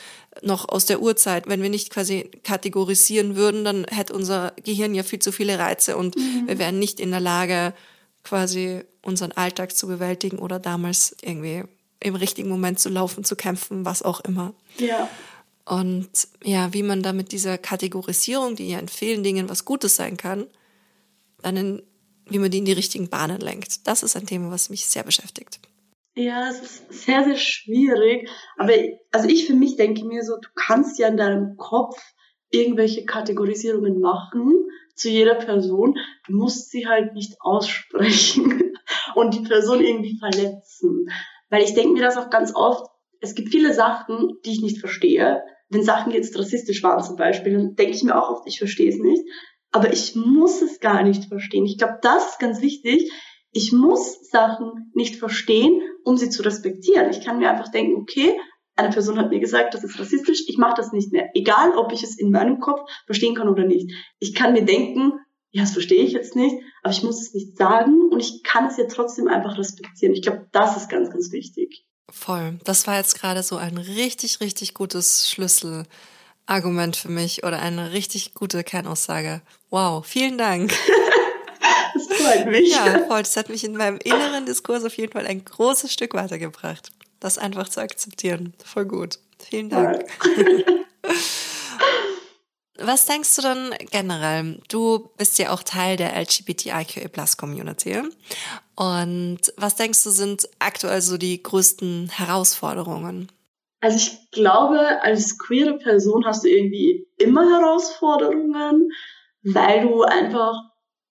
noch 0.42 0.68
aus 0.68 0.86
der 0.86 1.02
Urzeit. 1.02 1.48
Wenn 1.48 1.62
wir 1.62 1.70
nicht 1.70 1.92
quasi 1.92 2.30
kategorisieren 2.44 3.36
würden, 3.36 3.64
dann 3.64 3.86
hätte 3.86 4.14
unser 4.14 4.54
Gehirn 4.64 4.96
ja 4.96 5.04
viel 5.04 5.20
zu 5.20 5.32
viele 5.32 5.60
Reize 5.60 5.96
und 5.96 6.18
mhm. 6.18 6.48
wir 6.48 6.60
wären 6.60 6.80
nicht 6.80 7.00
in 7.00 7.12
der 7.12 7.20
Lage, 7.20 7.74
quasi 8.24 8.84
unseren 9.04 9.32
Alltag 9.32 9.76
zu 9.76 9.88
bewältigen 9.88 10.40
oder 10.40 10.60
damals 10.60 11.16
irgendwie 11.22 11.64
im 12.00 12.16
richtigen 12.16 12.50
Moment 12.50 12.80
zu 12.80 12.90
laufen, 12.90 13.24
zu 13.24 13.36
kämpfen, 13.36 13.86
was 13.86 14.04
auch 14.04 14.22
immer. 14.22 14.54
Ja. 14.78 15.10
Und 15.66 16.10
ja, 16.44 16.74
wie 16.74 16.84
man 16.84 17.04
da 17.04 17.14
mit 17.14 17.32
dieser 17.32 17.58
Kategorisierung, 17.58 18.56
die 18.56 18.70
ja 18.70 18.80
in 18.80 18.88
vielen 18.88 19.24
Dingen 19.24 19.50
was 19.50 19.66
Gutes 19.66 19.96
sein 19.96 20.18
kann, 20.18 20.48
dann 21.42 21.58
in, 21.58 21.84
wie 22.26 22.40
man 22.40 22.52
die 22.52 22.58
in 22.60 22.66
die 22.66 22.72
richtigen 22.72 23.10
Bahnen 23.10 23.40
lenkt. 23.40 23.88
Das 23.88 24.04
ist 24.04 24.16
ein 24.16 24.26
Thema, 24.26 24.52
was 24.52 24.70
mich 24.70 24.86
sehr 24.86 25.04
beschäftigt. 25.04 25.60
Ja, 26.16 26.50
es 26.50 26.60
ist 26.62 27.06
sehr, 27.06 27.24
sehr 27.24 27.38
schwierig. 27.38 28.30
Aber 28.58 28.74
also 29.12 29.30
ich 29.30 29.48
für 29.48 29.54
mich 29.54 29.76
denke 29.78 30.04
mir 30.04 30.24
so, 30.24 30.38
du 30.38 30.50
kannst 30.56 31.00
ja 31.00 31.08
in 31.08 31.18
deinem 31.18 31.58
Kopf 31.58 31.98
irgendwelche 32.50 33.06
Kategorisierungen 33.06 34.00
machen 34.00 34.68
zu 35.02 35.10
jeder 35.10 35.36
Person. 35.36 35.96
Du 36.28 36.34
musst 36.34 36.70
sie 36.72 36.88
halt 36.88 37.14
nicht 37.14 37.36
aussprechen 37.40 38.74
und 39.16 39.34
die 39.34 39.42
Person 39.42 39.82
irgendwie 39.82 40.18
verletzen. 40.18 41.08
Weil 41.50 41.64
ich 41.64 41.74
denke 41.74 41.94
mir 41.94 42.04
das 42.04 42.18
auch 42.18 42.30
ganz 42.30 42.56
oft, 42.56 42.86
es 43.20 43.36
gibt 43.36 43.50
viele 43.50 43.74
Sachen, 43.74 44.40
die 44.46 44.52
ich 44.52 44.62
nicht 44.62 44.80
verstehe. 44.80 45.44
Wenn 45.70 45.84
Sachen 45.84 46.12
jetzt 46.12 46.38
rassistisch 46.38 46.84
waren 46.84 47.04
zum 47.04 47.16
Beispiel, 47.16 47.54
dann 47.54 47.76
denke 47.76 47.94
ich 47.94 48.04
mir 48.04 48.22
auch 48.22 48.30
oft, 48.30 48.48
ich 48.48 48.58
verstehe 48.58 48.90
es 48.90 48.98
nicht. 48.98 49.24
Aber 49.72 49.94
ich 49.94 50.16
muss 50.16 50.62
es 50.62 50.80
gar 50.80 51.04
nicht 51.04 51.26
verstehen. 51.26 51.66
Ich 51.66 51.78
glaube, 51.78 52.00
das 52.02 52.32
ist 52.32 52.40
ganz 52.40 52.62
wichtig. 52.62 53.12
Ich 53.52 53.72
muss 53.72 54.30
Sachen 54.30 54.92
nicht 54.94 55.16
verstehen, 55.16 55.82
um 56.04 56.18
sie 56.18 56.30
zu 56.30 56.42
respektieren. 56.44 57.10
Ich 57.10 57.24
kann 57.24 57.40
mir 57.40 57.50
einfach 57.50 57.70
denken, 57.70 58.02
okay, 58.02 58.34
eine 58.76 58.90
Person 58.90 59.18
hat 59.18 59.30
mir 59.30 59.40
gesagt, 59.40 59.74
das 59.74 59.84
ist 59.84 60.00
rassistisch, 60.00 60.44
ich 60.48 60.58
mache 60.58 60.76
das 60.78 60.92
nicht 60.92 61.12
mehr. 61.12 61.30
Egal, 61.34 61.72
ob 61.78 61.92
ich 61.92 62.04
es 62.04 62.18
in 62.18 62.32
meinem 62.32 62.60
Kopf 62.60 62.90
verstehen 63.06 63.36
kann 63.36 63.50
oder 63.50 63.66
nicht. 63.66 63.92
Ich 64.20 64.34
kann 64.34 64.54
mir 64.54 64.66
denken, 64.66 65.14
ja, 65.52 65.64
das 65.64 65.74
verstehe 65.74 66.04
ich 66.04 66.14
jetzt 66.14 66.36
nicht, 66.36 66.56
aber 66.82 66.94
ich 66.94 67.04
muss 67.04 67.22
es 67.22 67.34
nicht 67.34 67.58
sagen 67.58 68.10
und 68.10 68.20
ich 68.20 68.44
kann 68.44 68.68
es 68.68 68.78
ja 68.78 68.86
trotzdem 68.86 69.28
einfach 69.28 69.58
respektieren. 69.58 70.14
Ich 70.14 70.22
glaube, 70.22 70.48
das 70.52 70.78
ist 70.78 70.90
ganz, 70.90 71.10
ganz 71.10 71.32
wichtig. 71.32 71.86
Voll. 72.10 72.60
Das 72.64 72.88
war 72.88 72.98
jetzt 72.98 73.20
gerade 73.20 73.44
so 73.44 73.58
ein 73.58 73.78
richtig, 73.78 74.40
richtig 74.40 74.74
gutes 74.74 75.30
Schlüsselargument 75.30 76.96
für 76.96 77.10
mich 77.10 77.44
oder 77.44 77.60
eine 77.60 77.92
richtig 77.92 78.34
gute 78.34 78.64
Kernaussage. 78.64 79.42
Wow, 79.70 80.06
vielen 80.06 80.38
Dank. 80.38 80.74
das 81.94 82.08
freut 82.08 82.48
mich. 82.48 82.72
Ja, 82.72 83.00
voll. 83.08 83.24
Das 83.24 83.36
hat 83.36 83.50
mich 83.50 83.64
in 83.64 83.76
meinem 83.76 84.00
inneren 84.04 84.46
Diskurs 84.46 84.84
auf 84.86 84.96
jeden 84.96 85.12
Fall 85.12 85.28
ein 85.28 85.44
großes 85.44 85.92
Stück 85.92 86.14
weitergebracht 86.14 86.92
das 87.22 87.38
einfach 87.38 87.70
zu 87.70 87.80
akzeptieren. 87.80 88.54
Voll 88.66 88.86
gut. 88.86 89.20
Vielen 89.40 89.70
Dank. 89.70 90.04
Was 92.84 93.06
denkst 93.06 93.36
du 93.36 93.42
dann 93.44 93.74
generell? 93.92 94.60
Du 94.68 95.12
bist 95.18 95.38
ja 95.38 95.52
auch 95.52 95.62
Teil 95.64 95.98
der 95.98 96.20
LGBTIQA 96.20 97.10
Plus 97.10 97.38
Community. 97.38 98.02
Und 98.76 99.40
was 99.56 99.76
denkst 99.76 100.04
du 100.04 100.10
sind 100.10 100.50
aktuell 100.58 101.02
so 101.02 101.18
die 101.18 101.44
größten 101.44 102.10
Herausforderungen? 102.10 103.32
Also 103.82 103.98
ich 103.98 104.32
glaube, 104.32 104.80
als 105.04 105.38
queere 105.38 105.78
Person 105.78 106.26
hast 106.26 106.44
du 106.44 106.50
irgendwie 106.50 107.08
immer 107.18 107.48
Herausforderungen, 107.52 108.90
weil 109.44 109.82
du 109.82 110.02
einfach 110.04 110.56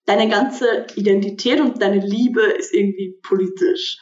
deine 0.07 0.29
ganze 0.29 0.87
Identität 0.97 1.61
und 1.61 1.81
deine 1.81 2.05
Liebe 2.05 2.43
ist 2.43 2.75
irgendwie 2.75 3.17
politisch. 3.23 3.99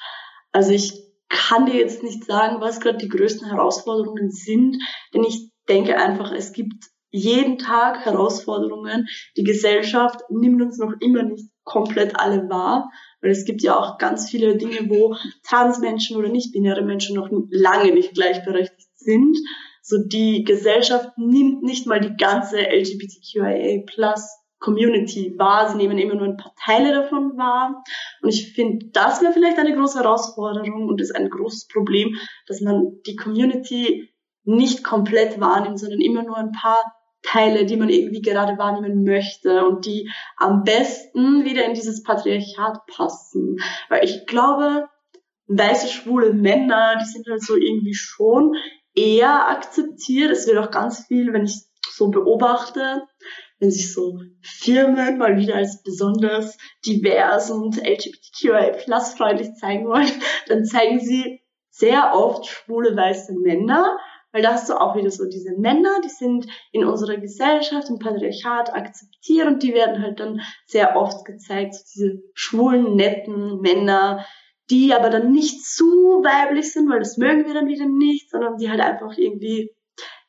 Also 0.52 0.70
ich 0.70 1.07
kann 1.28 1.66
dir 1.66 1.76
jetzt 1.76 2.02
nicht 2.02 2.24
sagen, 2.24 2.60
was 2.60 2.80
gerade 2.80 2.98
die 2.98 3.08
größten 3.08 3.48
Herausforderungen 3.48 4.30
sind, 4.30 4.78
denn 5.14 5.24
ich 5.24 5.50
denke 5.68 5.96
einfach, 5.98 6.32
es 6.32 6.52
gibt 6.52 6.84
jeden 7.10 7.58
Tag 7.58 8.04
Herausforderungen. 8.04 9.08
Die 9.36 9.44
Gesellschaft 9.44 10.20
nimmt 10.30 10.60
uns 10.60 10.78
noch 10.78 10.92
immer 11.00 11.22
nicht 11.22 11.48
komplett 11.64 12.18
alle 12.18 12.48
wahr, 12.48 12.90
weil 13.20 13.30
es 13.30 13.44
gibt 13.44 13.62
ja 13.62 13.78
auch 13.78 13.98
ganz 13.98 14.30
viele 14.30 14.56
Dinge, 14.56 14.88
wo 14.88 15.16
Transmenschen 15.46 16.16
oder 16.16 16.28
nicht-binäre 16.28 16.82
Menschen 16.82 17.16
noch 17.16 17.28
lange 17.50 17.92
nicht 17.92 18.14
gleichberechtigt 18.14 18.88
sind. 18.96 19.38
So 19.82 19.96
die 20.06 20.44
Gesellschaft 20.44 21.10
nimmt 21.16 21.62
nicht 21.62 21.86
mal 21.86 22.00
die 22.00 22.16
ganze 22.16 22.58
LGBTQIA 22.58 23.84
plus 23.86 24.28
Community 24.58 25.34
wahr. 25.38 25.68
Sie 25.70 25.76
nehmen 25.76 25.98
immer 25.98 26.14
nur 26.14 26.26
ein 26.26 26.36
paar 26.36 26.54
Teile 26.62 26.92
davon 26.92 27.36
wahr. 27.36 27.82
Und 28.22 28.28
ich 28.28 28.52
finde, 28.54 28.86
das 28.92 29.22
wäre 29.22 29.32
vielleicht 29.32 29.58
eine 29.58 29.74
große 29.74 29.98
Herausforderung 29.98 30.88
und 30.88 31.00
ist 31.00 31.14
ein 31.14 31.30
großes 31.30 31.68
Problem, 31.68 32.16
dass 32.46 32.60
man 32.60 33.00
die 33.06 33.16
Community 33.16 34.10
nicht 34.44 34.82
komplett 34.82 35.40
wahrnimmt, 35.40 35.78
sondern 35.78 36.00
immer 36.00 36.22
nur 36.22 36.36
ein 36.36 36.52
paar 36.52 36.82
Teile, 37.22 37.66
die 37.66 37.76
man 37.76 37.88
irgendwie 37.88 38.22
gerade 38.22 38.58
wahrnehmen 38.58 39.04
möchte 39.04 39.66
und 39.66 39.84
die 39.86 40.10
am 40.36 40.62
besten 40.62 41.44
wieder 41.44 41.64
in 41.64 41.74
dieses 41.74 42.02
Patriarchat 42.02 42.86
passen. 42.86 43.58
Weil 43.88 44.04
ich 44.04 44.26
glaube, 44.26 44.88
weiße, 45.48 45.88
schwule 45.88 46.32
Männer, 46.32 46.96
die 47.00 47.06
sind 47.06 47.26
halt 47.28 47.42
so 47.42 47.56
irgendwie 47.56 47.94
schon 47.94 48.54
eher 48.94 49.48
akzeptiert. 49.48 50.30
Es 50.30 50.46
wird 50.46 50.58
auch 50.58 50.70
ganz 50.70 51.06
viel, 51.06 51.32
wenn 51.32 51.44
ich 51.44 51.64
so 51.90 52.08
beobachte, 52.10 53.06
wenn 53.58 53.70
sich 53.70 53.92
so 53.92 54.20
Firmen 54.40 55.18
mal 55.18 55.36
wieder 55.36 55.56
als 55.56 55.82
besonders 55.82 56.56
divers 56.86 57.50
und 57.50 57.76
LGBTQI 57.76 58.84
plus 58.84 59.14
freundlich 59.14 59.54
zeigen 59.54 59.86
wollen, 59.86 60.10
dann 60.46 60.64
zeigen 60.64 61.00
sie 61.00 61.40
sehr 61.70 62.14
oft 62.14 62.46
schwule 62.46 62.96
weiße 62.96 63.34
Männer, 63.34 63.96
weil 64.32 64.42
da 64.42 64.52
hast 64.52 64.68
du 64.68 64.74
auch 64.74 64.96
wieder 64.96 65.10
so 65.10 65.24
diese 65.24 65.52
Männer, 65.56 66.00
die 66.04 66.08
sind 66.08 66.46
in 66.72 66.84
unserer 66.84 67.16
Gesellschaft, 67.16 67.88
im 67.88 67.98
Patriarchat 67.98 68.74
akzeptiert 68.74 69.46
und 69.46 69.62
die 69.62 69.74
werden 69.74 70.02
halt 70.02 70.20
dann 70.20 70.40
sehr 70.66 70.96
oft 70.96 71.24
gezeigt, 71.24 71.74
so 71.74 71.84
diese 71.94 72.22
schwulen, 72.34 72.94
netten 72.94 73.60
Männer, 73.60 74.24
die 74.70 74.92
aber 74.92 75.08
dann 75.08 75.32
nicht 75.32 75.64
zu 75.64 75.84
weiblich 76.22 76.72
sind, 76.72 76.90
weil 76.90 76.98
das 76.98 77.16
mögen 77.16 77.46
wir 77.46 77.54
dann 77.54 77.68
wieder 77.68 77.86
nicht, 77.86 78.30
sondern 78.30 78.58
die 78.58 78.68
halt 78.68 78.80
einfach 78.80 79.16
irgendwie 79.16 79.70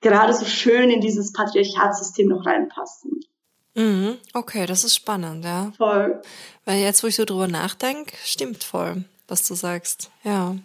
gerade 0.01 0.33
so 0.33 0.45
schön 0.45 0.89
in 0.89 1.01
dieses 1.01 1.33
Patriarchatssystem 1.33 2.27
noch 2.27 2.45
reinpassen. 2.45 3.19
Mhm, 3.75 4.17
okay, 4.33 4.65
das 4.65 4.83
ist 4.83 4.95
spannend, 4.95 5.45
ja. 5.45 5.71
Voll. 5.77 6.21
Weil 6.65 6.79
jetzt, 6.79 7.03
wo 7.03 7.07
ich 7.07 7.15
so 7.15 7.25
drüber 7.25 7.47
nachdenke, 7.47 8.15
stimmt 8.23 8.63
voll, 8.63 9.03
was 9.27 9.47
du 9.47 9.55
sagst. 9.55 10.09
Ja. 10.23 10.55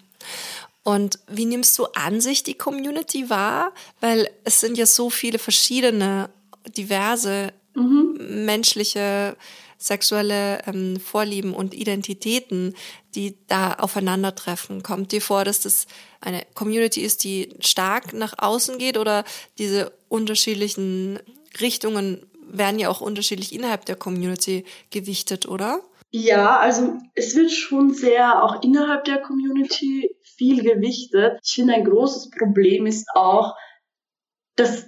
Und 0.83 1.18
wie 1.29 1.47
nimmst 1.47 1.79
du 1.79 1.87
an 1.94 2.20
sich 2.20 2.42
die 2.42 2.55
Community 2.55 3.31
wahr? 3.31 3.73
Weil 4.01 4.29
es 4.44 4.61
sind 4.61 4.77
ja 4.77 4.87
so 4.87 5.11
viele 5.11 5.38
verschiedene, 5.38 6.29
diverse 6.77 7.53
mhm. 7.75 8.44
menschliche, 8.44 9.37
sexuelle 9.85 10.62
ähm, 10.66 10.99
Vorlieben 10.99 11.55
und 11.55 11.75
Identitäten, 11.75 12.75
die 13.14 13.37
da 13.47 13.75
aufeinandertreffen. 13.75 14.83
Kommt 14.83 15.12
dir 15.12 15.20
vor, 15.20 15.44
dass 15.44 15.61
das 15.61 15.87
eine 16.20 16.42
Community 16.55 17.03
ist, 17.03 17.25
die 17.25 17.55
stark 17.61 18.12
nach 18.12 18.35
außen 18.38 18.79
geht 18.79 18.97
oder 18.97 19.25
diese 19.59 19.92
unterschiedlichen 20.09 21.18
Richtungen 21.61 22.27
werden 22.47 22.79
ja 22.79 22.88
auch 22.88 23.01
unterschiedlich 23.01 23.55
innerhalb 23.55 23.85
der 23.85 23.97
Community 23.97 24.64
gewichtet, 24.90 25.47
oder? 25.47 25.81
Ja, 26.11 26.59
also 26.59 26.99
es 27.14 27.35
wird 27.35 27.51
schon 27.51 27.92
sehr 27.92 28.42
auch 28.42 28.62
innerhalb 28.62 29.05
der 29.05 29.20
Community 29.20 30.16
viel 30.23 30.62
gewichtet. 30.62 31.40
Ich 31.42 31.55
finde, 31.55 31.75
ein 31.75 31.85
großes 31.85 32.31
Problem 32.31 32.87
ist 32.87 33.09
auch, 33.14 33.55
dass 34.57 34.87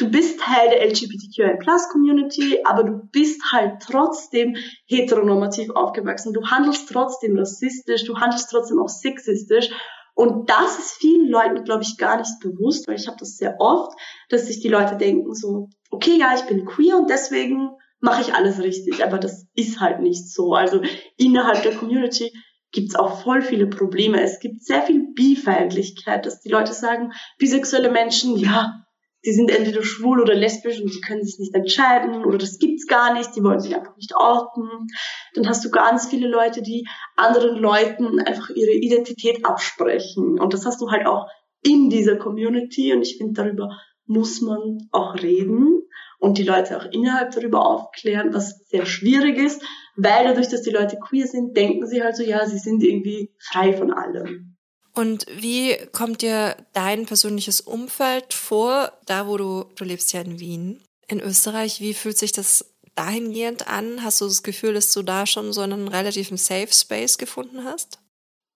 du 0.00 0.10
bist 0.10 0.40
Teil 0.40 0.70
der 0.70 0.86
LGBTQI 0.86 1.58
Plus 1.58 1.88
Community, 1.90 2.60
aber 2.64 2.84
du 2.84 3.08
bist 3.12 3.40
halt 3.52 3.82
trotzdem 3.82 4.56
heteronormativ 4.86 5.70
aufgewachsen. 5.70 6.32
Du 6.32 6.46
handelst 6.46 6.88
trotzdem 6.88 7.36
rassistisch, 7.36 8.04
du 8.04 8.18
handelst 8.18 8.50
trotzdem 8.50 8.80
auch 8.80 8.88
sexistisch. 8.88 9.68
Und 10.14 10.50
das 10.50 10.78
ist 10.78 10.92
vielen 10.98 11.28
Leuten, 11.28 11.64
glaube 11.64 11.82
ich, 11.82 11.96
gar 11.96 12.18
nicht 12.18 12.40
bewusst, 12.40 12.88
weil 12.88 12.96
ich 12.96 13.06
habe 13.06 13.16
das 13.18 13.36
sehr 13.36 13.56
oft, 13.58 13.92
dass 14.28 14.46
sich 14.46 14.60
die 14.60 14.68
Leute 14.68 14.96
denken 14.96 15.34
so, 15.34 15.68
okay, 15.90 16.16
ja, 16.18 16.34
ich 16.34 16.42
bin 16.42 16.64
queer 16.64 16.96
und 16.96 17.10
deswegen 17.10 17.70
mache 18.00 18.22
ich 18.22 18.34
alles 18.34 18.60
richtig. 18.60 19.04
Aber 19.04 19.18
das 19.18 19.46
ist 19.54 19.80
halt 19.80 20.00
nicht 20.00 20.30
so. 20.30 20.54
Also 20.54 20.82
innerhalb 21.16 21.62
der 21.62 21.76
Community 21.76 22.32
gibt's 22.72 22.96
auch 22.96 23.22
voll 23.22 23.42
viele 23.42 23.66
Probleme. 23.66 24.20
Es 24.20 24.40
gibt 24.40 24.62
sehr 24.62 24.82
viel 24.82 25.12
Bifeindlichkeit, 25.14 26.26
dass 26.26 26.40
die 26.40 26.50
Leute 26.50 26.72
sagen, 26.72 27.12
bisexuelle 27.38 27.90
Menschen, 27.90 28.36
ja, 28.36 28.84
die 29.24 29.32
sind 29.32 29.50
entweder 29.50 29.82
schwul 29.82 30.20
oder 30.20 30.34
lesbisch 30.34 30.80
und 30.80 30.92
sie 30.92 31.00
können 31.00 31.22
sich 31.22 31.38
nicht 31.38 31.54
entscheiden 31.54 32.24
oder 32.24 32.38
das 32.38 32.58
gibt's 32.58 32.86
gar 32.86 33.12
nicht, 33.14 33.36
die 33.36 33.42
wollen 33.42 33.60
sich 33.60 33.76
einfach 33.76 33.96
nicht 33.96 34.14
orten. 34.16 34.86
Dann 35.34 35.48
hast 35.48 35.64
du 35.64 35.70
ganz 35.70 36.08
viele 36.08 36.28
Leute, 36.28 36.62
die 36.62 36.86
anderen 37.16 37.56
Leuten 37.56 38.20
einfach 38.20 38.50
ihre 38.50 38.72
Identität 38.72 39.44
absprechen. 39.44 40.40
Und 40.40 40.54
das 40.54 40.64
hast 40.64 40.80
du 40.80 40.90
halt 40.90 41.06
auch 41.06 41.26
in 41.62 41.90
dieser 41.90 42.16
Community 42.16 42.94
und 42.94 43.02
ich 43.02 43.18
finde, 43.18 43.42
darüber 43.42 43.76
muss 44.06 44.40
man 44.40 44.88
auch 44.90 45.14
reden 45.14 45.82
und 46.18 46.38
die 46.38 46.42
Leute 46.42 46.78
auch 46.78 46.86
innerhalb 46.90 47.32
darüber 47.32 47.66
aufklären, 47.66 48.32
was 48.32 48.66
sehr 48.68 48.86
schwierig 48.86 49.38
ist, 49.38 49.62
weil 49.96 50.24
dadurch, 50.24 50.48
dass 50.48 50.62
die 50.62 50.70
Leute 50.70 50.98
queer 50.98 51.26
sind, 51.26 51.56
denken 51.56 51.86
sie 51.86 52.02
halt 52.02 52.16
so, 52.16 52.22
ja, 52.22 52.46
sie 52.46 52.58
sind 52.58 52.82
irgendwie 52.82 53.34
frei 53.38 53.72
von 53.72 53.92
allem. 53.92 54.49
Und 54.94 55.26
wie 55.30 55.76
kommt 55.92 56.22
dir 56.22 56.56
dein 56.72 57.06
persönliches 57.06 57.60
Umfeld 57.60 58.34
vor, 58.34 58.92
da 59.06 59.26
wo 59.26 59.36
du, 59.36 59.64
du 59.76 59.84
lebst 59.84 60.12
ja 60.12 60.20
in 60.20 60.40
Wien, 60.40 60.82
in 61.06 61.20
Österreich, 61.20 61.80
wie 61.80 61.94
fühlt 61.94 62.18
sich 62.18 62.32
das 62.32 62.74
dahingehend 62.94 63.68
an? 63.68 64.02
Hast 64.02 64.20
du 64.20 64.26
das 64.26 64.42
Gefühl, 64.42 64.74
dass 64.74 64.92
du 64.92 65.02
da 65.02 65.26
schon 65.26 65.52
so 65.52 65.60
einen 65.60 65.88
relativen 65.88 66.36
Safe 66.36 66.72
Space 66.72 67.18
gefunden 67.18 67.64
hast? 67.64 67.98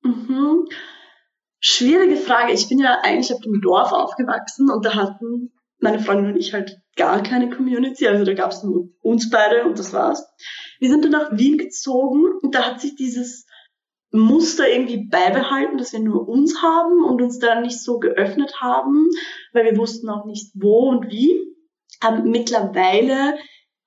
Mhm. 0.03 0.69
Schwierige 1.61 2.17
Frage. 2.17 2.53
Ich 2.53 2.69
bin 2.69 2.79
ja 2.79 2.99
eigentlich 3.03 3.33
auf 3.33 3.41
dem 3.41 3.61
Dorf 3.61 3.93
aufgewachsen 3.93 4.71
und 4.71 4.85
da 4.85 4.95
hatten 4.95 5.53
meine 5.81 6.01
Freundin 6.01 6.33
und 6.33 6.39
ich 6.39 6.53
halt 6.53 6.79
gar 6.97 7.23
keine 7.23 7.51
Community. 7.51 8.07
Also 8.07 8.25
da 8.25 8.35
gab 8.35 8.53
es 8.53 8.63
nur 8.63 8.91
uns 9.01 9.31
beide 9.31 9.65
und 9.65 9.79
das 9.79 9.93
war's. 9.93 10.27
Wir 10.79 10.91
sind 10.91 11.05
dann 11.05 11.13
nach 11.13 11.31
Wien 11.33 11.59
gezogen 11.59 12.25
und 12.43 12.55
da 12.55 12.67
hat 12.67 12.81
sich 12.81 12.97
dieses 12.97 13.47
Muster 14.15 14.71
irgendwie 14.71 15.09
beibehalten, 15.09 15.77
dass 15.77 15.93
wir 15.93 15.99
nur 15.99 16.29
uns 16.29 16.63
haben 16.63 17.05
und 17.05 17.21
uns 17.21 17.41
dann 17.41 17.63
nicht 17.63 17.83
so 17.83 17.99
geöffnet 17.99 18.61
haben, 18.61 19.09
weil 19.53 19.65
wir 19.65 19.77
wussten 19.77 20.09
auch 20.09 20.25
nicht 20.25 20.53
wo 20.55 20.89
und 20.89 21.11
wie. 21.11 21.37
Ähm, 22.07 22.31
mittlerweile 22.31 23.37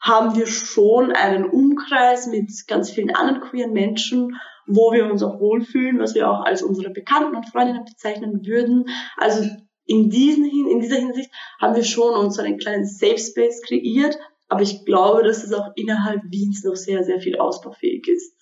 haben 0.01 0.35
wir 0.35 0.45
schon 0.45 1.13
einen 1.13 1.45
Umkreis 1.45 2.27
mit 2.27 2.51
ganz 2.67 2.91
vielen 2.91 3.15
anderen 3.15 3.39
queeren 3.39 3.71
Menschen, 3.71 4.35
wo 4.67 4.91
wir 4.91 5.09
uns 5.09 5.23
auch 5.23 5.39
wohlfühlen, 5.39 5.99
was 5.99 6.13
wir 6.13 6.29
auch 6.29 6.43
als 6.43 6.61
unsere 6.61 6.89
Bekannten 6.89 7.35
und 7.35 7.49
Freundinnen 7.49 7.85
bezeichnen 7.85 8.45
würden. 8.45 8.89
Also 9.15 9.49
in, 9.85 10.09
diesen, 10.09 10.45
in 10.45 10.81
dieser 10.81 10.97
Hinsicht 10.97 11.31
haben 11.61 11.75
wir 11.75 11.85
schon 11.85 12.13
uns 12.13 12.37
einen 12.37 12.57
kleinen 12.57 12.85
Safe 12.85 13.17
Space 13.17 13.61
kreiert, 13.61 14.17
aber 14.49 14.61
ich 14.61 14.83
glaube, 14.83 15.23
dass 15.23 15.45
es 15.45 15.53
auch 15.53 15.71
innerhalb 15.75 16.21
Wiens 16.25 16.65
noch 16.65 16.75
sehr, 16.75 17.05
sehr 17.05 17.21
viel 17.21 17.37
ausbaufähig 17.37 18.09
ist. 18.09 18.33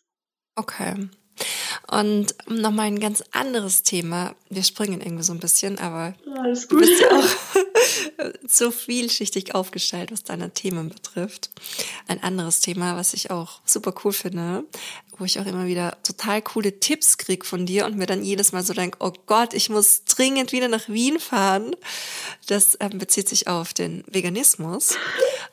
Okay. 0.55 1.09
Und 1.87 2.33
nochmal 2.47 2.87
ein 2.87 2.99
ganz 2.99 3.23
anderes 3.31 3.83
Thema. 3.83 4.35
Wir 4.49 4.63
springen 4.63 5.01
irgendwie 5.01 5.23
so 5.23 5.33
ein 5.33 5.39
bisschen, 5.39 5.77
aber 5.77 6.15
Alles 6.35 6.67
gut. 6.67 6.81
du 6.81 6.85
bist 6.85 7.01
ja 7.01 7.09
auch 7.11 8.31
so 8.47 8.71
vielschichtig 8.71 9.53
aufgestellt, 9.53 10.11
was 10.11 10.23
deine 10.23 10.51
Themen 10.51 10.89
betrifft. 10.89 11.51
Ein 12.07 12.23
anderes 12.23 12.59
Thema, 12.59 12.95
was 12.95 13.13
ich 13.13 13.29
auch 13.29 13.61
super 13.65 13.93
cool 14.03 14.13
finde, 14.13 14.63
wo 15.19 15.25
ich 15.25 15.39
auch 15.39 15.45
immer 15.45 15.67
wieder 15.67 15.97
total 16.01 16.41
coole 16.41 16.79
Tipps 16.79 17.19
krieg 17.19 17.45
von 17.45 17.67
dir 17.67 17.85
und 17.85 17.97
mir 17.97 18.07
dann 18.07 18.23
jedes 18.23 18.51
Mal 18.51 18.63
so 18.63 18.73
denke, 18.73 18.97
oh 19.01 19.13
Gott, 19.27 19.53
ich 19.53 19.69
muss 19.69 20.05
dringend 20.05 20.51
wieder 20.51 20.67
nach 20.67 20.89
Wien 20.89 21.19
fahren. 21.19 21.75
Das 22.47 22.77
ähm, 22.79 22.97
bezieht 22.97 23.29
sich 23.29 23.47
auf 23.47 23.75
den 23.75 24.03
Veganismus. 24.07 24.97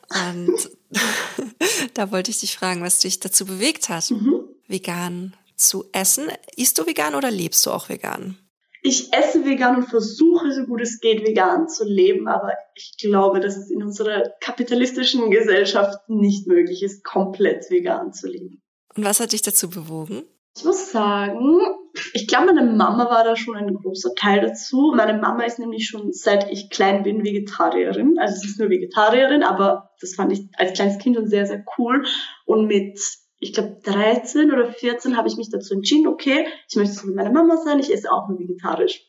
Und 0.09 0.71
da 1.93 2.11
wollte 2.11 2.31
ich 2.31 2.39
dich 2.39 2.57
fragen, 2.57 2.81
was 2.81 2.99
dich 2.99 3.19
dazu 3.19 3.45
bewegt 3.45 3.89
hat, 3.89 4.09
mhm. 4.09 4.45
vegan 4.67 5.35
zu 5.55 5.85
essen. 5.91 6.27
Isst 6.55 6.77
du 6.77 6.85
vegan 6.85 7.15
oder 7.15 7.31
lebst 7.31 7.65
du 7.65 7.71
auch 7.71 7.89
vegan? 7.89 8.37
Ich 8.85 9.13
esse 9.13 9.45
vegan 9.45 9.77
und 9.77 9.83
versuche, 9.83 10.51
so 10.51 10.65
gut 10.65 10.81
es 10.81 10.99
geht, 10.99 11.25
vegan 11.25 11.69
zu 11.69 11.85
leben, 11.85 12.27
aber 12.27 12.51
ich 12.75 12.97
glaube, 12.99 13.39
dass 13.39 13.55
es 13.55 13.71
in 13.71 13.81
unserer 13.81 14.33
kapitalistischen 14.41 15.31
Gesellschaft 15.31 16.09
nicht 16.09 16.47
möglich 16.47 16.83
ist, 16.83 17.01
komplett 17.03 17.69
vegan 17.71 18.11
zu 18.11 18.27
leben. 18.27 18.61
Und 18.93 19.05
was 19.05 19.21
hat 19.21 19.31
dich 19.31 19.41
dazu 19.41 19.69
bewogen? 19.69 20.23
Ich 20.55 20.65
muss 20.65 20.91
sagen, 20.91 21.61
ich 22.13 22.27
glaube, 22.27 22.53
meine 22.53 22.71
Mama 22.73 23.09
war 23.09 23.23
da 23.23 23.35
schon 23.35 23.55
ein 23.55 23.73
großer 23.73 24.13
Teil 24.15 24.41
dazu. 24.41 24.93
Meine 24.95 25.19
Mama 25.19 25.43
ist 25.43 25.59
nämlich 25.59 25.87
schon 25.87 26.11
seit 26.11 26.51
ich 26.51 26.69
klein 26.69 27.03
bin 27.03 27.23
Vegetarierin. 27.23 28.19
Also 28.19 28.35
sie 28.35 28.47
ist 28.47 28.59
nur 28.59 28.69
Vegetarierin, 28.69 29.43
aber 29.43 29.91
das 29.99 30.13
fand 30.13 30.33
ich 30.33 30.47
als 30.57 30.73
kleines 30.73 30.99
Kind 30.99 31.15
schon 31.15 31.27
sehr, 31.27 31.45
sehr 31.47 31.63
cool. 31.77 32.05
Und 32.45 32.67
mit 32.67 32.99
ich 33.43 33.53
glaube 33.53 33.77
13 33.83 34.51
oder 34.51 34.71
14 34.71 35.17
habe 35.17 35.27
ich 35.27 35.35
mich 35.35 35.49
dazu 35.49 35.73
entschieden, 35.73 36.07
okay, 36.07 36.47
ich 36.69 36.75
möchte 36.75 36.93
so 36.93 37.07
wie 37.07 37.13
meine 37.13 37.31
Mama 37.31 37.57
sein, 37.57 37.79
ich 37.79 37.93
esse 37.93 38.11
auch 38.11 38.29
nur 38.29 38.39
vegetarisch. 38.39 39.01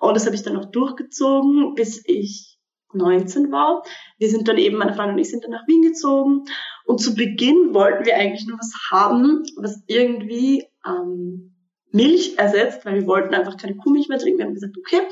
Und 0.00 0.14
das 0.14 0.24
habe 0.24 0.34
ich 0.34 0.42
dann 0.42 0.54
noch 0.54 0.70
durchgezogen, 0.70 1.74
bis 1.74 2.02
ich 2.06 2.58
19 2.94 3.52
war. 3.52 3.82
Wir 4.18 4.28
sind 4.28 4.48
dann 4.48 4.58
eben, 4.58 4.78
meine 4.78 4.94
Freundin 4.94 5.14
und 5.14 5.20
ich 5.20 5.30
sind 5.30 5.44
dann 5.44 5.50
nach 5.50 5.66
Wien 5.66 5.82
gezogen. 5.82 6.44
Und 6.86 7.00
zu 7.00 7.14
Beginn 7.14 7.74
wollten 7.74 8.04
wir 8.04 8.16
eigentlich 8.16 8.46
nur 8.46 8.58
was 8.58 8.72
haben, 8.90 9.44
was 9.56 9.82
irgendwie 9.86 10.64
ähm, 10.86 11.54
Milch 11.90 12.38
ersetzt, 12.38 12.84
weil 12.84 12.94
wir 12.94 13.06
wollten 13.06 13.34
einfach 13.34 13.56
keine 13.58 13.76
Kuhmilch 13.76 14.08
mehr 14.08 14.18
trinken. 14.18 14.38
Wir 14.38 14.46
haben 14.46 14.54
gesagt, 14.54 14.76
okay, 14.78 15.02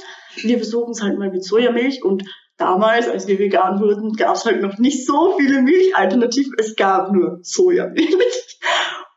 wir 0.42 0.56
versuchen 0.56 0.92
es 0.92 1.02
halt 1.02 1.18
mal 1.18 1.30
mit 1.30 1.44
Sojamilch 1.44 2.02
und 2.02 2.24
damals, 2.60 3.08
als 3.08 3.26
wir 3.26 3.38
vegan 3.38 3.80
wurden, 3.80 4.12
gab 4.12 4.36
es 4.36 4.44
halt 4.44 4.60
noch 4.60 4.78
nicht 4.78 5.06
so 5.06 5.36
viele 5.38 5.62
Milchalternativen. 5.62 6.54
Es 6.58 6.76
gab 6.76 7.12
nur 7.12 7.38
Sojamilch. 7.42 8.58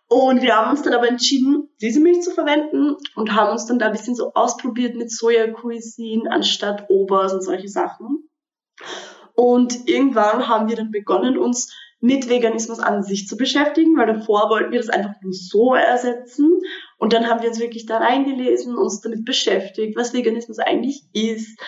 Und 0.07 0.43
wir 0.43 0.55
haben 0.55 0.71
uns 0.71 0.83
dann 0.83 0.93
aber 0.93 1.09
entschieden, 1.09 1.69
diese 1.81 1.99
Milch 1.99 2.21
zu 2.21 2.31
verwenden 2.31 2.95
und 3.15 3.33
haben 3.33 3.51
uns 3.51 3.65
dann 3.65 3.79
da 3.79 3.87
ein 3.87 3.93
bisschen 3.93 4.15
so 4.15 4.33
ausprobiert 4.33 4.95
mit 4.95 5.11
Soja-Cuisine 5.11 6.29
anstatt 6.31 6.85
Obers 6.89 7.33
und 7.33 7.43
solche 7.43 7.67
Sachen. 7.67 8.29
Und 9.35 9.87
irgendwann 9.87 10.47
haben 10.47 10.69
wir 10.69 10.75
dann 10.75 10.91
begonnen, 10.91 11.37
uns 11.37 11.73
mit 11.99 12.29
Veganismus 12.29 12.79
an 12.79 13.01
sich 13.01 13.27
zu 13.27 13.37
beschäftigen, 13.37 13.97
weil 13.97 14.05
davor 14.05 14.49
wollten 14.49 14.71
wir 14.71 14.79
das 14.79 14.89
einfach 14.89 15.15
nur 15.21 15.33
so 15.33 15.73
ersetzen. 15.73 16.59
Und 16.99 17.13
dann 17.13 17.27
haben 17.27 17.41
wir 17.41 17.49
uns 17.49 17.59
wirklich 17.59 17.87
da 17.87 17.97
reingelesen, 17.97 18.77
uns 18.77 19.01
damit 19.01 19.25
beschäftigt, 19.25 19.97
was 19.97 20.13
Veganismus 20.13 20.59
eigentlich 20.59 21.05
ist 21.13 21.59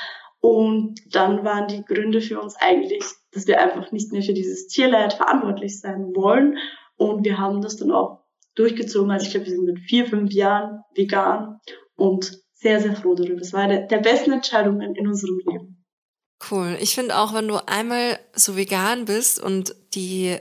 Und 0.46 1.00
dann 1.10 1.44
waren 1.44 1.68
die 1.68 1.84
Gründe 1.84 2.22
für 2.22 2.40
uns 2.40 2.56
eigentlich, 2.60 3.04
dass 3.32 3.48
wir 3.48 3.60
einfach 3.60 3.92
nicht 3.92 4.12
mehr 4.12 4.22
für 4.22 4.36
dieses 4.36 4.68
Tierleid 4.68 5.14
verantwortlich 5.14 5.80
sein 5.80 6.12
wollen. 6.14 6.60
Und 6.98 7.26
wir 7.26 7.40
haben 7.40 7.62
das 7.62 7.78
dann 7.78 7.92
auch 7.92 8.20
durchgezogen. 8.54 9.10
Also 9.10 9.26
ich 9.26 9.32
glaube, 9.32 9.48
wir 9.48 9.54
sind 9.54 9.66
mit 9.66 9.80
vier, 9.80 10.06
fünf 10.06 10.32
Jahren 10.34 10.84
vegan 10.94 11.60
und 11.96 12.44
sehr, 12.54 12.80
sehr 12.80 12.96
froh 12.96 13.16
darüber. 13.16 13.40
Das 13.40 13.54
war 13.54 13.62
eine 13.62 13.88
der 13.88 13.98
besten 13.98 14.34
Entscheidungen 14.34 14.94
in 14.94 15.08
unserem 15.08 15.40
Leben. 15.48 15.84
Cool. 16.52 16.78
Ich 16.80 16.94
finde 16.94 17.18
auch, 17.18 17.34
wenn 17.34 17.48
du 17.48 17.68
einmal 17.68 18.20
so 18.36 18.56
vegan 18.56 19.06
bist 19.06 19.42
und 19.42 19.76
die 19.96 20.38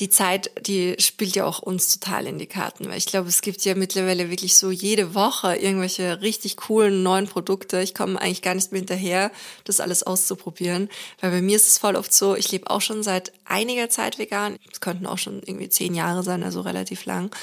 die 0.00 0.10
Zeit, 0.10 0.50
die 0.66 0.96
spielt 0.98 1.36
ja 1.36 1.46
auch 1.46 1.60
uns 1.60 1.98
total 1.98 2.26
in 2.26 2.38
die 2.38 2.46
Karten, 2.46 2.88
weil 2.88 2.98
ich 2.98 3.06
glaube, 3.06 3.28
es 3.28 3.40
gibt 3.40 3.64
ja 3.64 3.74
mittlerweile 3.74 4.30
wirklich 4.30 4.56
so 4.56 4.70
jede 4.70 5.14
Woche 5.14 5.56
irgendwelche 5.56 6.20
richtig 6.20 6.56
coolen 6.56 7.02
neuen 7.02 7.26
Produkte. 7.26 7.80
Ich 7.80 7.94
komme 7.94 8.20
eigentlich 8.20 8.42
gar 8.42 8.54
nicht 8.54 8.72
mehr 8.72 8.80
hinterher, 8.80 9.30
das 9.64 9.80
alles 9.80 10.02
auszuprobieren, 10.02 10.90
weil 11.20 11.30
bei 11.30 11.40
mir 11.40 11.56
ist 11.56 11.68
es 11.68 11.78
voll 11.78 11.96
oft 11.96 12.12
so, 12.12 12.36
ich 12.36 12.52
lebe 12.52 12.68
auch 12.68 12.82
schon 12.82 13.02
seit 13.02 13.32
einiger 13.46 13.88
Zeit 13.88 14.18
vegan. 14.18 14.58
Es 14.70 14.80
könnten 14.80 15.06
auch 15.06 15.18
schon 15.18 15.42
irgendwie 15.42 15.70
zehn 15.70 15.94
Jahre 15.94 16.22
sein, 16.22 16.42
also 16.42 16.60
relativ 16.60 17.06
lang. 17.06 17.34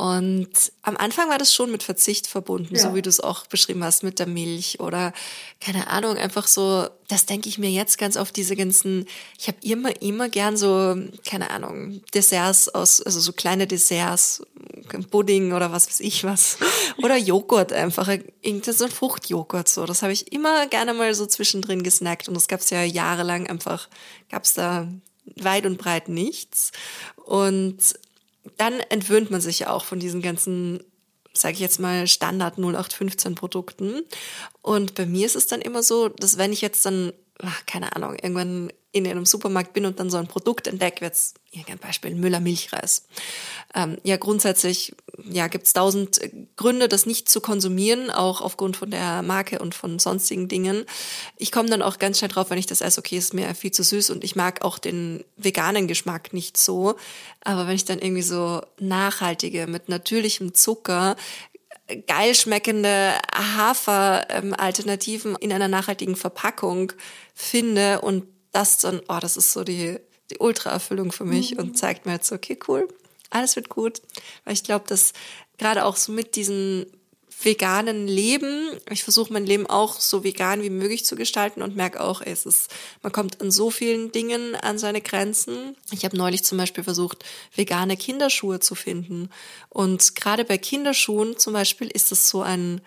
Und 0.00 0.72
am 0.80 0.96
Anfang 0.96 1.28
war 1.28 1.36
das 1.36 1.52
schon 1.52 1.70
mit 1.70 1.82
Verzicht 1.82 2.26
verbunden, 2.26 2.74
ja. 2.74 2.80
so 2.80 2.94
wie 2.94 3.02
du 3.02 3.10
es 3.10 3.20
auch 3.20 3.46
beschrieben 3.46 3.84
hast, 3.84 4.02
mit 4.02 4.18
der 4.18 4.26
Milch 4.26 4.80
oder 4.80 5.12
keine 5.60 5.88
Ahnung, 5.88 6.16
einfach 6.16 6.46
so, 6.46 6.88
das 7.08 7.26
denke 7.26 7.50
ich 7.50 7.58
mir 7.58 7.68
jetzt 7.68 7.98
ganz 7.98 8.16
oft, 8.16 8.34
diese 8.34 8.56
ganzen, 8.56 9.04
ich 9.38 9.48
habe 9.48 9.58
immer, 9.60 10.00
immer 10.00 10.30
gern 10.30 10.56
so, 10.56 10.96
keine 11.26 11.50
Ahnung, 11.50 12.00
Desserts 12.14 12.70
aus, 12.70 13.02
also 13.02 13.20
so 13.20 13.34
kleine 13.34 13.66
Desserts, 13.66 14.42
Pudding 15.10 15.52
oder 15.52 15.70
was 15.70 15.86
weiß 15.86 16.00
ich 16.00 16.24
was. 16.24 16.56
Oder 17.02 17.16
Joghurt 17.16 17.72
einfach, 17.72 18.08
irgendein 18.40 18.74
so 18.74 18.86
ein 18.86 18.90
Fruchtjoghurt 18.90 19.68
so. 19.68 19.86
Das 19.86 20.02
habe 20.02 20.12
ich 20.12 20.32
immer 20.32 20.66
gerne 20.66 20.94
mal 20.94 21.14
so 21.14 21.26
zwischendrin 21.26 21.84
gesnackt 21.84 22.26
und 22.26 22.34
das 22.34 22.48
gab 22.48 22.60
es 22.60 22.70
ja 22.70 22.82
jahrelang 22.82 23.46
einfach, 23.46 23.88
gab 24.30 24.44
es 24.44 24.54
da 24.54 24.88
weit 25.36 25.66
und 25.66 25.78
breit 25.78 26.08
nichts. 26.08 26.72
Und 27.16 27.78
dann 28.56 28.80
entwöhnt 28.88 29.30
man 29.30 29.40
sich 29.40 29.60
ja 29.60 29.70
auch 29.70 29.84
von 29.84 30.00
diesen 30.00 30.22
ganzen, 30.22 30.82
sage 31.32 31.54
ich 31.54 31.60
jetzt 31.60 31.80
mal, 31.80 32.06
Standard 32.06 32.58
0815 32.58 33.34
Produkten. 33.34 34.02
Und 34.62 34.94
bei 34.94 35.06
mir 35.06 35.26
ist 35.26 35.36
es 35.36 35.46
dann 35.46 35.60
immer 35.60 35.82
so, 35.82 36.08
dass 36.08 36.38
wenn 36.38 36.52
ich 36.52 36.60
jetzt 36.60 36.84
dann, 36.86 37.12
ach, 37.42 37.64
keine 37.66 37.94
Ahnung, 37.96 38.14
irgendwann 38.14 38.72
in 38.92 39.06
einem 39.06 39.24
Supermarkt 39.24 39.72
bin 39.72 39.86
und 39.86 40.00
dann 40.00 40.10
so 40.10 40.16
ein 40.16 40.26
Produkt 40.26 40.66
entdecke, 40.66 41.04
jetzt 41.04 41.36
irgendein 41.52 41.78
Beispiel 41.78 42.14
Müller 42.14 42.40
Milchreis. 42.40 43.06
Ähm, 43.74 43.98
ja, 44.02 44.16
grundsätzlich 44.16 44.94
ja, 45.30 45.46
gibt 45.46 45.66
es 45.66 45.72
tausend 45.72 46.20
Gründe, 46.56 46.88
das 46.88 47.06
nicht 47.06 47.28
zu 47.28 47.40
konsumieren, 47.40 48.10
auch 48.10 48.40
aufgrund 48.40 48.76
von 48.76 48.90
der 48.90 49.22
Marke 49.22 49.60
und 49.60 49.74
von 49.74 49.98
sonstigen 49.98 50.48
Dingen. 50.48 50.84
Ich 51.36 51.52
komme 51.52 51.68
dann 51.68 51.82
auch 51.82 51.98
ganz 51.98 52.18
schnell 52.18 52.30
drauf, 52.30 52.50
wenn 52.50 52.58
ich 52.58 52.66
das 52.66 52.80
esse, 52.80 52.98
okay, 52.98 53.16
ist 53.16 53.34
mir 53.34 53.54
viel 53.54 53.70
zu 53.70 53.84
süß 53.84 54.10
und 54.10 54.24
ich 54.24 54.34
mag 54.34 54.64
auch 54.64 54.78
den 54.78 55.24
veganen 55.36 55.86
Geschmack 55.86 56.32
nicht 56.32 56.56
so. 56.56 56.96
Aber 57.42 57.68
wenn 57.68 57.76
ich 57.76 57.84
dann 57.84 58.00
irgendwie 58.00 58.22
so 58.22 58.62
nachhaltige 58.80 59.66
mit 59.66 59.88
natürlichem 59.88 60.54
Zucker 60.54 61.16
geil 62.06 62.34
schmeckende 62.34 63.14
Hafer-Alternativen 63.34 65.36
in 65.36 65.52
einer 65.52 65.68
nachhaltigen 65.68 66.16
Verpackung 66.16 66.92
finde 67.34 68.00
und 68.00 68.24
das 68.52 68.78
dann, 68.78 69.00
oh, 69.08 69.18
das 69.20 69.36
ist 69.36 69.52
so 69.52 69.64
die, 69.64 69.98
die 70.30 70.38
Ultra-Erfüllung 70.38 71.12
für 71.12 71.24
mich 71.24 71.52
mhm. 71.52 71.60
und 71.60 71.78
zeigt 71.78 72.06
mir 72.06 72.12
jetzt, 72.12 72.32
okay, 72.32 72.58
cool, 72.68 72.88
alles 73.30 73.56
wird 73.56 73.68
gut. 73.68 74.02
Weil 74.44 74.54
ich 74.54 74.64
glaube, 74.64 74.84
dass 74.88 75.12
gerade 75.58 75.84
auch 75.84 75.96
so 75.96 76.12
mit 76.12 76.36
diesen 76.36 76.86
veganen 77.42 78.06
Leben, 78.06 78.70
ich 78.90 79.02
versuche 79.02 79.32
mein 79.32 79.46
Leben 79.46 79.66
auch 79.66 79.98
so 79.98 80.24
vegan 80.24 80.62
wie 80.62 80.70
möglich 80.70 81.04
zu 81.04 81.16
gestalten 81.16 81.62
und 81.62 81.76
merke 81.76 82.00
auch, 82.00 82.20
es 82.20 82.44
ist, 82.44 82.70
man 83.02 83.12
kommt 83.12 83.40
an 83.40 83.50
so 83.50 83.70
vielen 83.70 84.12
Dingen 84.12 84.54
an 84.56 84.78
seine 84.78 85.00
Grenzen. 85.00 85.76
Ich 85.90 86.04
habe 86.04 86.16
neulich 86.16 86.44
zum 86.44 86.58
Beispiel 86.58 86.84
versucht, 86.84 87.24
vegane 87.54 87.96
Kinderschuhe 87.96 88.60
zu 88.60 88.74
finden. 88.74 89.30
Und 89.68 90.16
gerade 90.16 90.44
bei 90.44 90.58
Kinderschuhen 90.58 91.38
zum 91.38 91.54
Beispiel 91.54 91.88
ist 91.88 92.12
es 92.12 92.28
so 92.28 92.42
ein 92.42 92.82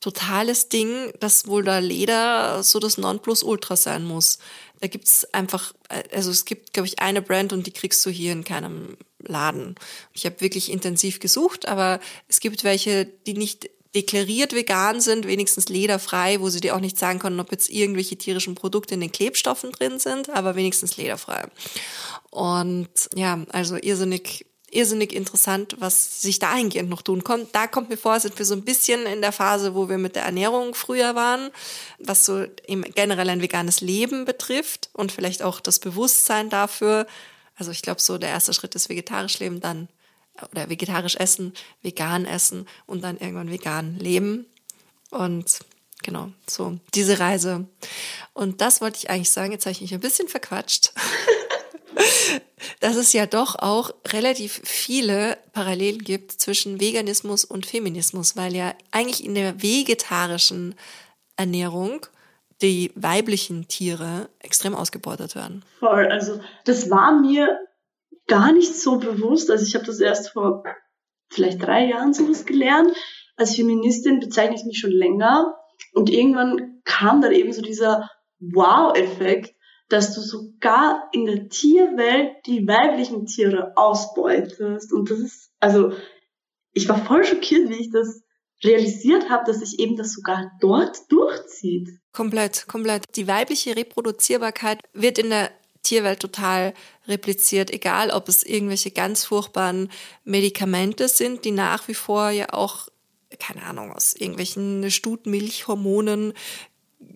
totales 0.00 0.68
Ding, 0.68 1.12
dass 1.20 1.46
wohl 1.46 1.64
da 1.64 1.78
Leder 1.78 2.62
so 2.62 2.78
das 2.78 2.98
Nonplusultra 2.98 3.74
sein 3.74 4.04
muss. 4.04 4.38
Da 4.84 4.88
gibt's 4.88 5.24
einfach, 5.32 5.72
also 6.12 6.30
es 6.30 6.44
gibt, 6.44 6.74
glaube 6.74 6.86
ich, 6.86 6.98
eine 6.98 7.22
Brand 7.22 7.54
und 7.54 7.66
die 7.66 7.70
kriegst 7.70 8.04
du 8.04 8.10
hier 8.10 8.32
in 8.32 8.44
keinem 8.44 8.98
Laden. 9.18 9.76
Ich 10.12 10.26
habe 10.26 10.42
wirklich 10.42 10.70
intensiv 10.70 11.20
gesucht, 11.20 11.66
aber 11.66 12.00
es 12.28 12.38
gibt 12.38 12.64
welche, 12.64 13.06
die 13.06 13.32
nicht 13.32 13.70
deklariert 13.94 14.52
vegan 14.52 15.00
sind, 15.00 15.26
wenigstens 15.26 15.70
lederfrei, 15.70 16.38
wo 16.40 16.50
sie 16.50 16.60
dir 16.60 16.76
auch 16.76 16.80
nicht 16.80 16.98
sagen 16.98 17.18
können, 17.18 17.40
ob 17.40 17.50
jetzt 17.50 17.70
irgendwelche 17.70 18.16
tierischen 18.16 18.56
Produkte 18.56 18.92
in 18.92 19.00
den 19.00 19.10
Klebstoffen 19.10 19.72
drin 19.72 19.98
sind, 19.98 20.28
aber 20.28 20.54
wenigstens 20.54 20.98
lederfrei. 20.98 21.46
Und 22.30 22.90
ja, 23.14 23.42
also 23.52 23.76
irrsinnig 23.76 24.44
irrsinnig 24.74 25.12
interessant, 25.12 25.76
was 25.78 26.22
sich 26.22 26.38
dahingehend 26.38 26.88
noch 26.88 27.02
tun 27.02 27.24
kommt. 27.24 27.54
Da 27.54 27.66
kommt 27.66 27.88
mir 27.88 27.96
vor, 27.96 28.18
sind 28.20 28.38
wir 28.38 28.46
so 28.46 28.54
ein 28.54 28.64
bisschen 28.64 29.06
in 29.06 29.20
der 29.20 29.32
Phase, 29.32 29.74
wo 29.74 29.88
wir 29.88 29.98
mit 29.98 30.16
der 30.16 30.24
Ernährung 30.24 30.74
früher 30.74 31.14
waren, 31.14 31.50
was 31.98 32.24
so 32.24 32.44
generell 32.66 33.28
ein 33.28 33.42
veganes 33.42 33.80
Leben 33.80 34.24
betrifft 34.24 34.90
und 34.92 35.12
vielleicht 35.12 35.42
auch 35.42 35.60
das 35.60 35.78
Bewusstsein 35.78 36.50
dafür. 36.50 37.06
Also 37.56 37.70
ich 37.70 37.82
glaube, 37.82 38.00
so 38.00 38.18
der 38.18 38.30
erste 38.30 38.52
Schritt 38.52 38.74
ist 38.74 38.88
vegetarisch 38.88 39.38
leben, 39.38 39.60
dann 39.60 39.88
oder 40.50 40.68
vegetarisch 40.68 41.16
essen, 41.16 41.52
vegan 41.82 42.26
essen 42.26 42.66
und 42.86 43.04
dann 43.04 43.18
irgendwann 43.18 43.50
vegan 43.50 43.98
leben. 43.98 44.46
Und 45.10 45.60
genau, 46.02 46.32
so 46.48 46.78
diese 46.94 47.20
Reise. 47.20 47.66
Und 48.32 48.60
das 48.60 48.80
wollte 48.80 48.98
ich 48.98 49.10
eigentlich 49.10 49.30
sagen. 49.30 49.52
Jetzt 49.52 49.66
habe 49.66 49.72
ich 49.72 49.80
mich 49.80 49.94
ein 49.94 50.00
bisschen 50.00 50.28
verquatscht. 50.28 50.92
dass 52.80 52.96
es 52.96 53.12
ja 53.12 53.26
doch 53.26 53.56
auch 53.56 53.90
relativ 54.08 54.60
viele 54.64 55.38
Parallelen 55.52 55.98
gibt 55.98 56.32
zwischen 56.32 56.80
Veganismus 56.80 57.44
und 57.44 57.66
Feminismus, 57.66 58.36
weil 58.36 58.54
ja 58.54 58.74
eigentlich 58.90 59.24
in 59.24 59.34
der 59.34 59.62
vegetarischen 59.62 60.74
Ernährung 61.36 62.06
die 62.62 62.92
weiblichen 62.94 63.68
Tiere 63.68 64.28
extrem 64.38 64.74
ausgebeutet 64.74 65.34
werden. 65.34 65.64
Voll, 65.80 66.06
also 66.06 66.40
das 66.64 66.90
war 66.90 67.20
mir 67.20 67.58
gar 68.26 68.52
nicht 68.52 68.74
so 68.74 68.98
bewusst. 68.98 69.50
Also 69.50 69.66
ich 69.66 69.74
habe 69.74 69.84
das 69.84 70.00
erst 70.00 70.30
vor 70.30 70.64
vielleicht 71.30 71.62
drei 71.62 71.86
Jahren 71.86 72.14
sowas 72.14 72.46
gelernt. 72.46 72.92
Als 73.36 73.56
Feministin 73.56 74.20
bezeichne 74.20 74.56
ich 74.56 74.64
mich 74.64 74.78
schon 74.78 74.92
länger. 74.92 75.56
Und 75.92 76.08
irgendwann 76.10 76.80
kam 76.84 77.20
dann 77.20 77.32
eben 77.32 77.52
so 77.52 77.62
dieser 77.62 78.08
Wow-Effekt, 78.38 79.53
dass 79.88 80.14
du 80.14 80.20
sogar 80.20 81.08
in 81.12 81.26
der 81.26 81.48
Tierwelt 81.48 82.46
die 82.46 82.66
weiblichen 82.66 83.26
Tiere 83.26 83.72
ausbeutest. 83.76 84.92
Und 84.92 85.10
das 85.10 85.18
ist, 85.18 85.50
also, 85.60 85.92
ich 86.72 86.88
war 86.88 87.04
voll 87.04 87.24
schockiert, 87.24 87.68
wie 87.68 87.80
ich 87.80 87.90
das 87.90 88.22
realisiert 88.62 89.28
habe, 89.28 89.44
dass 89.46 89.60
sich 89.60 89.78
eben 89.78 89.96
das 89.96 90.12
sogar 90.12 90.52
dort 90.60 91.10
durchzieht. 91.10 91.88
Komplett, 92.12 92.66
komplett. 92.66 93.04
Die 93.16 93.28
weibliche 93.28 93.76
Reproduzierbarkeit 93.76 94.80
wird 94.92 95.18
in 95.18 95.30
der 95.30 95.50
Tierwelt 95.82 96.20
total 96.20 96.72
repliziert, 97.06 97.70
egal 97.70 98.10
ob 98.10 98.28
es 98.28 98.42
irgendwelche 98.42 98.90
ganz 98.90 99.24
furchtbaren 99.24 99.90
Medikamente 100.24 101.08
sind, 101.08 101.44
die 101.44 101.50
nach 101.50 101.88
wie 101.88 101.94
vor 101.94 102.30
ja 102.30 102.46
auch 102.52 102.88
keine 103.38 103.64
Ahnung, 103.64 103.92
aus 103.92 104.14
irgendwelchen 104.14 104.90
Stutmilchhormonen 104.90 106.34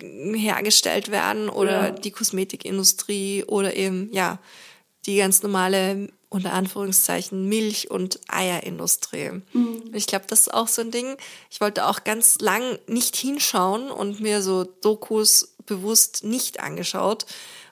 hergestellt 0.00 1.10
werden 1.10 1.48
oder 1.48 1.88
ja. 1.88 1.90
die 1.90 2.10
Kosmetikindustrie 2.10 3.44
oder 3.44 3.74
eben, 3.76 4.10
ja, 4.12 4.38
die 5.06 5.16
ganz 5.16 5.42
normale, 5.42 6.08
unter 6.28 6.52
Anführungszeichen, 6.52 7.48
Milch- 7.48 7.90
und 7.90 8.20
Eierindustrie. 8.28 9.40
Mhm. 9.52 9.82
Ich 9.94 10.06
glaube, 10.06 10.26
das 10.28 10.40
ist 10.40 10.54
auch 10.54 10.68
so 10.68 10.82
ein 10.82 10.90
Ding. 10.90 11.16
Ich 11.50 11.60
wollte 11.60 11.86
auch 11.86 12.04
ganz 12.04 12.38
lang 12.40 12.78
nicht 12.86 13.16
hinschauen 13.16 13.90
und 13.90 14.20
mir 14.20 14.42
so 14.42 14.64
Dokus 14.64 15.54
bewusst 15.64 16.24
nicht 16.24 16.60
angeschaut. 16.60 17.26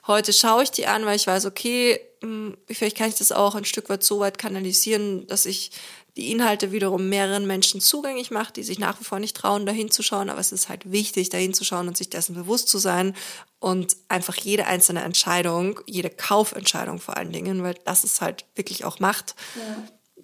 Heute 0.07 0.33
schaue 0.33 0.63
ich 0.63 0.71
die 0.71 0.87
an, 0.87 1.05
weil 1.05 1.17
ich 1.17 1.27
weiß, 1.27 1.45
okay, 1.45 1.99
hm, 2.21 2.57
vielleicht 2.67 2.97
kann 2.97 3.09
ich 3.09 3.15
das 3.15 3.31
auch 3.31 3.55
ein 3.55 3.65
Stück 3.65 3.89
weit 3.89 4.03
so 4.03 4.19
weit 4.19 4.37
kanalisieren, 4.37 5.27
dass 5.27 5.45
ich 5.45 5.71
die 6.17 6.31
Inhalte 6.31 6.71
wiederum 6.71 7.09
mehreren 7.09 7.45
Menschen 7.45 7.79
zugänglich 7.79 8.31
macht, 8.31 8.57
die 8.57 8.63
sich 8.63 8.79
nach 8.79 8.99
wie 8.99 9.03
vor 9.03 9.19
nicht 9.19 9.37
trauen, 9.37 9.67
da 9.67 9.71
hinzuschauen. 9.71 10.29
Aber 10.29 10.39
es 10.39 10.51
ist 10.51 10.67
halt 10.67 10.91
wichtig, 10.91 11.29
da 11.29 11.37
hinzuschauen 11.37 11.87
und 11.87 11.95
sich 11.95 12.09
dessen 12.09 12.33
bewusst 12.33 12.69
zu 12.69 12.79
sein 12.79 13.15
und 13.59 13.95
einfach 14.09 14.35
jede 14.35 14.65
einzelne 14.65 15.03
Entscheidung, 15.03 15.79
jede 15.85 16.09
Kaufentscheidung 16.09 16.99
vor 16.99 17.17
allen 17.17 17.31
Dingen, 17.31 17.63
weil 17.63 17.75
das 17.85 18.03
ist 18.03 18.19
halt 18.19 18.45
wirklich 18.55 18.83
auch 18.83 18.99
Macht, 18.99 19.35
ja. 19.55 19.83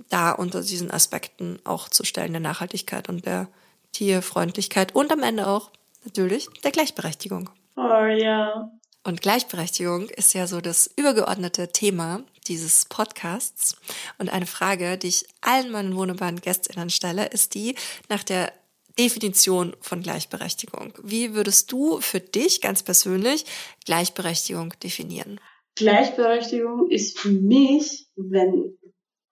da 0.09 0.31
unter 0.31 0.61
diesen 0.61 0.89
Aspekten 0.89 1.59
auch 1.63 1.89
zu 1.89 2.03
stellen, 2.03 2.33
der 2.33 2.41
Nachhaltigkeit 2.41 3.07
und 3.07 3.25
der 3.25 3.47
Tierfreundlichkeit 3.91 4.95
und 4.95 5.11
am 5.11 5.21
Ende 5.21 5.47
auch 5.47 5.69
natürlich 6.03 6.49
der 6.63 6.71
Gleichberechtigung. 6.71 7.51
Oh 7.75 8.05
ja. 8.05 8.71
Und 9.03 9.21
Gleichberechtigung 9.21 10.09
ist 10.09 10.33
ja 10.33 10.47
so 10.47 10.59
das 10.59 10.89
übergeordnete 10.95 11.71
Thema 11.71 12.23
dieses 12.43 12.85
Podcasts. 12.85 13.77
Und 14.17 14.29
eine 14.31 14.45
Frage, 14.45 14.97
die 14.97 15.07
ich 15.07 15.25
allen 15.41 15.71
meinen 15.71 15.95
wunderbaren 15.95 16.41
GästInnen 16.41 16.89
stelle, 16.89 17.27
ist 17.27 17.55
die 17.55 17.75
nach 18.09 18.23
der 18.23 18.51
Definition 18.99 19.75
von 19.81 20.01
Gleichberechtigung. 20.01 20.93
Wie 21.01 21.33
würdest 21.33 21.71
du 21.71 21.99
für 21.99 22.19
dich 22.19 22.61
ganz 22.61 22.83
persönlich 22.83 23.45
Gleichberechtigung 23.85 24.73
definieren? 24.83 25.39
Gleichberechtigung 25.75 26.91
ist 26.91 27.17
für 27.17 27.31
mich, 27.31 28.07
wenn 28.15 28.77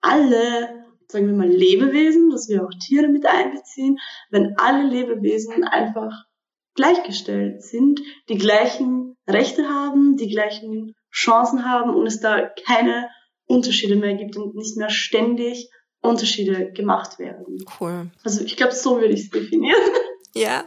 alle, 0.00 0.84
sagen 1.06 1.28
wir 1.28 1.34
mal, 1.34 1.48
Lebewesen, 1.48 2.30
dass 2.30 2.48
wir 2.48 2.64
auch 2.64 2.72
Tiere 2.84 3.06
mit 3.06 3.26
einbeziehen, 3.26 3.98
wenn 4.30 4.58
alle 4.58 4.88
Lebewesen 4.88 5.62
einfach 5.62 6.24
gleichgestellt 6.74 7.62
sind, 7.62 8.00
die 8.28 8.38
gleichen 8.38 9.16
Rechte 9.28 9.68
haben, 9.68 10.16
die 10.16 10.28
gleichen 10.28 10.94
Chancen 11.12 11.64
haben 11.64 11.94
und 11.94 12.06
es 12.06 12.20
da 12.20 12.48
keine 12.66 13.08
Unterschiede 13.46 13.96
mehr 13.96 14.14
gibt 14.14 14.36
und 14.36 14.54
nicht 14.54 14.76
mehr 14.76 14.90
ständig 14.90 15.68
Unterschiede 16.00 16.72
gemacht 16.72 17.18
werden. 17.18 17.58
Cool. 17.80 18.10
Also 18.24 18.42
ich 18.44 18.56
glaube, 18.56 18.74
so 18.74 19.00
würde 19.00 19.14
ich 19.14 19.24
es 19.24 19.30
definieren. 19.30 19.80
Ja, 20.34 20.64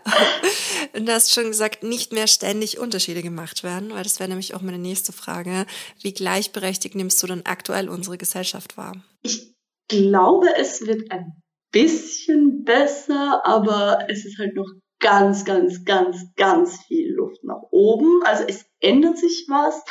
und 0.93 1.05
du 1.07 1.11
hast 1.11 1.33
schon 1.33 1.45
gesagt, 1.45 1.83
nicht 1.83 2.13
mehr 2.13 2.27
ständig 2.27 2.77
Unterschiede 2.77 3.23
gemacht 3.23 3.63
werden, 3.63 3.91
weil 3.91 4.03
das 4.03 4.19
wäre 4.19 4.29
nämlich 4.29 4.53
auch 4.53 4.61
meine 4.61 4.77
nächste 4.77 5.11
Frage. 5.11 5.65
Wie 6.01 6.13
gleichberechtigt 6.13 6.95
nimmst 6.95 7.21
du 7.21 7.27
denn 7.27 7.45
aktuell 7.45 7.89
unsere 7.89 8.17
Gesellschaft 8.17 8.77
wahr? 8.77 8.93
Ich 9.23 9.55
glaube, 9.87 10.47
es 10.57 10.85
wird 10.85 11.11
ein 11.11 11.41
bisschen 11.71 12.63
besser, 12.63 13.41
aber 13.45 14.05
es 14.07 14.25
ist 14.25 14.37
halt 14.39 14.55
noch 14.55 14.69
ganz, 14.99 15.45
ganz, 15.45 15.83
ganz, 15.83 16.17
ganz 16.35 16.79
viel 16.87 17.13
Luft 17.13 17.43
nach 17.43 17.61
oben. 17.71 18.21
Also 18.23 18.43
es 18.47 18.65
ändert 18.79 19.17
sich 19.17 19.45
was, 19.49 19.83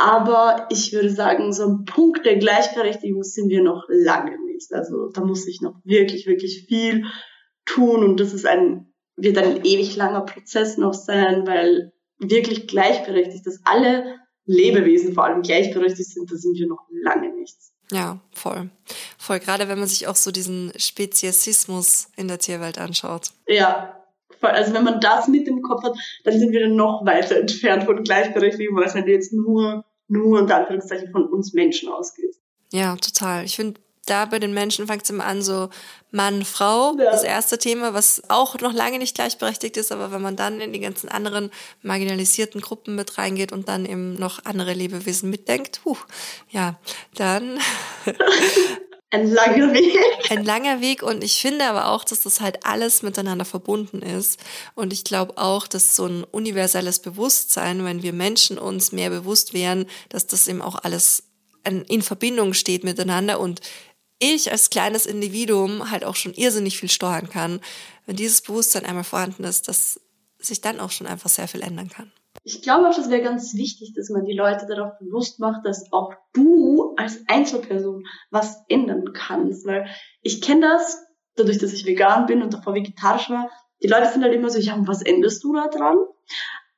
aber 0.00 0.66
ich 0.70 0.92
würde 0.92 1.10
sagen, 1.10 1.52
so 1.52 1.66
ein 1.66 1.84
Punkt 1.84 2.24
der 2.24 2.36
Gleichberechtigung 2.36 3.22
sind 3.22 3.48
wir 3.48 3.62
noch 3.62 3.84
lange 3.88 4.36
nicht. 4.46 4.72
Also 4.72 5.10
da 5.12 5.22
muss 5.22 5.46
ich 5.46 5.60
noch 5.60 5.74
wirklich, 5.84 6.26
wirklich 6.26 6.66
viel 6.66 7.04
tun 7.64 8.02
und 8.02 8.18
das 8.18 8.32
ist 8.32 8.46
ein 8.46 8.90
wird 9.22 9.38
ein 9.38 9.64
ewig 9.64 9.96
langer 9.96 10.22
Prozess 10.22 10.76
noch 10.78 10.94
sein, 10.94 11.46
weil 11.46 11.92
wirklich 12.18 12.66
gleichberechtigt, 12.66 13.46
dass 13.46 13.60
alle 13.64 14.18
Lebewesen 14.44 15.14
vor 15.14 15.24
allem 15.24 15.42
gleichberechtigt 15.42 16.10
sind, 16.10 16.30
da 16.30 16.36
sind 16.36 16.58
wir 16.58 16.66
noch 16.66 16.86
lange 16.90 17.32
nichts. 17.34 17.72
Ja, 17.92 18.20
voll. 18.32 18.70
Voll, 19.18 19.40
gerade 19.40 19.68
wenn 19.68 19.78
man 19.78 19.88
sich 19.88 20.06
auch 20.06 20.16
so 20.16 20.30
diesen 20.30 20.72
Speziesismus 20.76 22.08
in 22.16 22.28
der 22.28 22.38
Tierwelt 22.38 22.78
anschaut. 22.78 23.28
Ja, 23.48 24.00
voll. 24.38 24.50
Also 24.50 24.72
wenn 24.74 24.84
man 24.84 25.00
das 25.00 25.28
mit 25.28 25.48
im 25.48 25.62
Kopf 25.62 25.82
hat, 25.82 25.96
dann 26.24 26.38
sind 26.38 26.52
wir 26.52 26.68
noch 26.68 27.04
weiter 27.04 27.36
entfernt 27.36 27.84
von 27.84 28.02
Gleichberechtigung, 28.02 28.76
weil 28.76 28.86
es 28.86 28.94
halt 28.94 29.08
jetzt 29.08 29.32
nur, 29.32 29.84
nur 30.10 30.40
unter 30.40 30.56
Anführungszeichen 30.56 31.10
von 31.12 31.26
uns 31.28 31.52
Menschen 31.52 31.88
ausgeht. 31.88 32.36
Ja, 32.72 32.96
total. 32.96 33.44
Ich 33.44 33.56
finde, 33.56 33.80
da 34.06 34.24
bei 34.24 34.38
den 34.38 34.52
Menschen 34.52 34.86
fängt 34.86 35.04
es 35.04 35.10
immer 35.10 35.24
an, 35.24 35.42
so 35.42 35.70
Mann, 36.10 36.44
Frau, 36.44 36.96
ja. 36.98 37.10
das 37.10 37.22
erste 37.22 37.58
Thema, 37.58 37.94
was 37.94 38.22
auch 38.28 38.58
noch 38.60 38.72
lange 38.72 38.98
nicht 38.98 39.14
gleichberechtigt 39.14 39.76
ist, 39.76 39.92
aber 39.92 40.10
wenn 40.10 40.22
man 40.22 40.36
dann 40.36 40.60
in 40.60 40.72
die 40.72 40.80
ganzen 40.80 41.08
anderen 41.08 41.50
marginalisierten 41.82 42.60
Gruppen 42.60 42.96
mit 42.96 43.18
reingeht 43.18 43.52
und 43.52 43.68
dann 43.68 43.86
eben 43.86 44.14
noch 44.14 44.44
andere 44.44 44.72
Lebewesen 44.72 45.30
mitdenkt, 45.30 45.80
huh, 45.84 45.96
ja, 46.48 46.78
dann 47.14 47.60
Ein 49.12 49.28
langer 49.28 49.72
Weg. 49.72 49.98
Ein 50.30 50.44
langer 50.44 50.80
Weg 50.80 51.02
und 51.02 51.24
ich 51.24 51.40
finde 51.40 51.66
aber 51.66 51.88
auch, 51.88 52.04
dass 52.04 52.20
das 52.20 52.40
halt 52.40 52.64
alles 52.64 53.02
miteinander 53.02 53.44
verbunden 53.44 54.02
ist. 54.02 54.38
Und 54.76 54.92
ich 54.92 55.02
glaube 55.02 55.36
auch, 55.36 55.66
dass 55.66 55.96
so 55.96 56.06
ein 56.06 56.22
universelles 56.24 57.00
Bewusstsein, 57.00 57.84
wenn 57.84 58.04
wir 58.04 58.12
Menschen 58.12 58.56
uns 58.58 58.92
mehr 58.92 59.10
bewusst 59.10 59.52
wären, 59.52 59.86
dass 60.10 60.28
das 60.28 60.46
eben 60.46 60.62
auch 60.62 60.76
alles 60.76 61.24
in 61.64 62.02
Verbindung 62.02 62.54
steht 62.54 62.84
miteinander 62.84 63.40
und 63.40 63.60
ich 64.18 64.52
als 64.52 64.70
kleines 64.70 65.06
Individuum 65.06 65.90
halt 65.90 66.04
auch 66.04 66.16
schon 66.16 66.34
irrsinnig 66.34 66.78
viel 66.78 66.90
steuern 66.90 67.28
kann, 67.28 67.60
wenn 68.06 68.16
dieses 68.16 68.42
Bewusstsein 68.42 68.84
einmal 68.86 69.04
vorhanden 69.04 69.44
ist, 69.44 69.68
dass 69.68 70.00
sich 70.38 70.60
dann 70.60 70.80
auch 70.80 70.90
schon 70.90 71.06
einfach 71.06 71.30
sehr 71.30 71.48
viel 71.48 71.62
ändern 71.62 71.88
kann. 71.88 72.12
Ich 72.42 72.62
glaube 72.62 72.88
auch, 72.88 72.94
das 72.94 73.10
wäre 73.10 73.22
ganz 73.22 73.54
wichtig, 73.54 73.92
dass 73.94 74.08
man 74.08 74.24
die 74.24 74.36
Leute 74.36 74.66
darauf 74.66 74.98
bewusst 74.98 75.40
macht, 75.40 75.64
dass 75.64 75.92
auch 75.92 76.14
du 76.32 76.94
als 76.96 77.22
Einzelperson 77.28 78.04
was 78.30 78.64
ändern 78.68 79.12
kannst. 79.12 79.66
Weil 79.66 79.88
ich 80.22 80.40
kenne 80.40 80.62
das, 80.62 81.04
dadurch, 81.36 81.58
dass 81.58 81.72
ich 81.72 81.86
vegan 81.86 82.26
bin 82.26 82.42
und 82.42 82.54
davor 82.54 82.74
vegetarisch 82.74 83.28
war, 83.30 83.50
die 83.82 83.88
Leute 83.88 84.10
sind 84.10 84.22
halt 84.22 84.34
immer 84.34 84.50
so, 84.50 84.58
ja, 84.58 84.76
was 84.86 85.02
änderst 85.02 85.42
du 85.44 85.54
da 85.54 85.68
dran? 85.68 85.96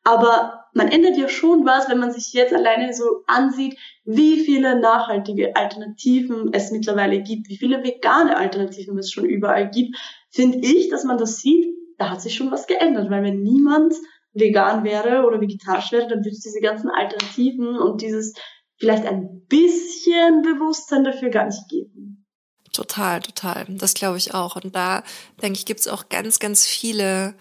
Aber 0.04 0.66
man 0.74 0.88
ändert 0.88 1.16
ja 1.16 1.28
schon 1.28 1.64
was, 1.64 1.88
wenn 1.88 1.98
man 1.98 2.12
sich 2.12 2.32
jetzt 2.32 2.52
alleine 2.52 2.92
so 2.92 3.22
ansieht, 3.26 3.78
wie 4.04 4.40
viele 4.40 4.80
nachhaltige 4.80 5.54
Alternativen 5.54 6.52
es 6.52 6.72
mittlerweile 6.72 7.22
gibt, 7.22 7.48
wie 7.48 7.56
viele 7.56 7.84
vegane 7.84 8.36
Alternativen 8.36 8.98
es 8.98 9.12
schon 9.12 9.24
überall 9.24 9.70
gibt, 9.70 9.96
finde 10.30 10.58
ich, 10.58 10.88
dass 10.88 11.04
man 11.04 11.18
das 11.18 11.38
sieht, 11.38 11.66
da 11.98 12.10
hat 12.10 12.20
sich 12.20 12.34
schon 12.34 12.50
was 12.50 12.66
geändert, 12.66 13.10
weil 13.10 13.22
wenn 13.22 13.42
niemand 13.42 13.94
vegan 14.34 14.84
wäre 14.84 15.24
oder 15.26 15.40
vegetarisch 15.40 15.92
wäre, 15.92 16.08
dann 16.08 16.20
würde 16.20 16.30
es 16.30 16.40
diese 16.40 16.60
ganzen 16.60 16.90
Alternativen 16.90 17.76
und 17.78 18.02
dieses 18.02 18.34
vielleicht 18.78 19.06
ein 19.06 19.46
bisschen 19.48 20.42
Bewusstsein 20.42 21.04
dafür 21.04 21.30
gar 21.30 21.46
nicht 21.46 21.68
geben. 21.68 22.26
Total, 22.72 23.20
total. 23.20 23.66
Das 23.68 23.94
glaube 23.94 24.18
ich 24.18 24.34
auch. 24.34 24.56
Und 24.56 24.74
da, 24.74 25.04
denke 25.42 25.58
ich, 25.58 25.66
gibt 25.66 25.80
es 25.80 25.88
auch 25.88 26.08
ganz, 26.08 26.38
ganz 26.38 26.66
viele 26.66 27.34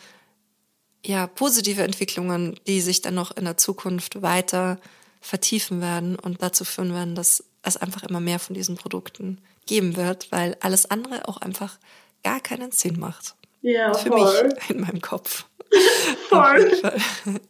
ja, 1.05 1.25
positive 1.27 1.83
Entwicklungen, 1.83 2.59
die 2.67 2.81
sich 2.81 3.01
dann 3.01 3.15
noch 3.15 3.35
in 3.35 3.45
der 3.45 3.57
Zukunft 3.57 4.21
weiter 4.21 4.79
vertiefen 5.21 5.81
werden 5.81 6.17
und 6.17 6.41
dazu 6.41 6.65
führen 6.65 6.93
werden, 6.93 7.15
dass 7.15 7.43
es 7.63 7.77
einfach 7.77 8.03
immer 8.03 8.19
mehr 8.19 8.39
von 8.39 8.53
diesen 8.53 8.75
Produkten 8.75 9.39
geben 9.65 9.95
wird, 9.95 10.31
weil 10.31 10.57
alles 10.59 10.89
andere 10.89 11.27
auch 11.27 11.37
einfach 11.37 11.79
gar 12.23 12.39
keinen 12.39 12.71
Sinn 12.71 12.99
macht. 12.99 13.35
Ja, 13.61 13.93
Für 13.93 14.09
voll. 14.09 14.49
mich 14.49 14.69
in 14.69 14.81
meinem 14.81 15.01
Kopf. 15.01 15.45
voll. 16.29 16.71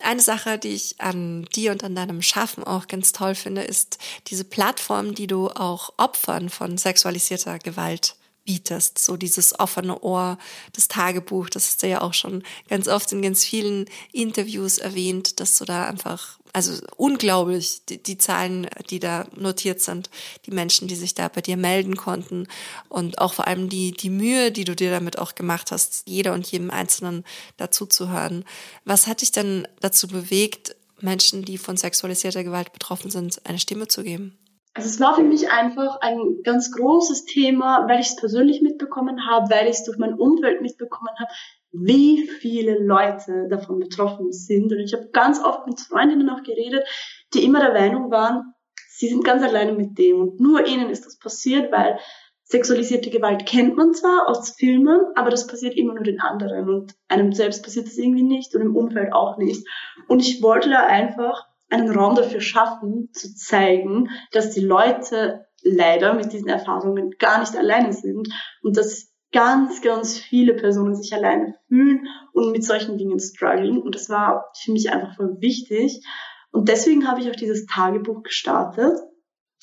Eine 0.00 0.20
Sache, 0.20 0.58
die 0.58 0.74
ich 0.74 1.00
an 1.00 1.44
dir 1.54 1.70
und 1.70 1.84
an 1.84 1.94
deinem 1.94 2.22
Schaffen 2.22 2.64
auch 2.64 2.88
ganz 2.88 3.12
toll 3.12 3.36
finde, 3.36 3.62
ist 3.62 3.98
diese 4.26 4.44
Plattform, 4.44 5.14
die 5.14 5.28
du 5.28 5.48
auch 5.48 5.92
Opfern 5.96 6.50
von 6.50 6.76
sexualisierter 6.76 7.60
Gewalt 7.60 8.16
bietest. 8.44 8.98
So 8.98 9.16
dieses 9.16 9.58
offene 9.58 10.00
Ohr, 10.00 10.38
das 10.72 10.88
Tagebuch, 10.88 11.48
das 11.48 11.68
hast 11.68 11.82
du 11.82 11.88
ja 11.88 12.00
auch 12.00 12.14
schon 12.14 12.42
ganz 12.68 12.88
oft 12.88 13.12
in 13.12 13.22
ganz 13.22 13.44
vielen 13.44 13.86
Interviews 14.12 14.78
erwähnt, 14.78 15.40
dass 15.40 15.58
du 15.58 15.64
da 15.64 15.86
einfach, 15.86 16.38
also 16.52 16.84
unglaublich, 16.96 17.84
die, 17.88 18.02
die 18.02 18.18
Zahlen, 18.18 18.68
die 18.90 18.98
da 18.98 19.26
notiert 19.36 19.80
sind, 19.80 20.10
die 20.46 20.50
Menschen, 20.50 20.88
die 20.88 20.96
sich 20.96 21.14
da 21.14 21.28
bei 21.28 21.40
dir 21.40 21.56
melden 21.56 21.96
konnten 21.96 22.46
und 22.88 23.18
auch 23.18 23.34
vor 23.34 23.46
allem 23.46 23.68
die, 23.68 23.92
die 23.92 24.10
Mühe, 24.10 24.50
die 24.50 24.64
du 24.64 24.74
dir 24.74 24.90
damit 24.90 25.18
auch 25.18 25.34
gemacht 25.34 25.70
hast, 25.70 26.02
jeder 26.06 26.32
und 26.32 26.46
jedem 26.50 26.70
Einzelnen 26.70 27.24
dazu 27.56 27.86
zu 27.86 28.10
hören. 28.10 28.44
Was 28.84 29.06
hat 29.06 29.22
dich 29.22 29.32
denn 29.32 29.66
dazu 29.80 30.08
bewegt, 30.08 30.76
Menschen, 31.00 31.44
die 31.44 31.58
von 31.58 31.76
sexualisierter 31.76 32.44
Gewalt 32.44 32.72
betroffen 32.72 33.10
sind, 33.10 33.44
eine 33.44 33.58
Stimme 33.58 33.88
zu 33.88 34.02
geben? 34.04 34.38
Also 34.74 34.88
es 34.88 35.00
war 35.00 35.14
für 35.14 35.22
mich 35.22 35.50
einfach 35.50 36.00
ein 36.00 36.42
ganz 36.44 36.72
großes 36.72 37.26
Thema, 37.26 37.86
weil 37.88 38.00
ich 38.00 38.08
es 38.08 38.16
persönlich 38.16 38.62
mitbekommen 38.62 39.26
habe, 39.26 39.50
weil 39.50 39.66
ich 39.66 39.76
es 39.76 39.84
durch 39.84 39.98
mein 39.98 40.14
Umfeld 40.14 40.62
mitbekommen 40.62 41.10
habe, 41.18 41.30
wie 41.72 42.26
viele 42.26 42.78
Leute 42.78 43.48
davon 43.50 43.80
betroffen 43.80 44.32
sind. 44.32 44.72
Und 44.72 44.78
ich 44.78 44.94
habe 44.94 45.10
ganz 45.12 45.42
oft 45.44 45.66
mit 45.66 45.78
Freundinnen 45.80 46.30
auch 46.30 46.42
geredet, 46.42 46.86
die 47.34 47.44
immer 47.44 47.60
der 47.60 47.74
Meinung 47.74 48.10
waren, 48.10 48.54
sie 48.88 49.08
sind 49.08 49.24
ganz 49.24 49.42
alleine 49.42 49.72
mit 49.72 49.98
dem 49.98 50.20
und 50.20 50.40
nur 50.40 50.66
ihnen 50.66 50.88
ist 50.88 51.04
das 51.06 51.18
passiert, 51.18 51.72
weil 51.72 51.98
sexualisierte 52.44 53.10
Gewalt 53.10 53.46
kennt 53.46 53.76
man 53.76 53.94
zwar 53.94 54.28
aus 54.28 54.50
Filmen, 54.50 55.00
aber 55.14 55.30
das 55.30 55.46
passiert 55.46 55.74
immer 55.74 55.94
nur 55.94 56.04
den 56.04 56.20
anderen 56.20 56.68
und 56.68 56.94
einem 57.08 57.32
selbst 57.32 57.64
passiert 57.64 57.86
das 57.86 57.96
irgendwie 57.96 58.22
nicht 58.22 58.54
und 58.54 58.60
im 58.60 58.76
Umfeld 58.76 59.12
auch 59.12 59.38
nicht. 59.38 59.66
Und 60.06 60.20
ich 60.20 60.42
wollte 60.42 60.70
da 60.70 60.86
einfach 60.86 61.46
einen 61.72 61.90
Raum 61.90 62.14
dafür 62.14 62.40
schaffen, 62.40 63.10
zu 63.12 63.34
zeigen, 63.34 64.10
dass 64.32 64.50
die 64.50 64.60
Leute 64.60 65.46
leider 65.62 66.14
mit 66.14 66.32
diesen 66.32 66.48
Erfahrungen 66.48 67.10
gar 67.18 67.40
nicht 67.40 67.56
alleine 67.56 67.92
sind 67.92 68.28
und 68.62 68.76
dass 68.76 69.12
ganz, 69.32 69.80
ganz 69.80 70.18
viele 70.18 70.54
Personen 70.54 70.94
sich 70.94 71.14
alleine 71.14 71.54
fühlen 71.68 72.06
und 72.32 72.52
mit 72.52 72.64
solchen 72.64 72.98
Dingen 72.98 73.18
strugglen. 73.18 73.80
Und 73.80 73.94
das 73.94 74.10
war 74.10 74.52
für 74.62 74.72
mich 74.72 74.92
einfach 74.92 75.16
voll 75.16 75.36
wichtig. 75.40 76.04
Und 76.50 76.68
deswegen 76.68 77.08
habe 77.08 77.20
ich 77.20 77.30
auch 77.30 77.36
dieses 77.36 77.64
Tagebuch 77.66 78.22
gestartet. 78.22 78.98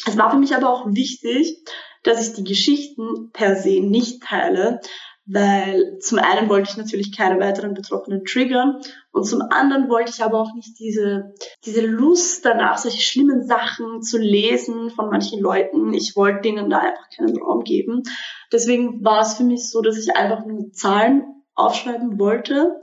Es 0.08 0.18
war 0.18 0.32
für 0.32 0.40
mich 0.40 0.56
aber 0.56 0.70
auch 0.70 0.88
wichtig, 0.88 1.64
dass 2.04 2.28
ich 2.28 2.34
die 2.34 2.44
Geschichten 2.44 3.30
per 3.34 3.56
se 3.56 3.82
nicht 3.82 4.24
teile, 4.24 4.80
weil 5.32 6.00
zum 6.00 6.18
einen 6.18 6.50
wollte 6.50 6.72
ich 6.72 6.78
natürlich 6.78 7.16
keine 7.16 7.40
weiteren 7.40 7.76
Betroffenen 7.76 8.26
triggern 8.26 8.82
und 9.12 9.26
zum 9.26 9.42
anderen 9.42 9.90
wollte 9.90 10.12
ich 10.12 10.24
aber 10.24 10.40
auch 10.40 10.54
nicht 10.56 10.80
diese, 10.80 11.34
diese 11.66 11.86
Lust 11.86 12.46
danach, 12.46 12.78
solche 12.78 13.02
schlimmen 13.02 13.46
Sachen 13.46 14.02
zu 14.02 14.18
lesen 14.18 14.90
von 14.90 15.10
manchen 15.10 15.40
Leuten. 15.40 15.94
Ich 15.94 16.16
wollte 16.16 16.42
denen 16.42 16.70
da 16.70 16.80
einfach 16.80 17.10
keinen 17.16 17.38
Raum 17.38 17.64
geben. 17.64 18.02
Deswegen 18.52 19.04
war 19.04 19.22
es 19.22 19.36
für 19.36 19.44
mich 19.44 19.70
so, 19.70 19.82
dass 19.82 19.98
ich 19.98 20.16
einfach 20.16 20.46
nur 20.46 20.72
Zahlen 20.72 21.24
aufschreiben 21.54 22.20
wollte. 22.20 22.82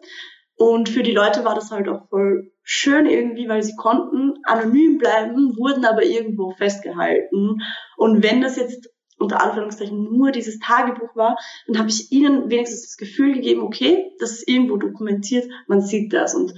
Und 0.57 0.89
für 0.89 1.03
die 1.03 1.13
Leute 1.13 1.45
war 1.45 1.55
das 1.55 1.71
halt 1.71 1.89
auch 1.89 2.09
voll 2.09 2.53
schön 2.63 3.07
irgendwie, 3.07 3.49
weil 3.49 3.63
sie 3.63 3.77
konnten 3.77 4.35
anonym 4.45 4.99
bleiben, 4.99 5.57
wurden 5.57 5.85
aber 5.85 6.05
irgendwo 6.05 6.53
festgehalten. 6.53 7.59
Und 7.97 8.23
wenn 8.23 8.41
das 8.41 8.57
jetzt 8.57 8.89
unter 9.19 9.41
Anführungszeichen 9.43 10.03
nur 10.05 10.31
dieses 10.31 10.59
Tagebuch 10.59 11.15
war, 11.15 11.37
dann 11.67 11.79
habe 11.79 11.89
ich 11.89 12.13
ihnen 12.13 12.51
wenigstens 12.51 12.83
das 12.83 12.97
Gefühl 12.97 13.35
gegeben, 13.35 13.63
okay, 13.63 14.13
das 14.19 14.33
ist 14.33 14.49
irgendwo 14.49 14.77
dokumentiert, 14.77 15.49
man 15.67 15.81
sieht 15.81 16.13
das. 16.13 16.35
Und 16.35 16.53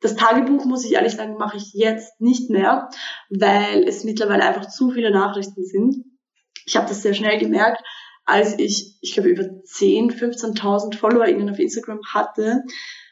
das 0.00 0.16
Tagebuch, 0.16 0.64
muss 0.64 0.84
ich 0.84 0.92
ehrlich 0.92 1.14
sagen, 1.14 1.36
mache 1.36 1.56
ich 1.56 1.72
jetzt 1.72 2.20
nicht 2.20 2.50
mehr, 2.50 2.88
weil 3.30 3.84
es 3.84 4.04
mittlerweile 4.04 4.44
einfach 4.44 4.68
zu 4.68 4.90
viele 4.90 5.10
Nachrichten 5.10 5.64
sind. 5.64 6.04
Ich 6.66 6.76
habe 6.76 6.88
das 6.88 7.02
sehr 7.02 7.14
schnell 7.14 7.38
gemerkt, 7.38 7.82
als 8.24 8.58
ich, 8.58 8.98
ich 9.00 9.14
glaube, 9.14 9.30
über 9.30 9.42
10.000, 9.42 10.12
15.000 10.12 10.96
FollowerInnen 10.96 11.50
auf 11.50 11.58
Instagram 11.58 12.00
hatte, 12.12 12.62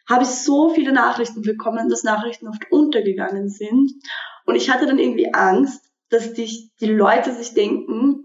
habe 0.09 0.25
ich 0.25 0.31
so 0.31 0.69
viele 0.71 0.93
Nachrichten 0.93 1.43
bekommen, 1.43 1.89
dass 1.89 2.03
Nachrichten 2.03 2.49
oft 2.49 2.71
untergegangen 2.71 3.49
sind. 3.49 3.93
Und 4.45 4.57
ich 4.57 4.71
hatte 4.71 4.87
dann 4.87 4.99
irgendwie 4.99 5.33
Angst, 5.33 5.85
dass 6.09 6.33
die, 6.33 6.71
die 6.81 6.87
Leute 6.87 7.33
sich 7.33 7.55
denken, 7.55 8.20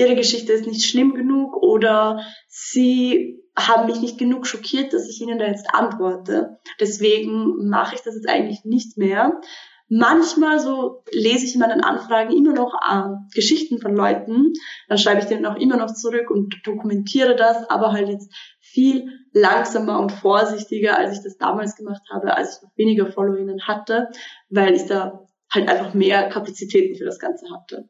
ihre 0.00 0.16
Geschichte 0.16 0.52
ist 0.52 0.66
nicht 0.66 0.84
schlimm 0.84 1.14
genug 1.14 1.56
oder 1.56 2.24
sie 2.48 3.38
haben 3.56 3.86
mich 3.86 4.00
nicht 4.00 4.18
genug 4.18 4.46
schockiert, 4.46 4.92
dass 4.94 5.08
ich 5.08 5.20
ihnen 5.20 5.38
da 5.38 5.46
jetzt 5.46 5.72
antworte. 5.74 6.58
Deswegen 6.80 7.68
mache 7.68 7.94
ich 7.94 8.00
das 8.00 8.14
jetzt 8.14 8.28
eigentlich 8.28 8.64
nicht 8.64 8.96
mehr. 8.96 9.40
Manchmal 9.88 10.60
so 10.60 11.02
lese 11.10 11.44
ich 11.44 11.54
in 11.54 11.60
meinen 11.60 11.82
Anfragen 11.82 12.32
immer 12.32 12.54
noch 12.54 12.74
äh, 12.74 13.10
Geschichten 13.34 13.80
von 13.80 13.94
Leuten, 13.94 14.52
dann 14.88 14.98
schreibe 14.98 15.20
ich 15.20 15.26
denen 15.26 15.44
auch 15.46 15.56
immer 15.56 15.76
noch 15.76 15.92
zurück 15.92 16.30
und 16.30 16.54
dokumentiere 16.64 17.34
das, 17.34 17.68
aber 17.68 17.92
halt 17.92 18.08
jetzt 18.08 18.32
viel 18.60 19.10
langsamer 19.32 19.98
und 19.98 20.12
vorsichtiger, 20.12 20.96
als 20.96 21.18
ich 21.18 21.24
das 21.24 21.36
damals 21.38 21.74
gemacht 21.74 22.02
habe, 22.12 22.36
als 22.36 22.56
ich 22.56 22.62
noch 22.62 22.70
weniger 22.76 23.10
FollowerInnen 23.10 23.66
hatte, 23.66 24.08
weil 24.48 24.74
ich 24.74 24.86
da 24.86 25.26
halt 25.52 25.68
einfach 25.68 25.92
mehr 25.92 26.28
Kapazitäten 26.28 26.96
für 26.96 27.04
das 27.04 27.18
Ganze 27.18 27.46
hatte. 27.52 27.88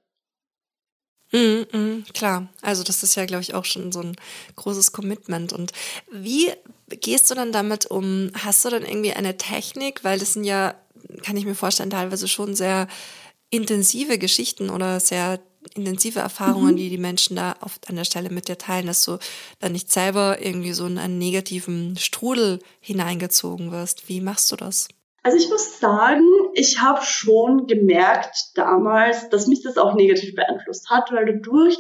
Mm, 1.33 1.62
mm, 1.72 2.05
klar, 2.12 2.49
also 2.61 2.83
das 2.83 3.03
ist 3.03 3.14
ja, 3.14 3.24
glaube 3.24 3.43
ich, 3.43 3.55
auch 3.55 3.64
schon 3.64 3.93
so 3.93 4.01
ein 4.01 4.16
großes 4.57 4.93
Commitment. 4.93 5.53
Und 5.53 5.72
wie 6.11 6.53
gehst 6.89 7.31
du 7.31 7.35
dann 7.35 7.53
damit 7.53 7.87
um? 7.87 8.31
Hast 8.35 8.64
du 8.64 8.70
dann 8.70 8.85
irgendwie 8.85 9.12
eine 9.12 9.37
Technik? 9.37 10.03
Weil 10.03 10.18
das 10.18 10.33
sind 10.33 10.45
ja, 10.45 10.74
kann 11.22 11.37
ich 11.37 11.45
mir 11.45 11.55
vorstellen, 11.55 11.91
teilweise 11.91 12.26
schon 12.26 12.55
sehr 12.55 12.89
intensive 13.51 14.18
Geschichten 14.18 14.70
oder 14.70 15.01
sehr 15.01 15.41
intensive 15.74 16.20
Erfahrungen, 16.20 16.72
mhm. 16.72 16.76
die 16.76 16.89
die 16.89 16.99
Menschen 16.99 17.37
da 17.37 17.55
oft 17.61 17.89
an 17.89 17.97
der 17.97 18.05
Stelle 18.05 18.31
mit 18.31 18.49
dir 18.49 18.59
teilen, 18.59 18.87
dass 18.87 19.05
du 19.05 19.18
dann 19.59 19.72
nicht 19.72 19.93
selber 19.93 20.41
irgendwie 20.41 20.72
so 20.72 20.87
in 20.87 20.99
einen 20.99 21.18
negativen 21.18 21.97
Strudel 21.97 22.61
hineingezogen 22.81 23.70
wirst. 23.70 24.09
Wie 24.09 24.20
machst 24.20 24.51
du 24.51 24.57
das? 24.57 24.89
Also 25.22 25.37
ich 25.37 25.51
muss 25.51 25.78
sagen, 25.78 26.24
ich 26.55 26.80
habe 26.80 27.01
schon 27.03 27.66
gemerkt 27.66 28.36
damals, 28.55 29.28
dass 29.28 29.46
mich 29.46 29.62
das 29.62 29.78
auch 29.78 29.94
negativ 29.94 30.34
beeinflusst 30.34 30.90
hat, 30.90 31.12
weil 31.12 31.26
dadurch, 31.26 31.76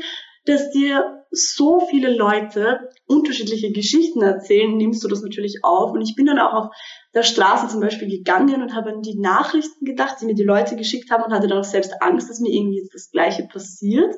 dass 0.46 0.70
dir 0.70 1.24
so 1.30 1.80
viele 1.80 2.14
Leute 2.14 2.88
unterschiedliche 3.06 3.72
Geschichten 3.72 4.22
erzählen, 4.22 4.76
nimmst 4.76 5.04
du 5.04 5.08
das 5.08 5.22
natürlich 5.22 5.60
auf. 5.62 5.92
Und 5.92 6.02
ich 6.02 6.16
bin 6.16 6.26
dann 6.26 6.38
auch 6.38 6.52
auf 6.52 6.74
der 7.14 7.22
Straße 7.22 7.68
zum 7.68 7.80
Beispiel 7.80 8.08
gegangen 8.08 8.62
und 8.62 8.74
habe 8.74 8.90
an 8.90 9.02
die 9.02 9.18
Nachrichten 9.18 9.84
gedacht, 9.84 10.16
die 10.20 10.26
mir 10.26 10.34
die 10.34 10.42
Leute 10.42 10.76
geschickt 10.76 11.10
haben 11.10 11.22
und 11.22 11.32
hatte 11.32 11.46
dann 11.46 11.58
auch 11.58 11.64
selbst 11.64 12.02
Angst, 12.02 12.28
dass 12.28 12.40
mir 12.40 12.52
irgendwie 12.52 12.78
jetzt 12.78 12.94
das 12.94 13.10
Gleiche 13.10 13.44
passiert. 13.44 14.14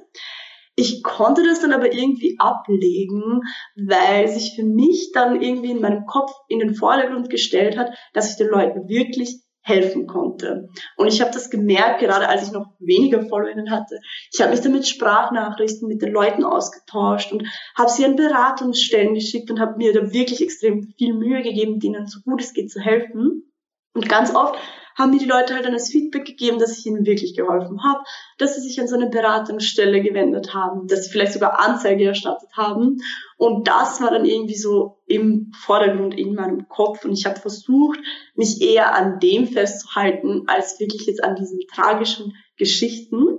Ich 0.74 1.02
konnte 1.02 1.44
das 1.44 1.60
dann 1.60 1.72
aber 1.72 1.92
irgendwie 1.92 2.36
ablegen, 2.38 3.42
weil 3.76 4.26
sich 4.28 4.54
für 4.56 4.64
mich 4.64 5.10
dann 5.12 5.42
irgendwie 5.42 5.70
in 5.70 5.82
meinem 5.82 6.06
Kopf 6.06 6.32
in 6.48 6.60
den 6.60 6.74
Vordergrund 6.74 7.28
gestellt 7.28 7.76
hat, 7.76 7.90
dass 8.14 8.30
ich 8.30 8.36
den 8.36 8.48
Leuten 8.48 8.88
wirklich 8.88 9.42
helfen 9.62 10.06
konnte. 10.06 10.68
Und 10.96 11.06
ich 11.06 11.20
habe 11.20 11.30
das 11.30 11.50
gemerkt, 11.50 12.00
gerade 12.00 12.28
als 12.28 12.46
ich 12.46 12.52
noch 12.52 12.66
weniger 12.80 13.22
FollowerInnen 13.22 13.70
hatte. 13.70 13.98
Ich 14.32 14.40
habe 14.40 14.50
mich 14.50 14.60
dann 14.60 14.72
mit 14.72 14.86
Sprachnachrichten 14.86 15.88
mit 15.88 16.02
den 16.02 16.12
Leuten 16.12 16.44
ausgetauscht 16.44 17.32
und 17.32 17.46
habe 17.76 17.90
sie 17.90 18.04
an 18.04 18.16
Beratungsstellen 18.16 19.14
geschickt 19.14 19.50
und 19.50 19.60
habe 19.60 19.76
mir 19.76 19.92
da 19.92 20.12
wirklich 20.12 20.42
extrem 20.42 20.92
viel 20.98 21.14
Mühe 21.14 21.42
gegeben, 21.42 21.78
denen 21.78 22.06
so 22.06 22.20
gut 22.20 22.42
es 22.42 22.52
geht 22.52 22.70
zu 22.70 22.80
helfen. 22.80 23.52
Und 23.94 24.08
ganz 24.08 24.34
oft 24.34 24.58
haben 24.96 25.10
mir 25.10 25.18
die 25.18 25.26
Leute 25.26 25.54
halt 25.54 25.64
dann 25.64 25.72
das 25.72 25.90
Feedback 25.90 26.24
gegeben, 26.24 26.58
dass 26.58 26.78
ich 26.78 26.86
ihnen 26.86 27.06
wirklich 27.06 27.34
geholfen 27.34 27.82
habe, 27.82 28.00
dass 28.38 28.54
sie 28.54 28.60
sich 28.60 28.80
an 28.80 28.88
so 28.88 28.96
eine 28.96 29.08
Beratungsstelle 29.08 30.02
gewendet 30.02 30.54
haben, 30.54 30.86
dass 30.86 31.04
sie 31.04 31.10
vielleicht 31.10 31.32
sogar 31.32 31.60
Anzeige 31.60 32.04
erstattet 32.04 32.50
haben. 32.56 32.98
Und 33.36 33.68
das 33.68 34.00
war 34.00 34.10
dann 34.10 34.24
irgendwie 34.24 34.56
so 34.56 34.98
im 35.06 35.52
Vordergrund 35.58 36.18
in 36.18 36.34
meinem 36.34 36.68
Kopf. 36.68 37.04
Und 37.04 37.12
ich 37.12 37.26
habe 37.26 37.40
versucht, 37.40 37.98
mich 38.34 38.60
eher 38.60 38.94
an 38.94 39.18
dem 39.20 39.46
festzuhalten, 39.46 40.44
als 40.46 40.80
wirklich 40.80 41.06
jetzt 41.06 41.22
an 41.22 41.36
diesen 41.36 41.60
tragischen 41.72 42.34
Geschichten. 42.56 43.38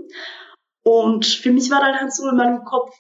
Und 0.84 1.26
für 1.26 1.51
mich 1.51 1.72
war 1.72 1.80
dann 1.80 1.95
halt 1.95 2.14
so 2.14 2.28
in 2.28 2.36
meinem 2.36 2.66
Kopf, 2.66 2.91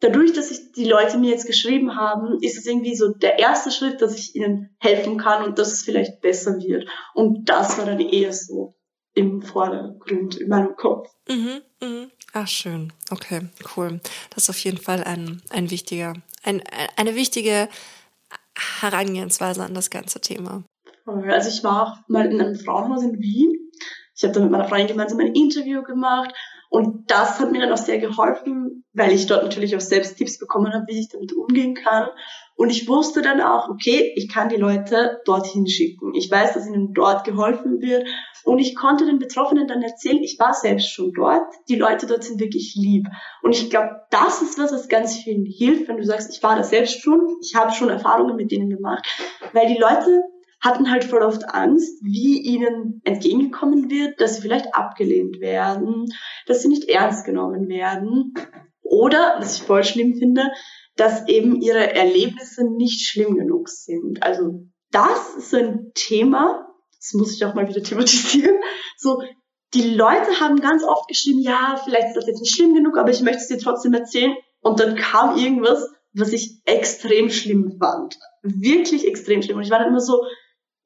dadurch, 0.00 0.32
dass 0.32 0.50
ich 0.50 0.72
die 0.72 0.84
Leute 0.84 1.18
mir 1.18 1.30
jetzt 1.30 1.46
geschrieben 1.46 1.96
haben, 1.96 2.38
ist 2.40 2.58
es 2.58 2.66
irgendwie 2.66 2.94
so 2.94 3.12
der 3.12 3.38
erste 3.38 3.70
Schritt, 3.70 4.00
dass 4.00 4.14
ich 4.14 4.34
ihnen 4.34 4.70
helfen 4.78 5.18
kann 5.18 5.44
und 5.44 5.58
dass 5.58 5.72
es 5.72 5.82
vielleicht 5.82 6.20
besser 6.20 6.58
wird. 6.58 6.88
Und 7.14 7.48
das 7.48 7.78
war 7.78 7.86
dann 7.86 8.00
eher 8.00 8.32
so 8.32 8.74
im 9.14 9.42
Vordergrund 9.42 10.36
in 10.36 10.48
meinem 10.48 10.76
Kopf. 10.76 11.08
Mhm, 11.28 11.60
mhm. 11.80 12.10
Ach, 12.32 12.46
schön. 12.46 12.92
Okay, 13.10 13.48
cool. 13.76 14.00
Das 14.30 14.44
ist 14.44 14.50
auf 14.50 14.58
jeden 14.58 14.78
Fall 14.78 15.02
ein, 15.02 15.42
ein 15.50 15.70
wichtiger, 15.70 16.14
ein, 16.44 16.62
eine 16.96 17.14
wichtige 17.14 17.68
Herangehensweise 18.80 19.64
an 19.64 19.74
das 19.74 19.90
ganze 19.90 20.20
Thema. 20.20 20.62
Also 21.06 21.48
ich 21.48 21.64
war 21.64 21.82
auch 21.82 22.08
mal 22.08 22.26
in 22.26 22.40
einem 22.40 22.54
Frauenhaus 22.54 23.02
in 23.02 23.18
Wien. 23.18 23.70
Ich 24.14 24.24
habe 24.24 24.34
da 24.34 24.40
mit 24.40 24.50
meiner 24.50 24.68
Freundin 24.68 24.88
gemeinsam 24.88 25.20
ein 25.20 25.34
Interview 25.34 25.82
gemacht 25.82 26.32
und 26.70 27.10
das 27.10 27.40
hat 27.40 27.50
mir 27.50 27.60
dann 27.60 27.72
auch 27.72 27.78
sehr 27.78 27.98
geholfen, 27.98 28.84
weil 28.92 29.12
ich 29.12 29.26
dort 29.26 29.42
natürlich 29.42 29.74
auch 29.74 29.80
selbst 29.80 30.18
Tipps 30.18 30.38
bekommen 30.38 30.72
habe, 30.72 30.84
wie 30.88 31.00
ich 31.00 31.08
damit 31.08 31.32
umgehen 31.32 31.74
kann. 31.74 32.08
Und 32.56 32.70
ich 32.70 32.86
wusste 32.88 33.22
dann 33.22 33.40
auch, 33.40 33.68
okay, 33.70 34.12
ich 34.16 34.28
kann 34.28 34.50
die 34.50 34.56
Leute 34.56 35.20
dorthin 35.24 35.66
schicken. 35.66 36.12
Ich 36.14 36.30
weiß, 36.30 36.54
dass 36.54 36.66
ihnen 36.66 36.92
dort 36.92 37.24
geholfen 37.24 37.80
wird. 37.80 38.06
Und 38.44 38.58
ich 38.58 38.74
konnte 38.74 39.06
den 39.06 39.18
Betroffenen 39.18 39.66
dann 39.66 39.80
erzählen, 39.80 40.22
ich 40.22 40.38
war 40.38 40.52
selbst 40.52 40.90
schon 40.90 41.12
dort. 41.12 41.46
Die 41.68 41.76
Leute 41.76 42.06
dort 42.06 42.24
sind 42.24 42.40
wirklich 42.40 42.74
lieb. 42.74 43.06
Und 43.42 43.52
ich 43.54 43.70
glaube, 43.70 44.02
das 44.10 44.42
ist 44.42 44.58
was, 44.58 44.72
was 44.72 44.88
ganz 44.88 45.16
vielen 45.16 45.46
hilft, 45.46 45.88
wenn 45.88 45.96
du 45.96 46.04
sagst, 46.04 46.34
ich 46.34 46.42
war 46.42 46.56
da 46.56 46.64
selbst 46.64 47.00
schon, 47.00 47.38
ich 47.40 47.54
habe 47.54 47.72
schon 47.72 47.88
Erfahrungen 47.88 48.36
mit 48.36 48.50
denen 48.50 48.68
gemacht. 48.68 49.06
Weil 49.52 49.68
die 49.68 49.78
Leute 49.78 50.22
hatten 50.60 50.90
halt 50.90 51.04
voll 51.04 51.22
oft 51.22 51.48
Angst, 51.48 52.02
wie 52.02 52.40
ihnen 52.40 53.00
entgegengekommen 53.04 53.90
wird, 53.90 54.20
dass 54.20 54.36
sie 54.36 54.42
vielleicht 54.42 54.74
abgelehnt 54.74 55.40
werden, 55.40 56.06
dass 56.46 56.62
sie 56.62 56.68
nicht 56.68 56.88
ernst 56.88 57.24
genommen 57.24 57.68
werden 57.68 58.34
oder, 58.82 59.36
was 59.38 59.56
ich 59.56 59.62
voll 59.62 59.84
schlimm 59.84 60.16
finde, 60.16 60.50
dass 60.96 61.28
eben 61.28 61.60
ihre 61.60 61.94
Erlebnisse 61.94 62.64
nicht 62.64 63.06
schlimm 63.06 63.36
genug 63.36 63.68
sind. 63.68 64.22
Also 64.22 64.64
das 64.90 65.36
ist 65.36 65.50
so 65.50 65.58
ein 65.58 65.92
Thema, 65.94 66.66
das 66.98 67.14
muss 67.14 67.34
ich 67.34 67.44
auch 67.44 67.54
mal 67.54 67.68
wieder 67.68 67.82
thematisieren, 67.82 68.56
so 68.96 69.22
die 69.74 69.94
Leute 69.94 70.40
haben 70.40 70.60
ganz 70.60 70.82
oft 70.82 71.08
geschrieben, 71.08 71.40
ja, 71.40 71.80
vielleicht 71.84 72.08
ist 72.08 72.16
das 72.16 72.26
jetzt 72.26 72.40
nicht 72.40 72.54
schlimm 72.54 72.74
genug, 72.74 72.96
aber 72.96 73.10
ich 73.10 73.20
möchte 73.20 73.42
es 73.42 73.48
dir 73.48 73.58
trotzdem 73.58 73.92
erzählen. 73.92 74.34
Und 74.60 74.80
dann 74.80 74.96
kam 74.96 75.36
irgendwas, 75.36 75.88
was 76.14 76.32
ich 76.32 76.62
extrem 76.64 77.30
schlimm 77.30 77.76
fand. 77.78 78.18
Wirklich 78.42 79.06
extrem 79.06 79.42
schlimm. 79.42 79.58
Und 79.58 79.64
ich 79.64 79.70
war 79.70 79.78
dann 79.78 79.88
immer 79.88 80.00
so, 80.00 80.22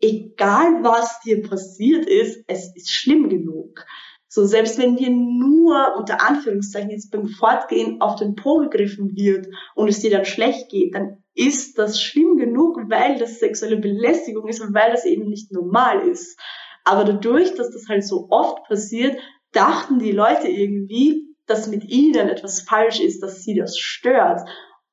egal 0.02 0.82
was 0.82 1.20
dir 1.20 1.42
passiert 1.42 2.06
ist, 2.06 2.44
es 2.48 2.74
ist 2.76 2.90
schlimm 2.90 3.28
genug. 3.28 3.86
So, 4.28 4.44
selbst 4.44 4.78
wenn 4.78 4.96
dir 4.96 5.10
nur 5.10 5.94
unter 5.96 6.26
Anführungszeichen 6.26 6.90
jetzt 6.90 7.10
beim 7.10 7.28
Fortgehen 7.28 8.00
auf 8.00 8.16
den 8.16 8.34
Po 8.34 8.58
gegriffen 8.58 9.14
wird 9.14 9.46
und 9.74 9.88
es 9.88 10.00
dir 10.00 10.10
dann 10.10 10.24
schlecht 10.24 10.70
geht, 10.70 10.94
dann 10.94 11.22
ist 11.34 11.78
das 11.78 12.00
schlimm 12.00 12.36
genug, 12.36 12.78
weil 12.88 13.18
das 13.18 13.38
sexuelle 13.38 13.76
Belästigung 13.76 14.48
ist 14.48 14.60
und 14.60 14.74
weil 14.74 14.90
das 14.90 15.04
eben 15.04 15.28
nicht 15.28 15.52
normal 15.52 16.08
ist. 16.08 16.38
Aber 16.84 17.04
dadurch, 17.04 17.54
dass 17.54 17.70
das 17.70 17.88
halt 17.88 18.04
so 18.06 18.28
oft 18.30 18.64
passiert, 18.64 19.18
dachten 19.52 19.98
die 19.98 20.12
Leute 20.12 20.48
irgendwie, 20.48 21.26
dass 21.46 21.68
mit 21.68 21.84
ihnen 21.84 22.28
etwas 22.28 22.62
falsch 22.62 23.00
ist, 23.00 23.22
dass 23.22 23.42
sie 23.42 23.54
das 23.54 23.78
stört. 23.78 24.40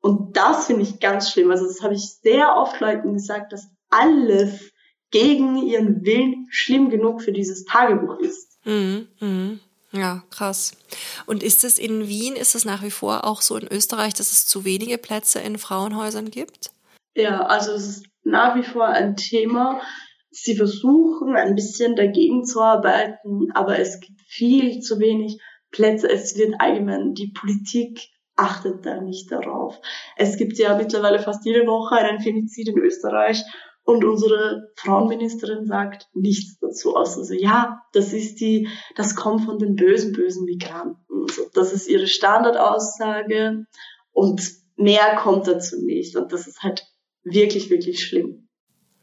Und 0.01 0.37
das 0.37 0.67
finde 0.67 0.83
ich 0.83 0.99
ganz 0.99 1.31
schlimm. 1.31 1.49
Also 1.49 1.65
das 1.65 1.81
habe 1.81 1.93
ich 1.93 2.17
sehr 2.21 2.57
oft 2.57 2.79
Leuten 2.79 3.13
gesagt, 3.13 3.53
dass 3.53 3.69
alles 3.89 4.71
gegen 5.11 5.57
ihren 5.57 6.05
Willen 6.05 6.47
schlimm 6.49 6.89
genug 6.89 7.21
für 7.21 7.31
dieses 7.31 7.65
Tagebuch 7.65 8.19
ist. 8.19 8.59
Mhm, 8.65 9.07
mh. 9.19 9.59
Ja, 9.91 10.23
krass. 10.29 10.77
Und 11.25 11.41
ist 11.41 11.63
es 11.63 11.79
in 11.79 12.07
Wien, 12.07 12.35
ist 12.35 12.53
es 12.53 12.63
nach 12.63 12.83
wie 12.83 12.91
vor 12.91 13.25
auch 13.25 13.41
so 13.41 13.57
in 13.57 13.67
Österreich, 13.67 14.13
dass 14.13 14.31
es 14.31 14.45
zu 14.45 14.63
wenige 14.63 14.99
Plätze 14.99 15.39
in 15.39 15.57
Frauenhäusern 15.57 16.29
gibt? 16.29 16.71
Ja, 17.15 17.45
also 17.47 17.71
es 17.71 17.87
ist 17.87 18.05
nach 18.23 18.55
wie 18.55 18.63
vor 18.63 18.87
ein 18.87 19.15
Thema. 19.15 19.81
Sie 20.29 20.55
versuchen 20.55 21.35
ein 21.35 21.55
bisschen 21.55 21.95
dagegen 21.95 22.45
zu 22.45 22.61
arbeiten, 22.61 23.51
aber 23.55 23.79
es 23.79 23.99
gibt 23.99 24.21
viel 24.27 24.79
zu 24.81 24.99
wenig 24.99 25.41
Plätze. 25.71 26.07
Es 26.07 26.37
wird 26.37 26.55
allgemein, 26.59 27.15
die 27.15 27.31
Politik 27.31 28.09
achtet 28.35 28.85
da 28.85 29.01
nicht 29.01 29.31
darauf. 29.31 29.79
Es 30.15 30.37
gibt 30.37 30.57
ja 30.59 30.77
mittlerweile 30.77 31.19
fast 31.19 31.45
jede 31.45 31.65
Woche 31.65 31.95
einen 31.95 32.21
Femizid 32.21 32.69
in 32.69 32.77
Österreich 32.77 33.43
und 33.89 34.05
unsere 34.05 34.71
Frauenministerin 34.75 35.65
sagt 35.65 36.07
nichts 36.13 36.59
dazu, 36.59 36.95
außer 36.95 37.23
so, 37.23 37.33
ja, 37.33 37.81
das 37.91 38.13
ist 38.13 38.39
die, 38.39 38.67
das 38.95 39.15
kommt 39.15 39.45
von 39.45 39.57
den 39.57 39.75
bösen, 39.75 40.13
bösen 40.13 40.45
Migranten. 40.45 41.25
So, 41.31 41.49
das 41.55 41.73
ist 41.73 41.87
ihre 41.87 42.05
Standardaussage 42.05 43.65
und 44.11 44.41
mehr 44.75 45.15
kommt 45.15 45.47
dazu 45.47 45.83
nicht. 45.83 46.15
Und 46.15 46.31
das 46.31 46.45
ist 46.45 46.61
halt 46.61 46.85
wirklich, 47.23 47.71
wirklich 47.71 48.05
schlimm. 48.05 48.47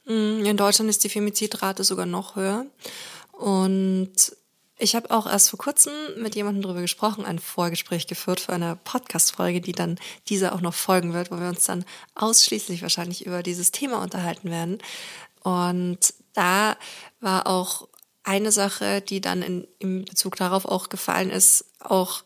Mm, 0.04 0.44
in 0.44 0.56
Deutschland 0.56 0.88
ist 0.88 1.02
die 1.02 1.08
Femizidrate 1.08 1.82
sogar 1.82 2.06
noch 2.06 2.36
höher. 2.36 2.66
Und 3.32 4.14
ich 4.78 4.94
habe 4.94 5.10
auch 5.10 5.26
erst 5.26 5.50
vor 5.50 5.58
kurzem 5.58 5.92
mit 6.18 6.34
jemandem 6.34 6.62
darüber 6.62 6.82
gesprochen, 6.82 7.24
ein 7.24 7.38
Vorgespräch 7.38 8.06
geführt 8.06 8.40
für 8.40 8.52
eine 8.52 8.76
Podcast-Folge, 8.76 9.60
die 9.60 9.72
dann 9.72 9.98
dieser 10.28 10.54
auch 10.54 10.60
noch 10.60 10.74
folgen 10.74 11.14
wird, 11.14 11.30
wo 11.30 11.40
wir 11.40 11.48
uns 11.48 11.64
dann 11.64 11.84
ausschließlich 12.14 12.82
wahrscheinlich 12.82 13.24
über 13.24 13.42
dieses 13.42 13.70
Thema 13.70 14.02
unterhalten 14.02 14.50
werden. 14.50 14.78
Und 15.42 16.14
da 16.34 16.76
war 17.20 17.46
auch 17.46 17.88
eine 18.22 18.52
Sache, 18.52 19.00
die 19.00 19.20
dann 19.20 19.40
in, 19.40 19.66
in 19.78 20.04
Bezug 20.04 20.36
darauf 20.36 20.66
auch 20.66 20.88
gefallen 20.88 21.30
ist, 21.30 21.64
auch 21.78 22.22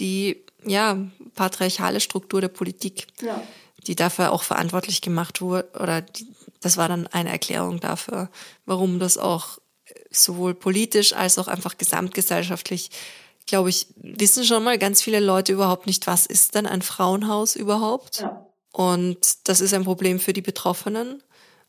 die 0.00 0.44
ja 0.64 0.98
patriarchale 1.34 2.00
Struktur 2.00 2.40
der 2.40 2.48
Politik, 2.48 3.06
ja. 3.22 3.40
die 3.86 3.94
dafür 3.94 4.32
auch 4.32 4.42
verantwortlich 4.42 5.00
gemacht 5.00 5.40
wurde 5.40 5.68
oder 5.78 6.00
die, 6.00 6.26
das 6.60 6.76
war 6.76 6.88
dann 6.88 7.06
eine 7.08 7.30
Erklärung 7.30 7.78
dafür, 7.78 8.30
warum 8.64 8.98
das 8.98 9.18
auch 9.18 9.58
sowohl 10.10 10.54
politisch 10.54 11.12
als 11.12 11.38
auch 11.38 11.48
einfach 11.48 11.78
gesamtgesellschaftlich, 11.78 12.90
glaube 13.46 13.70
ich, 13.70 13.88
wissen 13.96 14.44
schon 14.44 14.64
mal 14.64 14.78
ganz 14.78 15.02
viele 15.02 15.20
Leute 15.20 15.52
überhaupt 15.52 15.86
nicht, 15.86 16.06
was 16.06 16.26
ist 16.26 16.54
denn 16.54 16.66
ein 16.66 16.82
Frauenhaus 16.82 17.56
überhaupt? 17.56 18.20
Ja. 18.20 18.46
Und 18.72 19.48
das 19.48 19.60
ist 19.60 19.74
ein 19.74 19.84
Problem 19.84 20.18
für 20.18 20.32
die 20.32 20.42
Betroffenen. 20.42 21.22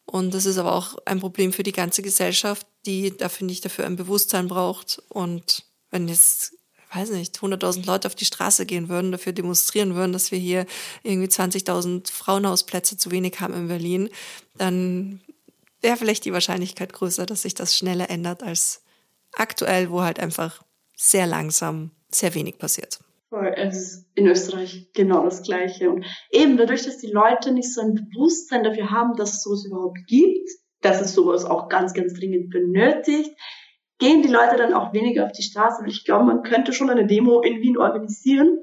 Und 0.05 0.34
das 0.34 0.45
ist 0.45 0.57
aber 0.57 0.73
auch 0.73 0.97
ein 1.05 1.19
Problem 1.19 1.51
für 1.51 1.63
die 1.63 1.71
ganze 1.71 2.01
Gesellschaft, 2.01 2.65
die 2.86 3.15
da 3.15 3.30
finde 3.30 3.51
ich 3.53 3.61
dafür 3.61 3.86
ein 3.86 3.95
Bewusstsein 3.95 4.47
braucht. 4.47 5.01
Und 5.09 5.65
wenn 5.89 6.07
jetzt, 6.07 6.53
weiß 6.93 7.09
nicht, 7.11 7.38
100.000 7.38 7.86
Leute 7.86 8.07
auf 8.07 8.15
die 8.15 8.26
Straße 8.26 8.65
gehen 8.65 8.89
würden, 8.89 9.11
dafür 9.11 9.34
demonstrieren 9.34 9.95
würden, 9.95 10.13
dass 10.13 10.32
wir 10.32 10.39
hier 10.39 10.65
irgendwie 11.03 11.28
20.000 11.28 12.11
Frauenhausplätze 12.11 12.97
zu 12.97 13.11
wenig 13.11 13.39
haben 13.39 13.53
in 13.53 13.67
Berlin, 13.67 14.09
dann 14.57 15.21
wäre 15.86 15.97
vielleicht 15.97 16.25
die 16.25 16.33
Wahrscheinlichkeit 16.33 16.91
größer, 16.91 17.25
dass 17.25 17.43
sich 17.43 17.53
das 17.53 17.77
schneller 17.77 18.09
ändert 18.09 18.41
als 18.41 18.83
aktuell, 19.33 19.91
wo 19.91 20.01
halt 20.01 20.19
einfach 20.19 20.63
sehr 20.95 21.27
langsam 21.27 21.91
sehr 22.09 22.33
wenig 22.33 22.57
passiert. 22.57 22.99
Es 23.55 23.77
ist 23.77 24.05
in 24.15 24.27
Österreich 24.27 24.89
genau 24.93 25.23
das 25.23 25.43
Gleiche. 25.43 25.91
Und 25.91 26.05
eben 26.31 26.57
dadurch, 26.57 26.83
dass 26.83 26.97
die 26.97 27.11
Leute 27.11 27.51
nicht 27.51 27.73
so 27.73 27.81
ein 27.81 27.93
Bewusstsein 27.95 28.63
dafür 28.63 28.89
haben, 28.91 29.15
dass 29.15 29.33
es 29.33 29.43
sowas 29.43 29.65
überhaupt 29.65 29.99
gibt, 30.07 30.49
dass 30.81 31.01
es 31.01 31.13
sowas 31.13 31.45
auch 31.45 31.69
ganz, 31.69 31.93
ganz 31.93 32.13
dringend 32.13 32.49
benötigt, 32.49 33.31
gehen 33.99 34.21
die 34.21 34.29
Leute 34.29 34.57
dann 34.57 34.73
auch 34.73 34.93
weniger 34.93 35.25
auf 35.25 35.33
die 35.33 35.43
Straße. 35.43 35.81
Und 35.81 35.88
ich 35.89 36.05
glaube, 36.05 36.25
man 36.25 36.43
könnte 36.43 36.73
schon 36.73 36.89
eine 36.89 37.05
Demo 37.05 37.41
in 37.41 37.61
Wien 37.61 37.77
organisieren, 37.77 38.59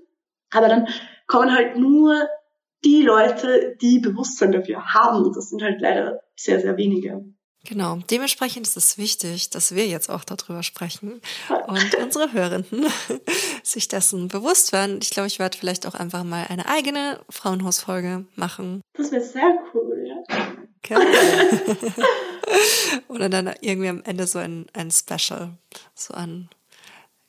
aber 0.51 0.69
dann 0.69 0.89
kommen 1.27 1.55
halt 1.55 1.77
nur 1.77 2.29
die 2.85 3.03
Leute, 3.03 3.77
die 3.81 3.99
Bewusstsein 3.99 4.53
dafür 4.53 4.95
haben. 4.95 5.25
Und 5.25 5.37
das 5.37 5.51
sind 5.51 5.63
halt 5.63 5.81
leider 5.81 6.21
sehr, 6.37 6.61
sehr 6.61 6.77
wenige. 6.77 7.25
Genau, 7.65 8.01
dementsprechend 8.11 8.67
ist 8.67 8.77
es 8.77 8.99
wichtig, 8.99 9.51
dass 9.51 9.73
wir 9.75 9.87
jetzt 9.87 10.11
auch 10.11 10.25
darüber 10.25 10.65
sprechen 10.65 11.21
und 11.69 11.95
unsere 11.95 12.33
Hörenden 12.33 12.87
sich 13.63 13.87
dessen 13.87 14.27
bewusst 14.27 14.73
werden. 14.73 14.99
Ich 15.01 15.11
glaube, 15.11 15.29
ich 15.29 15.39
werde 15.39 15.57
vielleicht 15.57 15.87
auch 15.87 15.95
einfach 15.95 16.25
mal 16.25 16.47
eine 16.49 16.67
eigene 16.67 17.21
Frauenhausfolge 17.31 18.27
machen. 18.35 18.81
Das 18.95 19.13
wäre 19.13 19.23
sehr 19.23 19.53
cool, 19.73 20.05
ja. 20.09 20.17
Okay. 20.79 20.97
Oder 23.09 23.29
dann 23.29 23.55
irgendwie 23.61 23.89
am 23.89 24.03
Ende 24.03 24.27
so 24.27 24.41
ein, 24.41 24.67
ein 24.73 24.91
Special, 24.91 25.57
so 25.95 26.15
ein 26.15 26.49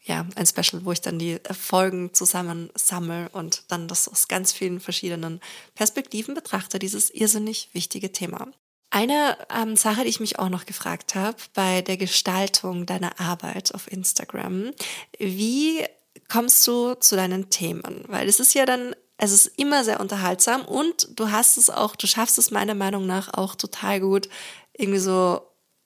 ja, 0.05 0.25
ein 0.35 0.45
Special, 0.45 0.83
wo 0.83 0.91
ich 0.91 1.01
dann 1.01 1.17
die 1.17 1.39
Folgen 1.51 2.13
zusammen 2.13 2.69
sammle 2.75 3.29
und 3.29 3.63
dann 3.69 3.87
das 3.87 4.07
aus 4.07 4.27
ganz 4.27 4.51
vielen 4.51 4.79
verschiedenen 4.79 5.39
Perspektiven 5.75 6.35
betrachte, 6.35 6.77
dieses 6.77 7.09
irrsinnig 7.09 7.69
wichtige 7.73 8.11
Thema. 8.11 8.47
Eine 8.89 9.37
ähm, 9.49 9.75
Sache, 9.75 10.03
die 10.03 10.09
ich 10.09 10.19
mich 10.19 10.37
auch 10.37 10.49
noch 10.49 10.65
gefragt 10.65 11.15
habe 11.15 11.37
bei 11.53 11.81
der 11.81 11.97
Gestaltung 11.97 12.85
deiner 12.85 13.19
Arbeit 13.19 13.73
auf 13.73 13.91
Instagram, 13.91 14.71
wie 15.17 15.83
kommst 16.29 16.67
du 16.67 16.93
zu 16.95 17.15
deinen 17.15 17.49
Themen? 17.49 18.03
Weil 18.07 18.27
es 18.27 18.39
ist 18.39 18.53
ja 18.53 18.65
dann, 18.65 18.95
es 19.17 19.31
ist 19.31 19.47
immer 19.57 19.83
sehr 19.83 19.99
unterhaltsam 19.99 20.63
und 20.65 21.07
du 21.17 21.31
hast 21.31 21.57
es 21.57 21.69
auch, 21.69 21.95
du 21.95 22.07
schaffst 22.07 22.37
es 22.37 22.51
meiner 22.51 22.75
Meinung 22.75 23.07
nach 23.07 23.33
auch 23.33 23.55
total 23.55 23.99
gut, 23.99 24.29
irgendwie 24.77 24.99
so 24.99 25.41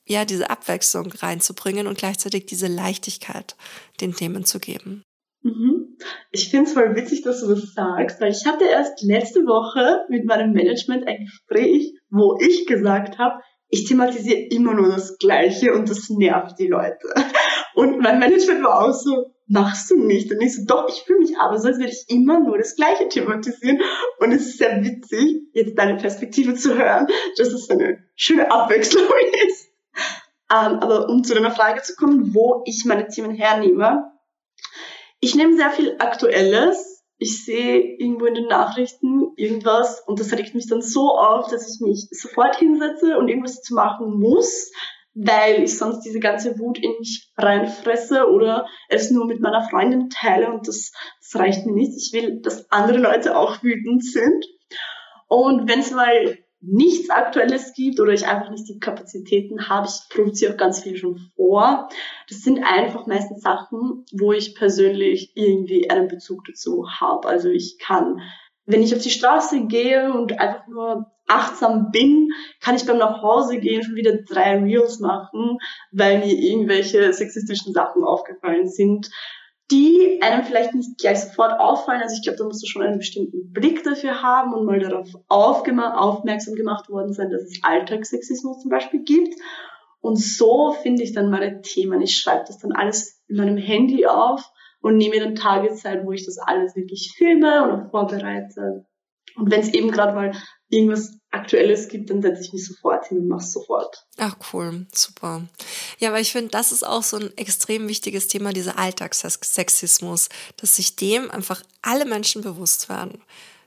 ja, 0.07 0.25
diese 0.25 0.49
Abwechslung 0.49 1.11
reinzubringen 1.11 1.87
und 1.87 1.97
gleichzeitig 1.97 2.45
diese 2.45 2.67
Leichtigkeit 2.67 3.55
den 4.01 4.13
Themen 4.13 4.45
zu 4.45 4.59
geben. 4.59 5.03
Mhm. 5.43 5.97
Ich 6.31 6.49
finde 6.49 6.67
es 6.67 6.73
voll 6.73 6.95
witzig, 6.95 7.21
dass 7.21 7.41
du 7.41 7.47
das 7.47 7.73
sagst, 7.73 8.21
weil 8.21 8.31
ich 8.31 8.45
hatte 8.45 8.65
erst 8.65 9.03
letzte 9.03 9.41
Woche 9.41 10.05
mit 10.09 10.25
meinem 10.25 10.53
Management 10.53 11.07
ein 11.07 11.25
Gespräch, 11.25 11.93
wo 12.09 12.37
ich 12.39 12.65
gesagt 12.65 13.17
habe, 13.17 13.41
ich 13.69 13.85
thematisiere 13.85 14.47
immer 14.49 14.73
nur 14.73 14.87
das 14.87 15.17
Gleiche 15.17 15.73
und 15.73 15.89
das 15.89 16.09
nervt 16.09 16.57
die 16.59 16.67
Leute. 16.67 17.13
Und 17.75 17.99
mein 17.99 18.19
Management 18.19 18.63
war 18.63 18.81
auch 18.81 18.93
so, 18.93 19.33
machst 19.47 19.91
du 19.91 19.97
nicht. 19.97 20.31
Und 20.31 20.41
ich 20.41 20.55
so, 20.55 20.63
doch, 20.65 20.89
ich 20.89 21.03
fühle 21.03 21.19
mich 21.19 21.37
aber 21.37 21.59
so, 21.59 21.67
als 21.67 21.77
würde 21.77 21.91
ich 21.91 22.05
immer 22.07 22.39
nur 22.39 22.57
das 22.57 22.75
Gleiche 22.75 23.07
thematisieren. 23.07 23.79
Und 24.19 24.31
es 24.31 24.47
ist 24.47 24.57
sehr 24.57 24.83
witzig, 24.83 25.43
jetzt 25.53 25.77
deine 25.77 25.97
Perspektive 25.97 26.55
zu 26.55 26.77
hören, 26.77 27.07
dass 27.37 27.49
es 27.49 27.69
eine 27.69 27.99
schöne 28.15 28.51
Abwechslung 28.51 29.03
ist. 29.47 29.56
Ähm, 30.51 30.79
aber 30.79 31.09
um 31.09 31.23
zu 31.23 31.33
deiner 31.33 31.51
Frage 31.51 31.81
zu 31.81 31.95
kommen, 31.95 32.33
wo 32.33 32.63
ich 32.65 32.85
meine 32.85 33.07
Themen 33.07 33.35
hernehme. 33.35 34.11
Ich 35.19 35.35
nehme 35.35 35.55
sehr 35.57 35.71
viel 35.71 35.95
Aktuelles. 35.99 37.03
Ich 37.17 37.43
sehe 37.43 37.79
irgendwo 37.97 38.25
in 38.25 38.35
den 38.35 38.47
Nachrichten 38.47 39.33
irgendwas 39.35 40.03
und 40.05 40.19
das 40.19 40.31
regt 40.33 40.53
mich 40.53 40.67
dann 40.67 40.81
so 40.81 41.17
auf, 41.17 41.49
dass 41.49 41.67
ich 41.67 41.81
mich 41.81 42.07
sofort 42.11 42.57
hinsetze 42.57 43.17
und 43.17 43.27
irgendwas 43.27 43.61
zu 43.61 43.73
machen 43.73 44.19
muss, 44.19 44.71
weil 45.15 45.63
ich 45.63 45.75
sonst 45.77 46.01
diese 46.01 46.19
ganze 46.19 46.59
Wut 46.59 46.77
in 46.77 46.91
mich 46.99 47.31
reinfresse 47.35 48.29
oder 48.29 48.67
es 48.87 49.09
nur 49.09 49.25
mit 49.25 49.41
meiner 49.41 49.67
Freundin 49.67 50.09
teile 50.09 50.51
und 50.51 50.67
das, 50.67 50.91
das 51.19 51.41
reicht 51.41 51.65
mir 51.65 51.73
nicht. 51.73 51.93
Ich 51.97 52.13
will, 52.13 52.39
dass 52.41 52.69
andere 52.71 52.99
Leute 52.99 53.35
auch 53.35 53.63
wütend 53.63 54.05
sind. 54.05 54.45
Und 55.27 55.67
wenn 55.67 55.79
es 55.79 55.91
mal 55.91 56.37
nichts 56.59 57.09
Aktuelles 57.09 57.73
gibt 57.73 57.99
oder 57.99 58.13
ich 58.13 58.27
einfach 58.27 58.49
nicht 58.49 58.67
die 58.67 58.79
Kapazitäten 58.79 59.69
habe, 59.69 59.87
ich 59.87 60.09
produziere 60.09 60.53
auch 60.53 60.57
ganz 60.57 60.81
viel 60.81 60.97
schon 60.97 61.19
vor. 61.35 61.89
Das 62.29 62.41
sind 62.41 62.63
einfach 62.63 63.05
meistens 63.05 63.41
Sachen, 63.41 64.05
wo 64.11 64.33
ich 64.33 64.55
persönlich 64.55 65.31
irgendwie 65.35 65.89
einen 65.89 66.07
Bezug 66.07 66.45
dazu 66.45 66.87
habe. 66.89 67.27
Also 67.27 67.49
ich 67.49 67.77
kann, 67.79 68.21
wenn 68.65 68.81
ich 68.81 68.95
auf 68.95 69.01
die 69.01 69.11
Straße 69.11 69.65
gehe 69.67 70.11
und 70.11 70.39
einfach 70.39 70.67
nur 70.67 71.11
achtsam 71.27 71.91
bin, 71.91 72.29
kann 72.61 72.75
ich 72.75 72.85
beim 72.85 72.97
nach 72.97 73.21
Hause 73.21 73.59
gehen 73.59 73.83
schon 73.83 73.95
wieder 73.95 74.17
drei 74.27 74.57
Reels 74.57 74.99
machen, 74.99 75.57
weil 75.91 76.19
mir 76.19 76.33
irgendwelche 76.33 77.13
sexistischen 77.13 77.73
Sachen 77.73 78.03
aufgefallen 78.03 78.67
sind 78.67 79.09
die 79.71 80.19
einem 80.21 80.43
vielleicht 80.43 80.73
nicht 80.73 80.97
gleich 80.97 81.19
sofort 81.19 81.59
auffallen. 81.59 82.01
Also 82.01 82.15
ich 82.15 82.23
glaube, 82.23 82.37
da 82.37 82.45
musst 82.45 82.63
du 82.63 82.67
schon 82.67 82.83
einen 82.83 82.99
bestimmten 82.99 83.51
Blick 83.51 83.83
dafür 83.83 84.21
haben 84.21 84.53
und 84.53 84.65
mal 84.65 84.79
darauf 84.79 85.09
aufmerksam 85.27 86.55
gemacht 86.55 86.89
worden 86.89 87.13
sein, 87.13 87.29
dass 87.29 87.41
es 87.41 87.59
Alltagssexismus 87.63 88.61
zum 88.61 88.69
Beispiel 88.69 89.03
gibt. 89.03 89.35
Und 89.99 90.17
so 90.17 90.71
finde 90.71 91.03
ich 91.03 91.13
dann 91.13 91.29
meine 91.29 91.61
Themen. 91.61 92.01
Ich 92.01 92.17
schreibe 92.17 92.45
das 92.47 92.59
dann 92.59 92.71
alles 92.71 93.21
in 93.27 93.37
meinem 93.37 93.57
Handy 93.57 94.05
auf 94.05 94.49
und 94.81 94.95
nehme 94.95 95.19
dann 95.19 95.35
Tageszeit, 95.35 96.05
wo 96.05 96.13
ich 96.13 96.25
das 96.25 96.37
alles 96.37 96.75
wirklich 96.75 97.13
filme 97.17 97.69
und 97.69 97.89
vorbereite. 97.89 98.85
Und 99.35 99.51
wenn 99.51 99.59
es 99.59 99.73
eben 99.73 99.91
gerade 99.91 100.13
mal 100.13 100.31
irgendwas 100.69 101.16
Aktuelles 101.31 101.89
gibt, 101.89 102.09
dann 102.09 102.21
setze 102.21 102.41
ich 102.41 102.53
mich 102.53 102.65
sofort 102.65 103.07
hin 103.07 103.17
und 103.19 103.27
mache 103.27 103.45
sofort. 103.45 104.05
Ach 104.17 104.35
cool, 104.53 104.85
super. 104.93 105.43
Ja, 105.99 106.09
aber 106.09 106.19
ich 106.19 106.31
finde, 106.31 106.51
das 106.51 106.71
ist 106.71 106.85
auch 106.85 107.03
so 107.03 107.17
ein 107.17 107.35
extrem 107.37 107.87
wichtiges 107.87 108.27
Thema, 108.27 108.53
dieser 108.53 108.77
Alltagssexismus, 108.77 110.29
dass 110.55 110.77
sich 110.77 110.95
dem 110.95 111.29
einfach 111.29 111.61
alle 111.81 112.05
Menschen 112.05 112.41
bewusst 112.41 112.87
werden. 112.87 113.21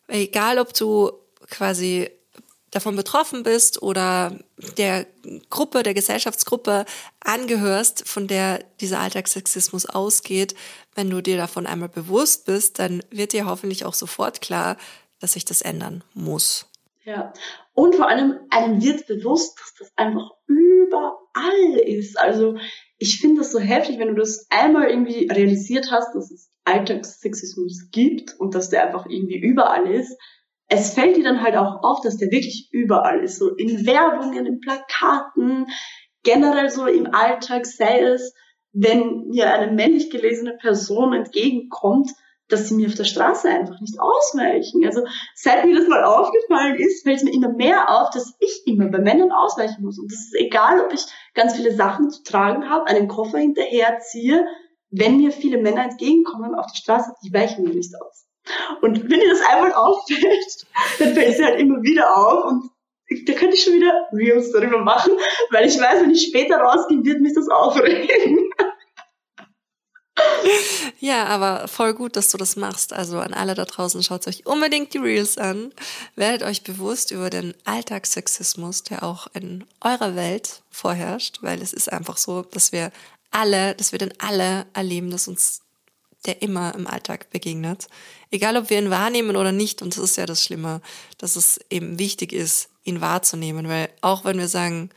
Egal, 0.09 0.59
ob 0.59 0.73
du 0.73 1.13
quasi 1.49 2.11
davon 2.71 2.97
betroffen 2.97 3.43
bist 3.43 3.83
oder 3.83 4.39
der 4.79 5.07
Gruppe, 5.51 5.83
der 5.83 5.95
Gesellschaftsgruppe 5.95 6.85
angehörst, 7.21 8.09
von 8.09 8.27
der 8.27 8.65
dieser 8.81 9.01
Alltagssexismus 9.01 9.87
ausgeht, 9.87 10.55
wenn 10.95 11.11
du 11.11 11.21
dir 11.21 11.37
davon 11.37 11.67
einmal 11.67 11.89
bewusst 11.89 12.47
bist, 12.47 12.79
dann 12.79 13.03
wird 13.11 13.33
dir 13.33 13.47
hoffentlich 13.47 13.85
auch 13.85 13.95
sofort 13.95 14.41
klar, 14.41 14.77
dass 15.19 15.33
sich 15.33 15.45
das 15.45 15.63
ändern 15.63 16.05
muss. 16.15 16.70
Ja. 17.11 17.33
Und 17.73 17.97
vor 17.97 18.09
allem, 18.09 18.39
einem 18.51 18.81
wird 18.81 19.09
bewusst, 19.09 19.59
dass 19.59 19.75
das 19.75 19.93
einfach 19.97 20.31
überall 20.47 21.79
ist. 21.85 22.17
Also, 22.17 22.57
ich 22.99 23.19
finde 23.21 23.41
das 23.41 23.51
so 23.51 23.59
heftig, 23.59 23.99
wenn 23.99 24.15
du 24.15 24.15
das 24.15 24.47
einmal 24.49 24.89
irgendwie 24.89 25.27
realisiert 25.27 25.91
hast, 25.91 26.15
dass 26.15 26.31
es 26.31 26.53
Alltagssexismus 26.65 27.89
gibt 27.91 28.39
und 28.39 28.55
dass 28.55 28.71
der 28.71 28.87
einfach 28.87 29.07
irgendwie 29.09 29.39
überall 29.39 29.93
ist. 29.93 30.17
Es 30.69 30.95
fällt 30.95 31.17
dir 31.17 31.25
dann 31.25 31.43
halt 31.43 31.57
auch 31.57 31.83
auf, 31.83 32.01
dass 32.01 32.17
der 32.17 32.31
wirklich 32.31 32.69
überall 32.71 33.25
ist. 33.25 33.41
So 33.41 33.57
in 33.57 33.87
Werbungen, 33.87 34.47
in 34.47 34.61
Plakaten, 34.61 35.67
generell 36.23 36.71
so 36.71 36.87
im 36.87 37.13
Alltag, 37.13 37.67
sei 37.67 38.03
es 38.03 38.33
wenn 38.73 39.27
mir 39.27 39.53
eine 39.53 39.73
männlich 39.73 40.11
gelesene 40.11 40.57
Person 40.57 41.13
entgegenkommt, 41.13 42.13
dass 42.51 42.69
sie 42.69 42.75
mir 42.75 42.89
auf 42.89 42.95
der 42.95 43.05
Straße 43.05 43.49
einfach 43.49 43.81
nicht 43.81 43.99
ausweichen. 44.01 44.85
Also 44.85 45.03
seit 45.35 45.65
mir 45.65 45.79
das 45.79 45.89
mal 45.89 46.05
aufgefallen 46.05 46.77
ist, 46.77 47.03
fällt 47.03 47.19
es 47.19 47.25
mir 47.25 47.33
immer 47.33 47.53
mehr 47.53 47.89
auf, 47.89 48.11
dass 48.11 48.35
ich 48.39 48.63
immer 48.67 48.87
bei 48.89 48.99
Männern 48.99 49.33
ausweichen 49.33 49.83
muss. 49.83 49.99
Und 49.99 50.13
das 50.13 50.19
ist 50.19 50.35
egal, 50.35 50.81
ob 50.81 50.93
ich 50.93 51.05
ganz 51.35 51.57
viele 51.57 51.75
Sachen 51.75 52.11
zu 52.11 52.23
tragen 52.23 52.69
habe, 52.69 52.87
einen 52.87 53.09
Koffer 53.09 53.39
hinterherziehe, 53.39 54.47
wenn 54.91 55.19
mir 55.19 55.31
viele 55.31 55.59
Männer 55.59 55.85
entgegenkommen 55.85 56.55
auf 56.55 56.67
der 56.67 56.77
Straße, 56.77 57.13
die 57.25 57.33
weichen 57.33 57.65
mir 57.65 57.75
nicht 57.75 57.95
aus. 58.01 58.27
Und 58.83 59.11
wenn 59.11 59.21
dir 59.21 59.29
das 59.29 59.43
einmal 59.49 59.73
auffällt, 59.73 60.67
dann 60.99 61.15
fällt 61.15 61.39
es 61.39 61.43
halt 61.43 61.61
immer 61.61 61.83
wieder 61.83 62.17
auf 62.17 62.45
und 62.47 62.71
da 63.27 63.33
könnte 63.33 63.57
ich 63.57 63.65
schon 63.65 63.75
wieder 63.75 64.09
Reels 64.13 64.53
darüber 64.53 64.79
machen, 64.79 65.13
weil 65.51 65.67
ich 65.67 65.81
weiß, 65.81 66.03
wenn 66.03 66.13
ich 66.13 66.29
später 66.29 66.59
rausgehe, 66.59 67.05
wird 67.05 67.21
mich 67.21 67.35
das 67.35 67.49
aufregen. 67.49 68.39
Ja, 71.01 71.26
aber 71.26 71.66
voll 71.66 71.95
gut, 71.95 72.16
dass 72.16 72.28
du 72.28 72.36
das 72.36 72.57
machst. 72.57 72.93
Also 72.93 73.18
an 73.20 73.32
alle 73.32 73.55
da 73.55 73.64
draußen, 73.64 74.03
schaut 74.03 74.26
euch 74.26 74.47
unbedingt 74.47 74.93
die 74.93 74.99
Reels 74.99 75.38
an. 75.38 75.72
Werdet 76.14 76.43
euch 76.43 76.62
bewusst 76.62 77.11
über 77.11 77.30
den 77.30 77.55
Alltagssexismus, 77.64 78.82
der 78.82 79.03
auch 79.03 79.26
in 79.32 79.64
eurer 79.80 80.14
Welt 80.14 80.62
vorherrscht, 80.70 81.38
weil 81.43 81.62
es 81.62 81.72
ist 81.72 81.91
einfach 81.91 82.18
so, 82.18 82.43
dass 82.43 82.72
wir 82.72 82.93
alle, 83.30 83.74
dass 83.74 83.93
wir 83.93 83.99
den 83.99 84.12
alle 84.18 84.66
erleben, 84.74 85.11
dass 85.11 85.26
uns 85.26 85.62
der 86.26 86.43
immer 86.43 86.74
im 86.74 86.86
Alltag 86.86 87.30
begegnet. 87.30 87.88
Egal, 88.30 88.57
ob 88.57 88.68
wir 88.68 88.78
ihn 88.78 88.91
wahrnehmen 88.91 89.36
oder 89.36 89.53
nicht. 89.53 89.80
Und 89.80 89.97
das 89.97 90.05
ist 90.05 90.16
ja 90.16 90.26
das 90.26 90.45
Schlimme, 90.45 90.82
dass 91.16 91.36
es 91.36 91.59
eben 91.70 91.99
wichtig 91.99 92.32
ist, 92.32 92.68
ihn 92.84 93.01
wahrzunehmen. 93.01 93.68
Weil 93.68 93.88
auch 94.03 94.24
wenn 94.24 94.38
wir 94.38 94.49
sagen, 94.49 94.91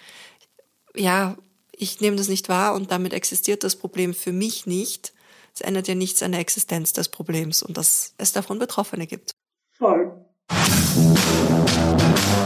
ja, 0.96 1.38
ich 1.72 2.02
nehme 2.02 2.18
das 2.18 2.28
nicht 2.28 2.50
wahr 2.50 2.74
und 2.76 2.92
damit 2.92 3.14
existiert 3.14 3.64
das 3.64 3.76
Problem 3.76 4.14
für 4.14 4.32
mich 4.32 4.66
nicht, 4.66 5.14
es 5.54 5.62
ändert 5.62 5.88
ja 5.88 5.94
nichts 5.94 6.24
an 6.24 6.32
der 6.32 6.42
Existenz 6.42 6.94
des 6.94 7.10
Problems 7.10 7.62
und 7.62 7.78
dass 7.78 8.14
es 8.18 8.34
davon 8.34 8.58
Betroffene 8.58 9.06
gibt. 9.06 9.36
Voll. 9.78 10.12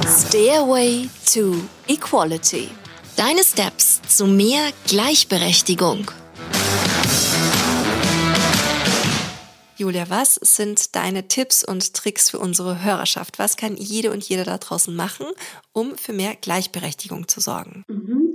Stairway 0.05 1.09
to 1.33 1.55
Equality. 1.87 2.69
Deine 3.15 3.43
Steps 3.43 4.01
zu 4.07 4.27
mehr 4.27 4.71
Gleichberechtigung. 4.87 6.11
Julia, 9.77 10.09
was 10.09 10.35
sind 10.35 10.95
deine 10.95 11.27
Tipps 11.27 11.63
und 11.63 11.93
Tricks 11.93 12.31
für 12.31 12.39
unsere 12.39 12.83
Hörerschaft? 12.83 13.39
Was 13.39 13.57
kann 13.57 13.77
jede 13.77 14.11
und 14.11 14.27
jeder 14.27 14.43
da 14.43 14.57
draußen 14.57 14.95
machen, 14.95 15.27
um 15.71 15.95
für 15.97 16.13
mehr 16.13 16.35
Gleichberechtigung 16.35 17.27
zu 17.27 17.39
sorgen? 17.39 17.83
Mhm. 17.87 18.26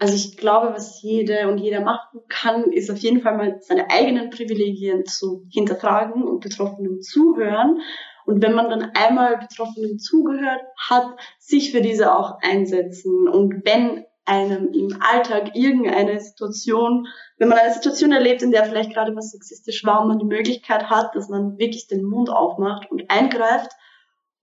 Also 0.00 0.14
ich 0.14 0.38
glaube, 0.38 0.72
was 0.72 1.02
jede 1.02 1.46
und 1.48 1.58
jeder 1.58 1.82
machen 1.82 2.20
kann, 2.28 2.72
ist 2.72 2.90
auf 2.90 2.96
jeden 2.96 3.20
Fall 3.20 3.36
mal 3.36 3.58
seine 3.60 3.90
eigenen 3.90 4.30
Privilegien 4.30 5.04
zu 5.04 5.46
hinterfragen 5.50 6.24
und 6.24 6.40
Betroffenen 6.40 7.02
zuhören. 7.02 7.82
Und 8.24 8.42
wenn 8.42 8.54
man 8.54 8.70
dann 8.70 8.92
einmal 8.94 9.36
Betroffenen 9.36 9.98
zugehört 9.98 10.62
hat, 10.88 11.06
sich 11.38 11.70
für 11.70 11.82
diese 11.82 12.16
auch 12.16 12.38
einsetzen. 12.40 13.28
Und 13.28 13.66
wenn 13.66 14.06
einem 14.24 14.72
im 14.72 15.02
Alltag 15.02 15.54
irgendeine 15.54 16.18
Situation, 16.18 17.06
wenn 17.36 17.48
man 17.48 17.58
eine 17.58 17.74
Situation 17.74 18.12
erlebt, 18.12 18.40
in 18.40 18.52
der 18.52 18.64
vielleicht 18.64 18.94
gerade 18.94 19.14
was 19.14 19.32
sexistisch 19.32 19.84
war 19.84 20.00
und 20.00 20.08
man 20.08 20.18
die 20.18 20.24
Möglichkeit 20.24 20.88
hat, 20.88 21.14
dass 21.14 21.28
man 21.28 21.58
wirklich 21.58 21.88
den 21.88 22.04
Mund 22.04 22.30
aufmacht 22.30 22.90
und 22.90 23.10
eingreift 23.10 23.72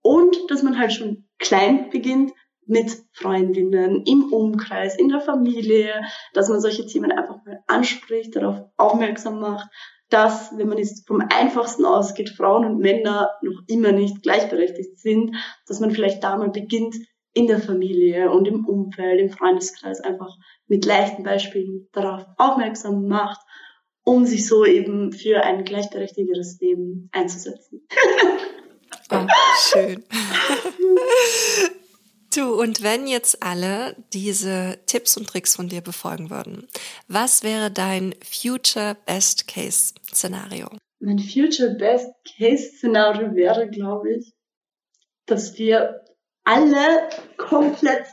und 0.02 0.36
dass 0.50 0.62
man 0.62 0.78
halt 0.78 0.92
schon 0.92 1.26
klein 1.38 1.90
beginnt 1.90 2.32
mit 2.68 2.90
Freundinnen, 3.12 4.04
im 4.06 4.32
Umkreis, 4.32 4.96
in 4.96 5.08
der 5.08 5.20
Familie, 5.20 6.02
dass 6.34 6.48
man 6.48 6.60
solche 6.60 6.86
Themen 6.86 7.10
einfach 7.10 7.44
mal 7.44 7.60
anspricht, 7.66 8.36
darauf 8.36 8.60
aufmerksam 8.76 9.40
macht, 9.40 9.68
dass, 10.10 10.56
wenn 10.56 10.68
man 10.68 10.78
jetzt 10.78 11.06
vom 11.06 11.20
einfachsten 11.20 11.84
ausgeht, 11.84 12.30
Frauen 12.30 12.64
und 12.64 12.78
Männer 12.78 13.30
noch 13.42 13.62
immer 13.66 13.92
nicht 13.92 14.22
gleichberechtigt 14.22 14.98
sind, 14.98 15.36
dass 15.66 15.80
man 15.80 15.90
vielleicht 15.90 16.22
da 16.22 16.36
mal 16.36 16.50
beginnt, 16.50 16.94
in 17.34 17.46
der 17.46 17.60
Familie 17.60 18.30
und 18.30 18.48
im 18.48 18.66
Umfeld, 18.66 19.20
im 19.20 19.30
Freundeskreis 19.30 20.00
einfach 20.00 20.34
mit 20.66 20.84
leichten 20.84 21.22
Beispielen 21.22 21.88
darauf 21.92 22.24
aufmerksam 22.36 23.06
macht, 23.06 23.40
um 24.02 24.24
sich 24.24 24.48
so 24.48 24.64
eben 24.64 25.12
für 25.12 25.42
ein 25.44 25.64
gleichberechtigteres 25.64 26.58
Leben 26.60 27.10
einzusetzen. 27.12 27.86
oh, 29.10 29.26
schön. 29.56 30.04
Du, 32.34 32.60
und 32.60 32.82
wenn 32.82 33.06
jetzt 33.06 33.42
alle 33.42 33.96
diese 34.12 34.78
Tipps 34.86 35.16
und 35.16 35.28
Tricks 35.28 35.56
von 35.56 35.68
dir 35.68 35.80
befolgen 35.80 36.30
würden, 36.30 36.68
was 37.06 37.42
wäre 37.42 37.70
dein 37.70 38.14
Future 38.22 38.96
Best 39.06 39.48
Case 39.48 39.94
Szenario? 40.12 40.68
Mein 41.00 41.18
Future 41.18 41.74
Best 41.74 42.10
Case 42.36 42.64
Szenario 42.76 43.34
wäre, 43.34 43.68
glaube 43.68 44.14
ich, 44.14 44.34
dass 45.26 45.56
wir 45.58 46.04
alle 46.44 47.08
komplett 47.36 48.04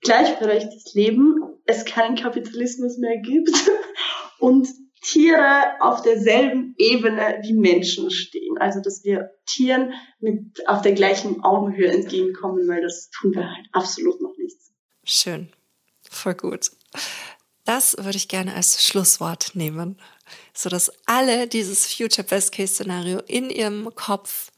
gleichberechtigt 0.00 0.94
leben, 0.94 1.40
es 1.66 1.84
keinen 1.84 2.16
Kapitalismus 2.16 2.98
mehr 2.98 3.18
gibt 3.18 3.50
und 4.40 4.68
Tiere 5.02 5.80
auf 5.80 6.02
derselben 6.02 6.74
Ebene 6.78 7.40
wie 7.42 7.52
Menschen 7.52 8.10
stehen. 8.10 8.56
Also 8.58 8.80
dass 8.80 9.04
wir 9.04 9.30
Tieren 9.46 9.92
mit 10.20 10.66
auf 10.68 10.82
der 10.82 10.92
gleichen 10.92 11.42
Augenhöhe 11.42 11.90
entgegenkommen, 11.90 12.68
weil 12.68 12.82
das 12.82 13.10
tun 13.10 13.34
wir 13.34 13.48
halt 13.48 13.66
absolut 13.72 14.20
noch 14.22 14.36
nicht. 14.38 14.56
Schön, 15.04 15.48
voll 16.08 16.34
gut. 16.34 16.70
Das 17.64 17.96
würde 17.96 18.16
ich 18.16 18.28
gerne 18.28 18.54
als 18.54 18.84
Schlusswort 18.84 19.54
nehmen, 19.54 19.96
so 20.54 20.68
dass 20.68 20.92
alle 21.06 21.46
dieses 21.46 21.92
Future 21.92 22.26
Best 22.26 22.52
Case 22.52 22.74
Szenario 22.74 23.20
in 23.26 23.50
ihrem 23.50 23.94
Kopf 23.94 24.50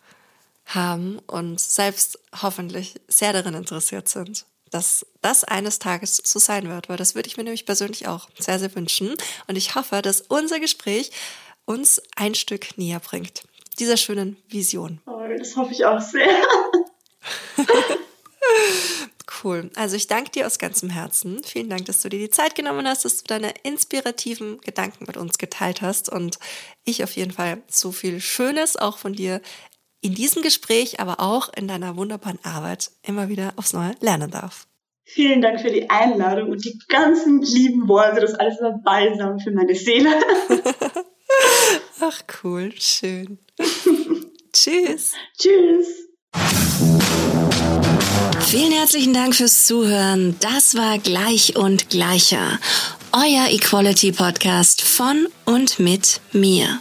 haben 0.67 1.19
und 1.27 1.61
selbst 1.61 2.19
hoffentlich 2.41 3.01
sehr 3.09 3.33
daran 3.33 3.55
interessiert 3.55 4.09
sind, 4.09 4.47
dass 4.75 5.07
das 5.23 5.45
eines 5.45 5.79
Tages 5.79 6.17
so 6.17 6.41
sein 6.41 6.69
wird, 6.69 6.89
weil 6.89 6.97
das 6.97 7.15
würde 7.15 7.29
ich 7.29 7.37
mir 7.37 7.45
nämlich 7.45 7.65
persönlich 7.65 8.09
auch 8.09 8.29
sehr, 8.39 8.59
sehr 8.59 8.75
wünschen. 8.75 9.15
Und 9.47 9.55
ich 9.55 9.77
hoffe, 9.77 10.03
dass 10.03 10.23
unser 10.23 10.59
Gespräch 10.59 11.13
uns 11.65 12.03
ein 12.17 12.35
Stück 12.35 12.77
näher 12.77 12.99
bringt, 12.99 13.45
dieser 13.79 13.97
schönen 13.97 14.37
Vision. 14.49 15.01
Oh, 15.07 15.23
das 15.39 15.55
hoffe 15.57 15.73
ich 15.73 15.85
auch 15.85 16.01
sehr. 16.01 16.43
cool. 19.45 19.71
Also 19.77 19.95
ich 19.95 20.09
danke 20.09 20.33
dir 20.33 20.47
aus 20.47 20.59
ganzem 20.59 20.91
Herzen. 20.91 21.45
Vielen 21.45 21.71
Dank, 21.71 21.85
dass 21.87 22.01
du 22.01 22.09
dir 22.09 22.19
die 22.19 22.31
Zeit 22.31 22.57
genommen 22.57 22.89
hast, 22.89 23.05
dass 23.05 23.19
du 23.19 23.25
deine 23.29 23.55
inspirativen 23.63 24.61
Gedanken 24.61 25.05
mit 25.07 25.17
uns 25.17 25.39
geteilt 25.39 25.83
hast 25.83 26.09
und 26.09 26.41
ich 26.85 27.05
auf 27.05 27.13
jeden 27.13 27.33
Fall 27.33 27.63
so 27.69 27.93
viel 27.93 28.21
Schönes 28.21 28.77
auch 28.77 28.99
von 28.99 29.13
dir 29.13 29.41
in 30.05 30.15
diesem 30.15 30.43
Gespräch, 30.43 31.01
aber 31.01 31.19
auch 31.19 31.49
in 31.57 31.67
deiner 31.67 31.97
wunderbaren 31.97 32.39
Arbeit 32.43 32.91
immer 33.03 33.31
wieder 33.31 33.55
aufs 33.57 33.73
Neue 33.73 33.95
lernen 34.01 34.31
darf. 34.31 34.67
Vielen 35.05 35.41
Dank 35.41 35.61
für 35.61 35.71
die 35.71 35.89
Einladung 35.89 36.51
und 36.51 36.65
die 36.65 36.79
ganzen 36.89 37.41
lieben 37.41 37.89
Worte. 37.89 38.21
Das 38.21 38.35
alles 38.35 38.61
war 38.61 38.81
Balsam 38.85 39.39
für 39.39 39.51
meine 39.51 39.75
Seele. 39.75 40.11
Ach 42.01 42.21
cool, 42.43 42.73
schön. 42.79 43.39
Tschüss. 44.53 45.13
Tschüss. 45.39 46.09
Vielen 48.47 48.73
herzlichen 48.73 49.15
Dank 49.15 49.35
fürs 49.35 49.67
Zuhören. 49.67 50.37
Das 50.41 50.77
war 50.77 50.99
Gleich 50.99 51.57
und 51.57 51.89
Gleicher. 51.89 52.59
Euer 53.13 53.49
Equality 53.51 54.13
Podcast 54.13 54.83
von 54.83 55.29
und 55.45 55.79
mit 55.79 56.21
mir. 56.33 56.81